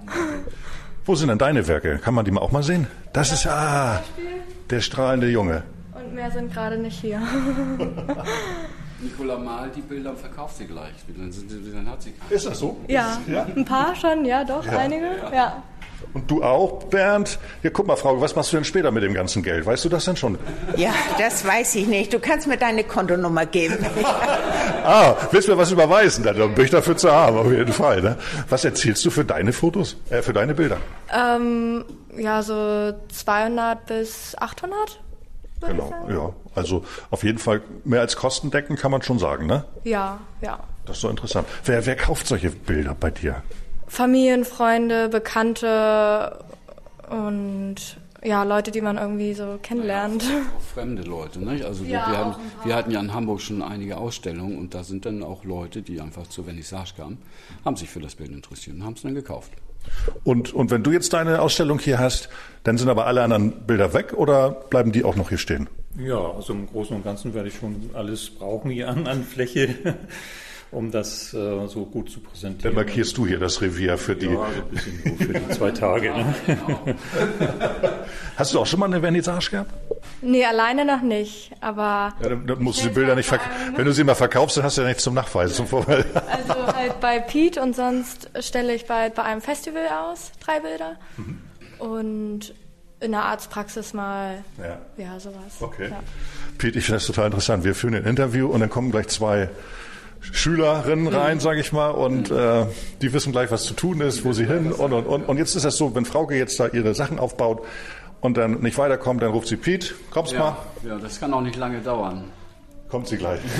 Wo 1.04 1.14
sind 1.14 1.28
denn 1.28 1.38
deine 1.38 1.68
Werke? 1.68 1.98
Kann 1.98 2.14
man 2.14 2.24
die 2.24 2.32
mal 2.32 2.40
auch 2.40 2.50
mal 2.50 2.64
sehen? 2.64 2.88
Das 3.12 3.32
ist, 3.32 3.46
ah, 3.46 4.02
der 4.68 4.80
strahlende 4.80 5.28
Junge. 5.28 5.62
Und 5.94 6.14
mehr 6.14 6.30
sind 6.32 6.52
gerade 6.52 6.76
nicht 6.76 7.00
hier. 7.00 7.22
Nicola 9.00 9.36
malt 9.36 9.76
die 9.76 9.82
Bilder 9.82 10.10
und 10.10 10.18
verkauft 10.18 10.56
sie 10.56 10.66
gleich. 10.66 10.92
Dann, 11.08 11.30
sind 11.30 11.50
sie, 11.50 11.72
dann 11.72 11.88
hat 11.88 12.02
sie 12.02 12.12
keine. 12.12 12.34
Ist 12.34 12.46
das 12.46 12.58
so? 12.58 12.76
Ja. 12.88 13.18
Ein 13.54 13.64
paar 13.64 13.94
schon, 13.94 14.24
ja, 14.24 14.44
doch, 14.44 14.66
einige. 14.66 15.06
Ja. 15.32 15.62
Und 16.12 16.30
du 16.30 16.42
auch, 16.42 16.84
Bernd? 16.84 17.38
Hier, 17.62 17.70
guck 17.70 17.86
mal, 17.86 17.96
Frau, 17.96 18.20
was 18.20 18.36
machst 18.36 18.52
du 18.52 18.56
denn 18.56 18.64
später 18.64 18.90
mit 18.90 19.02
dem 19.02 19.14
ganzen 19.14 19.42
Geld? 19.42 19.66
Weißt 19.66 19.84
du 19.84 19.88
das 19.88 20.04
denn 20.04 20.16
schon? 20.16 20.38
Ja, 20.76 20.92
das 21.18 21.46
weiß 21.46 21.74
ich 21.76 21.86
nicht. 21.86 22.12
Du 22.12 22.18
kannst 22.18 22.46
mir 22.46 22.56
deine 22.56 22.84
Kontonummer 22.84 23.46
geben. 23.46 23.78
Ah, 24.88 25.16
willst 25.32 25.48
du 25.48 25.52
mir 25.52 25.58
was 25.58 25.72
überweisen? 25.72 26.22
Dann 26.22 26.54
bin 26.54 26.64
ich 26.64 26.70
dafür 26.70 26.96
zu 26.96 27.10
haben, 27.10 27.36
auf 27.36 27.50
jeden 27.50 27.72
Fall. 27.72 28.02
Ne? 28.02 28.16
Was 28.48 28.64
erzählst 28.64 29.04
du 29.04 29.10
für 29.10 29.24
deine 29.24 29.52
Fotos, 29.52 29.96
äh, 30.10 30.22
für 30.22 30.32
deine 30.32 30.54
Bilder? 30.54 30.76
Ähm, 31.12 31.84
ja, 32.16 32.40
so 32.40 32.94
200 33.08 33.84
bis 33.84 34.36
800. 34.38 35.00
würde 35.66 35.82
ich 35.82 35.84
Genau, 35.84 35.90
sagen. 35.90 36.14
ja. 36.14 36.32
Also 36.54 36.84
auf 37.10 37.22
jeden 37.24 37.38
Fall 37.38 37.62
mehr 37.84 38.00
als 38.00 38.16
Kostendecken 38.16 38.76
kann 38.76 38.90
man 38.90 39.02
schon 39.02 39.18
sagen, 39.18 39.46
ne? 39.46 39.64
Ja, 39.84 40.18
ja. 40.40 40.60
Das 40.86 40.96
ist 40.96 41.02
so 41.02 41.08
interessant. 41.08 41.46
Wer, 41.64 41.84
wer 41.86 41.96
kauft 41.96 42.26
solche 42.26 42.50
Bilder 42.50 42.94
bei 42.98 43.10
dir? 43.10 43.42
Familien, 43.88 44.44
Freunde, 44.44 45.08
Bekannte 45.08 46.44
und 47.10 47.76
ja, 48.24 48.42
Leute, 48.42 48.72
die 48.72 48.80
man 48.80 48.96
irgendwie 48.98 49.34
so 49.34 49.58
kennenlernt. 49.62 50.24
Auch 50.24 50.60
fremde 50.74 51.02
Leute, 51.02 51.38
ne? 51.44 51.64
Also 51.64 51.84
wir, 51.84 51.92
Ja, 51.92 52.10
wir, 52.10 52.18
auch 52.18 52.26
hatten, 52.32 52.40
wir 52.64 52.74
hatten 52.74 52.90
ja 52.90 53.00
in 53.00 53.14
Hamburg 53.14 53.40
schon 53.40 53.62
einige 53.62 53.98
Ausstellungen 53.98 54.58
und 54.58 54.74
da 54.74 54.82
sind 54.82 55.06
dann 55.06 55.22
auch 55.22 55.44
Leute, 55.44 55.82
die 55.82 56.00
einfach 56.00 56.26
zur 56.26 56.44
Vernissage 56.44 56.94
kamen, 56.96 57.18
haben 57.64 57.76
sich 57.76 57.88
für 57.88 58.00
das 58.00 58.16
Bild 58.16 58.30
interessiert 58.32 58.76
und 58.76 58.84
haben 58.84 58.94
es 58.94 59.02
dann 59.02 59.14
gekauft. 59.14 59.52
Und, 60.24 60.52
und 60.52 60.70
wenn 60.70 60.82
du 60.82 60.92
jetzt 60.92 61.12
deine 61.12 61.40
Ausstellung 61.40 61.78
hier 61.78 61.98
hast, 61.98 62.28
dann 62.64 62.78
sind 62.78 62.88
aber 62.88 63.06
alle 63.06 63.22
anderen 63.22 63.66
Bilder 63.66 63.94
weg 63.94 64.12
oder 64.14 64.50
bleiben 64.50 64.92
die 64.92 65.04
auch 65.04 65.16
noch 65.16 65.28
hier 65.28 65.38
stehen? 65.38 65.68
Ja, 65.98 66.18
also 66.18 66.52
im 66.52 66.66
Großen 66.66 66.96
und 66.96 67.04
Ganzen 67.04 67.32
werde 67.32 67.48
ich 67.48 67.56
schon 67.56 67.90
alles 67.94 68.28
brauchen 68.30 68.70
hier 68.70 68.88
an, 68.88 69.06
an 69.06 69.24
Fläche, 69.24 69.96
um 70.76 70.90
das 70.90 71.32
äh, 71.32 71.66
so 71.68 71.86
gut 71.86 72.10
zu 72.10 72.20
Dann 72.20 72.30
präsentieren. 72.30 72.74
markierst 72.74 73.16
du 73.16 73.26
hier 73.26 73.38
das 73.38 73.60
Revier 73.62 73.96
für 73.96 74.14
die. 74.14 74.26
Ja, 74.26 74.40
also 74.42 74.60
ein 74.60 74.68
bisschen 74.68 75.00
so 75.18 75.24
für 75.24 75.32
die 75.32 75.48
zwei 75.50 75.70
Tage. 75.70 76.10
Ne? 76.12 76.34
Hast 78.36 78.52
du 78.54 78.60
auch 78.60 78.66
schon 78.66 78.80
mal 78.80 78.86
eine 78.86 79.00
Vernissage 79.00 79.50
gehabt? 79.50 79.72
Nee, 80.20 80.44
alleine 80.44 80.84
noch 80.84 81.02
nicht, 81.02 81.52
aber 81.60 82.14
Ja, 82.22 82.28
dann, 82.28 82.46
dann 82.46 82.62
musst 82.62 82.80
du 82.84 82.88
die 82.88 82.94
Bilder 82.94 83.14
nicht 83.14 83.26
verkaufen. 83.28 83.72
Wenn 83.76 83.84
du 83.86 83.92
sie 83.92 84.04
mal 84.04 84.14
verkaufst, 84.14 84.56
dann 84.56 84.64
hast 84.64 84.76
du 84.76 84.82
ja 84.82 84.88
nichts 84.88 85.02
zum 85.02 85.14
Nachweisen, 85.14 85.54
zum 85.54 85.66
Vorteil. 85.66 86.04
also 86.30 86.54
halt 86.74 87.00
bei 87.00 87.18
Pete 87.20 87.60
und 87.62 87.74
sonst 87.74 88.30
stelle 88.40 88.74
ich 88.74 88.86
bald 88.86 89.14
bei 89.14 89.22
einem 89.22 89.40
Festival 89.40 89.86
aus, 89.88 90.32
drei 90.44 90.60
Bilder. 90.60 90.96
Und 91.78 92.54
in 93.00 93.12
der 93.12 93.22
Arztpraxis 93.24 93.92
mal, 93.94 94.42
Ja. 94.58 94.78
ja, 94.96 95.20
sowas. 95.20 95.36
Okay. 95.60 95.88
Ja. 95.90 96.00
Pete, 96.58 96.78
ich 96.78 96.84
finde 96.86 96.96
das 96.96 97.06
total 97.06 97.26
interessant. 97.26 97.64
Wir 97.64 97.74
führen 97.74 97.94
ein 97.94 98.04
Interview 98.04 98.48
und 98.48 98.60
dann 98.60 98.70
kommen 98.70 98.90
gleich 98.90 99.08
zwei 99.08 99.50
Schülerinnen 100.32 101.08
rein, 101.08 101.40
sage 101.40 101.60
ich 101.60 101.72
mal, 101.72 101.90
und 101.90 102.30
äh, 102.30 102.66
die 103.02 103.12
wissen 103.12 103.32
gleich, 103.32 103.50
was 103.50 103.64
zu 103.64 103.74
tun 103.74 104.00
ist, 104.00 104.24
wo 104.24 104.32
sie 104.32 104.44
hin 104.46 104.72
und 104.72 104.92
und 104.92 105.06
und. 105.06 105.24
Und 105.28 105.38
jetzt 105.38 105.54
ist 105.56 105.64
das 105.64 105.76
so, 105.76 105.94
wenn 105.94 106.04
Frauke 106.04 106.36
jetzt 106.36 106.58
da 106.60 106.68
ihre 106.68 106.94
Sachen 106.94 107.18
aufbaut 107.18 107.62
und 108.20 108.36
dann 108.36 108.60
nicht 108.60 108.78
weiterkommt, 108.78 109.22
dann 109.22 109.30
ruft 109.30 109.48
sie 109.48 109.56
Pete, 109.56 109.94
kommst 110.10 110.32
mal, 110.38 110.56
Ja, 110.82 110.90
ja, 110.90 110.98
das 110.98 111.18
kann 111.20 111.32
auch 111.34 111.40
nicht 111.40 111.56
lange 111.56 111.80
dauern. 111.80 112.24
kommt 112.90 113.08
sie 113.08 113.16
gleich. 113.16 113.40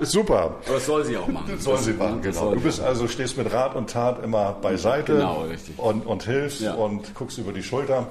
Super. 0.00 0.54
Aber 0.64 0.74
das 0.74 0.86
soll 0.86 1.04
sie 1.04 1.16
auch 1.16 1.26
machen. 1.28 1.58
Soll 1.58 1.78
sie 1.78 1.92
machen, 1.92 2.20
Das 2.22 2.36
genau. 2.36 2.54
Du 2.54 2.60
bist 2.60 2.80
also, 2.80 3.08
stehst 3.08 3.36
mit 3.36 3.52
Rat 3.52 3.74
und 3.74 3.90
Tat 3.90 4.22
immer 4.24 4.52
beiseite 4.60 5.14
Genau, 5.14 5.42
richtig. 5.42 5.78
Und, 5.78 6.06
und 6.06 6.22
hilfst 6.24 6.60
Ja. 6.60 6.74
und 6.74 7.14
guckst 7.14 7.38
über 7.38 7.52
die 7.52 7.62
Schulter. 7.62 8.06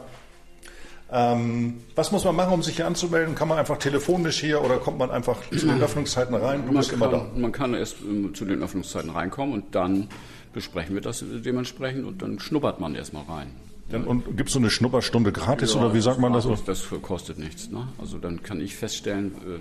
Ähm, 1.17 1.75
was 1.95 2.11
muss 2.11 2.25
man 2.25 2.35
machen, 2.35 2.53
um 2.53 2.61
sich 2.61 2.75
hier 2.75 2.85
anzumelden? 2.85 3.35
Kann 3.35 3.47
man 3.47 3.57
einfach 3.57 3.77
telefonisch 3.77 4.41
hier 4.41 4.61
oder 4.61 4.77
kommt 4.79 4.99
man 4.99 5.11
einfach 5.11 5.37
zu 5.49 5.65
den 5.65 5.81
Öffnungszeiten 5.81 6.35
rein? 6.35 6.63
Du 6.65 6.73
man, 6.73 6.77
bist 6.77 6.91
immer 6.91 7.07
da. 7.07 7.19
kann, 7.19 7.39
man 7.41 7.51
kann 7.53 7.73
erst 7.73 8.01
ähm, 8.01 8.35
zu 8.35 8.43
den 8.43 8.61
Öffnungszeiten 8.61 9.09
reinkommen 9.11 9.53
und 9.53 9.75
dann 9.75 10.09
besprechen 10.51 10.93
wir 10.93 11.01
das 11.01 11.23
dementsprechend 11.23 12.05
und 12.05 12.21
dann 12.21 12.39
schnuppert 12.39 12.81
man 12.81 12.95
erstmal 12.95 13.23
rein. 13.23 13.47
Dann, 13.89 14.03
und 14.03 14.35
gibt 14.35 14.49
es 14.49 14.53
so 14.53 14.59
eine 14.59 14.69
Schnupperstunde 14.69 15.31
gratis 15.31 15.75
oder 15.75 15.93
wie 15.93 16.01
sagt 16.01 16.19
man 16.19 16.33
das? 16.33 16.47
Das, 16.47 16.65
das 16.65 16.89
kostet 17.01 17.39
nichts. 17.39 17.69
Ne? 17.69 17.87
Also 17.97 18.17
dann 18.17 18.43
kann 18.43 18.59
ich 18.59 18.75
feststellen, 18.75 19.31
äh, 19.35 19.59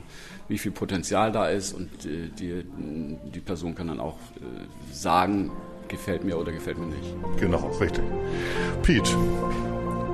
wie 0.48 0.58
viel 0.58 0.72
Potenzial 0.72 1.30
da 1.30 1.46
ist 1.46 1.72
und 1.72 1.88
äh, 2.04 2.30
die, 2.36 2.64
die 3.32 3.40
Person 3.40 3.76
kann 3.76 3.86
dann 3.86 4.00
auch 4.00 4.16
äh, 4.36 4.92
sagen, 4.92 5.52
gefällt 5.86 6.24
mir 6.24 6.36
oder 6.36 6.50
gefällt 6.50 6.78
mir 6.78 6.86
nicht. 6.86 7.14
Genau, 7.38 7.70
richtig. 7.80 8.02
Pete, 8.82 9.14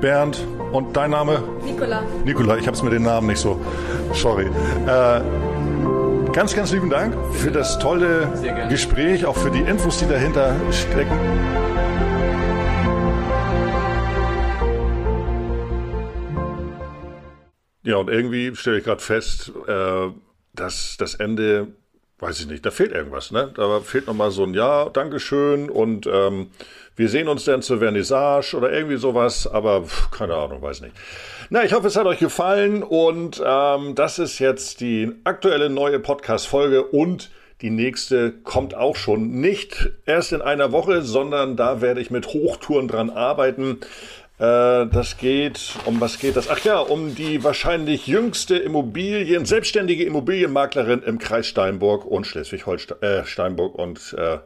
Bernd 0.01 0.47
und 0.73 0.97
dein 0.97 1.11
Name? 1.11 1.43
Nicola, 1.65 2.03
Nikola, 2.25 2.57
ich 2.57 2.67
habe 2.67 2.77
es 2.77 2.83
mit 2.83 2.93
den 2.93 3.03
Namen 3.03 3.27
nicht 3.27 3.39
so. 3.39 3.61
Sorry. 4.15 4.47
Äh, 4.87 5.21
ganz, 6.33 6.55
ganz 6.55 6.73
lieben 6.73 6.91
Dank 6.91 7.15
für 7.35 7.51
das 7.51 7.79
tolle. 7.79 8.29
Gespräch, 8.69 9.27
auch 9.27 9.37
für 9.37 9.51
die 9.51 9.61
Infos, 9.61 9.99
die 9.99 10.07
dahinter 10.07 10.55
stecken. 10.73 11.19
Ja, 17.83 17.97
und 17.97 18.09
irgendwie 18.09 18.55
stelle 18.55 18.79
ich 18.79 18.85
gerade 18.85 19.01
fest, 19.01 19.53
äh, 19.67 20.09
dass 20.55 20.97
das 20.99 21.15
Ende, 21.15 21.69
weiß 22.19 22.41
ich 22.41 22.47
nicht, 22.47 22.65
da 22.65 22.71
fehlt 22.71 22.93
irgendwas, 22.93 23.31
ne? 23.31 23.53
Da 23.55 23.81
fehlt 23.81 24.07
nochmal 24.07 24.31
so 24.31 24.45
ein 24.45 24.55
Ja, 24.55 24.89
Dankeschön 24.91 25.71
und 25.71 26.07
ähm, 26.07 26.51
wir 26.97 27.09
sehen 27.09 27.29
uns 27.29 27.45
dann 27.45 27.63
zur 27.63 27.79
Vernissage 27.79 28.55
oder 28.57 28.73
irgendwie 28.73 28.97
sowas, 28.97 29.47
aber 29.47 29.85
pff, 29.85 30.11
keine 30.11 30.35
Ahnung, 30.35 30.61
weiß 30.61 30.81
nicht. 30.83 30.95
Na, 31.49 31.65
ich 31.65 31.73
hoffe, 31.73 31.87
es 31.89 31.97
hat 31.97 32.07
euch 32.07 32.19
gefallen 32.19 32.83
und 32.83 33.43
ähm, 33.45 33.95
das 33.95 34.19
ist 34.19 34.39
jetzt 34.39 34.81
die 34.81 35.11
aktuelle 35.25 35.71
neue 35.71 35.99
Podcast-Folge 35.99 36.85
und 36.85 37.31
die 37.61 37.71
nächste 37.71 38.33
kommt 38.33 38.75
auch 38.75 38.97
schon 38.97 39.41
nicht 39.41 39.91
erst 40.07 40.33
in 40.33 40.41
einer 40.43 40.73
Woche, 40.73 41.03
sondern 41.03 41.57
da 41.57 41.81
werde 41.81 42.01
ich 42.01 42.11
mit 42.11 42.29
Hochtouren 42.29 42.89
dran 42.89 43.11
arbeiten. 43.11 43.81
Äh, 44.39 44.87
Das 44.87 45.19
geht, 45.19 45.75
um 45.85 46.01
was 46.01 46.19
geht 46.19 46.37
das? 46.37 46.49
Ach 46.49 46.61
ja, 46.61 46.79
um 46.79 47.15
die 47.15 47.45
wahrscheinlich 47.45 48.07
jüngste 48.07 48.57
Immobilien, 48.57 49.45
selbstständige 49.45 50.05
Immobilienmaklerin 50.05 51.03
im 51.03 51.19
Kreis 51.19 51.47
Steinburg 51.47 52.07
und 52.07 52.27
Schleswig-Holstein, 52.27 53.03
äh, 53.03 53.25
Steinburg 53.27 53.75
und 53.75 54.15
äh, 54.17 54.39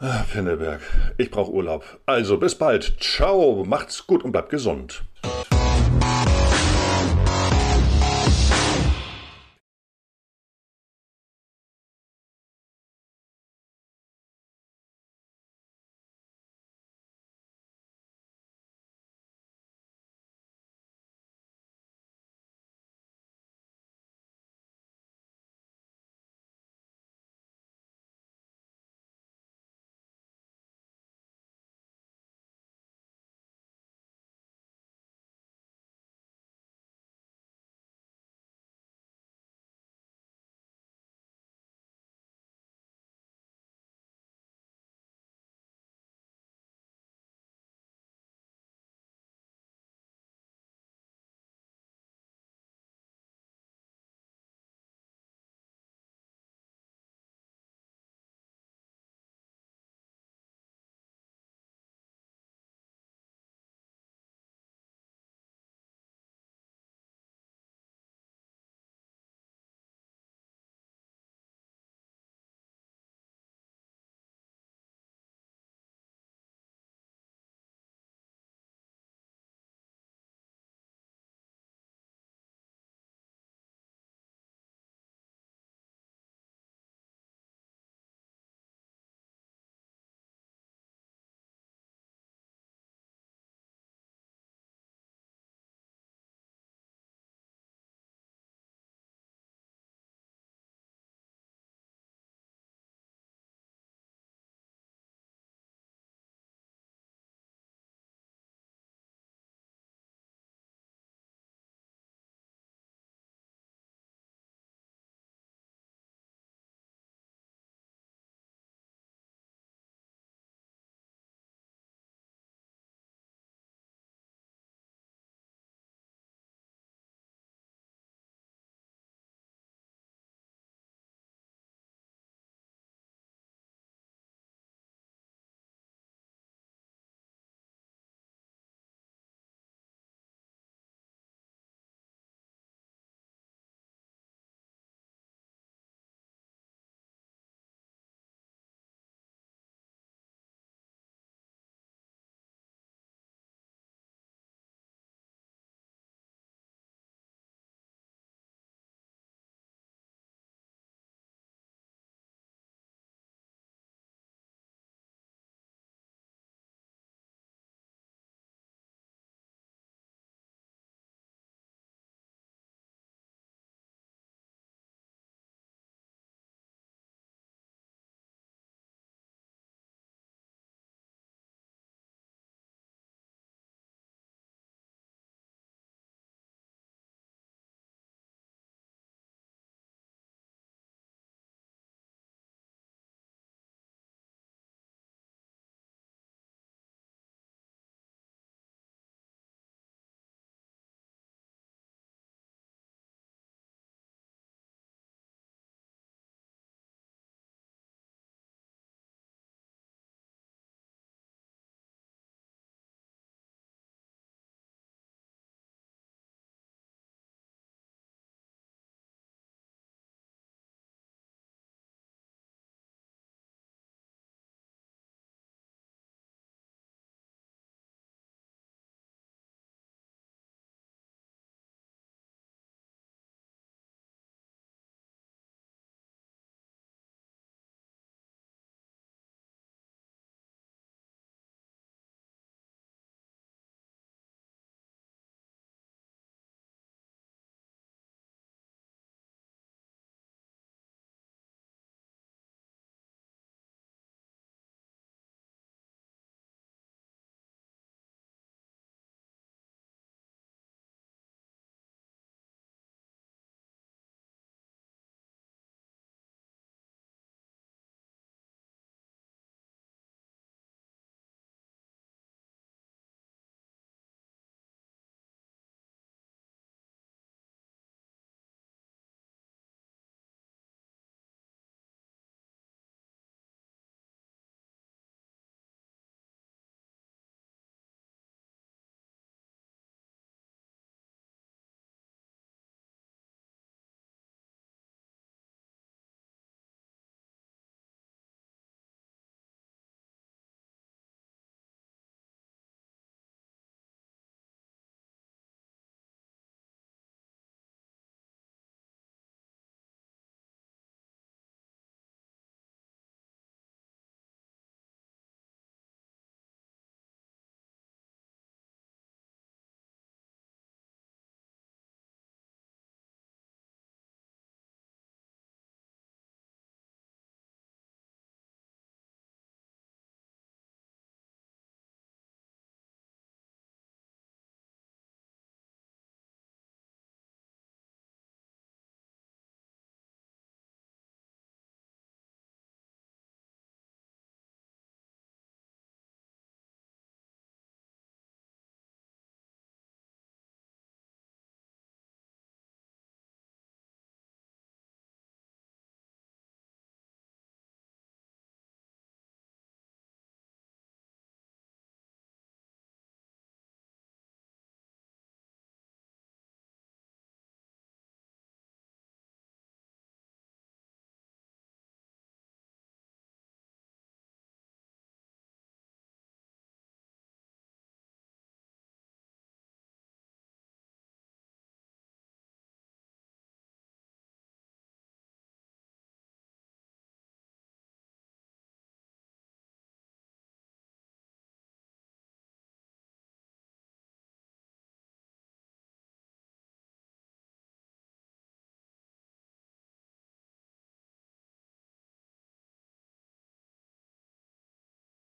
ah, 0.00 0.24
Pinneberg. 0.32 0.80
Ich 1.18 1.30
brauche 1.30 1.52
Urlaub. 1.52 2.00
Also 2.06 2.38
bis 2.38 2.54
bald. 2.54 2.96
Ciao, 3.00 3.64
macht's 3.64 4.06
gut 4.06 4.24
und 4.24 4.32
bleibt 4.32 4.50
gesund. 4.50 5.02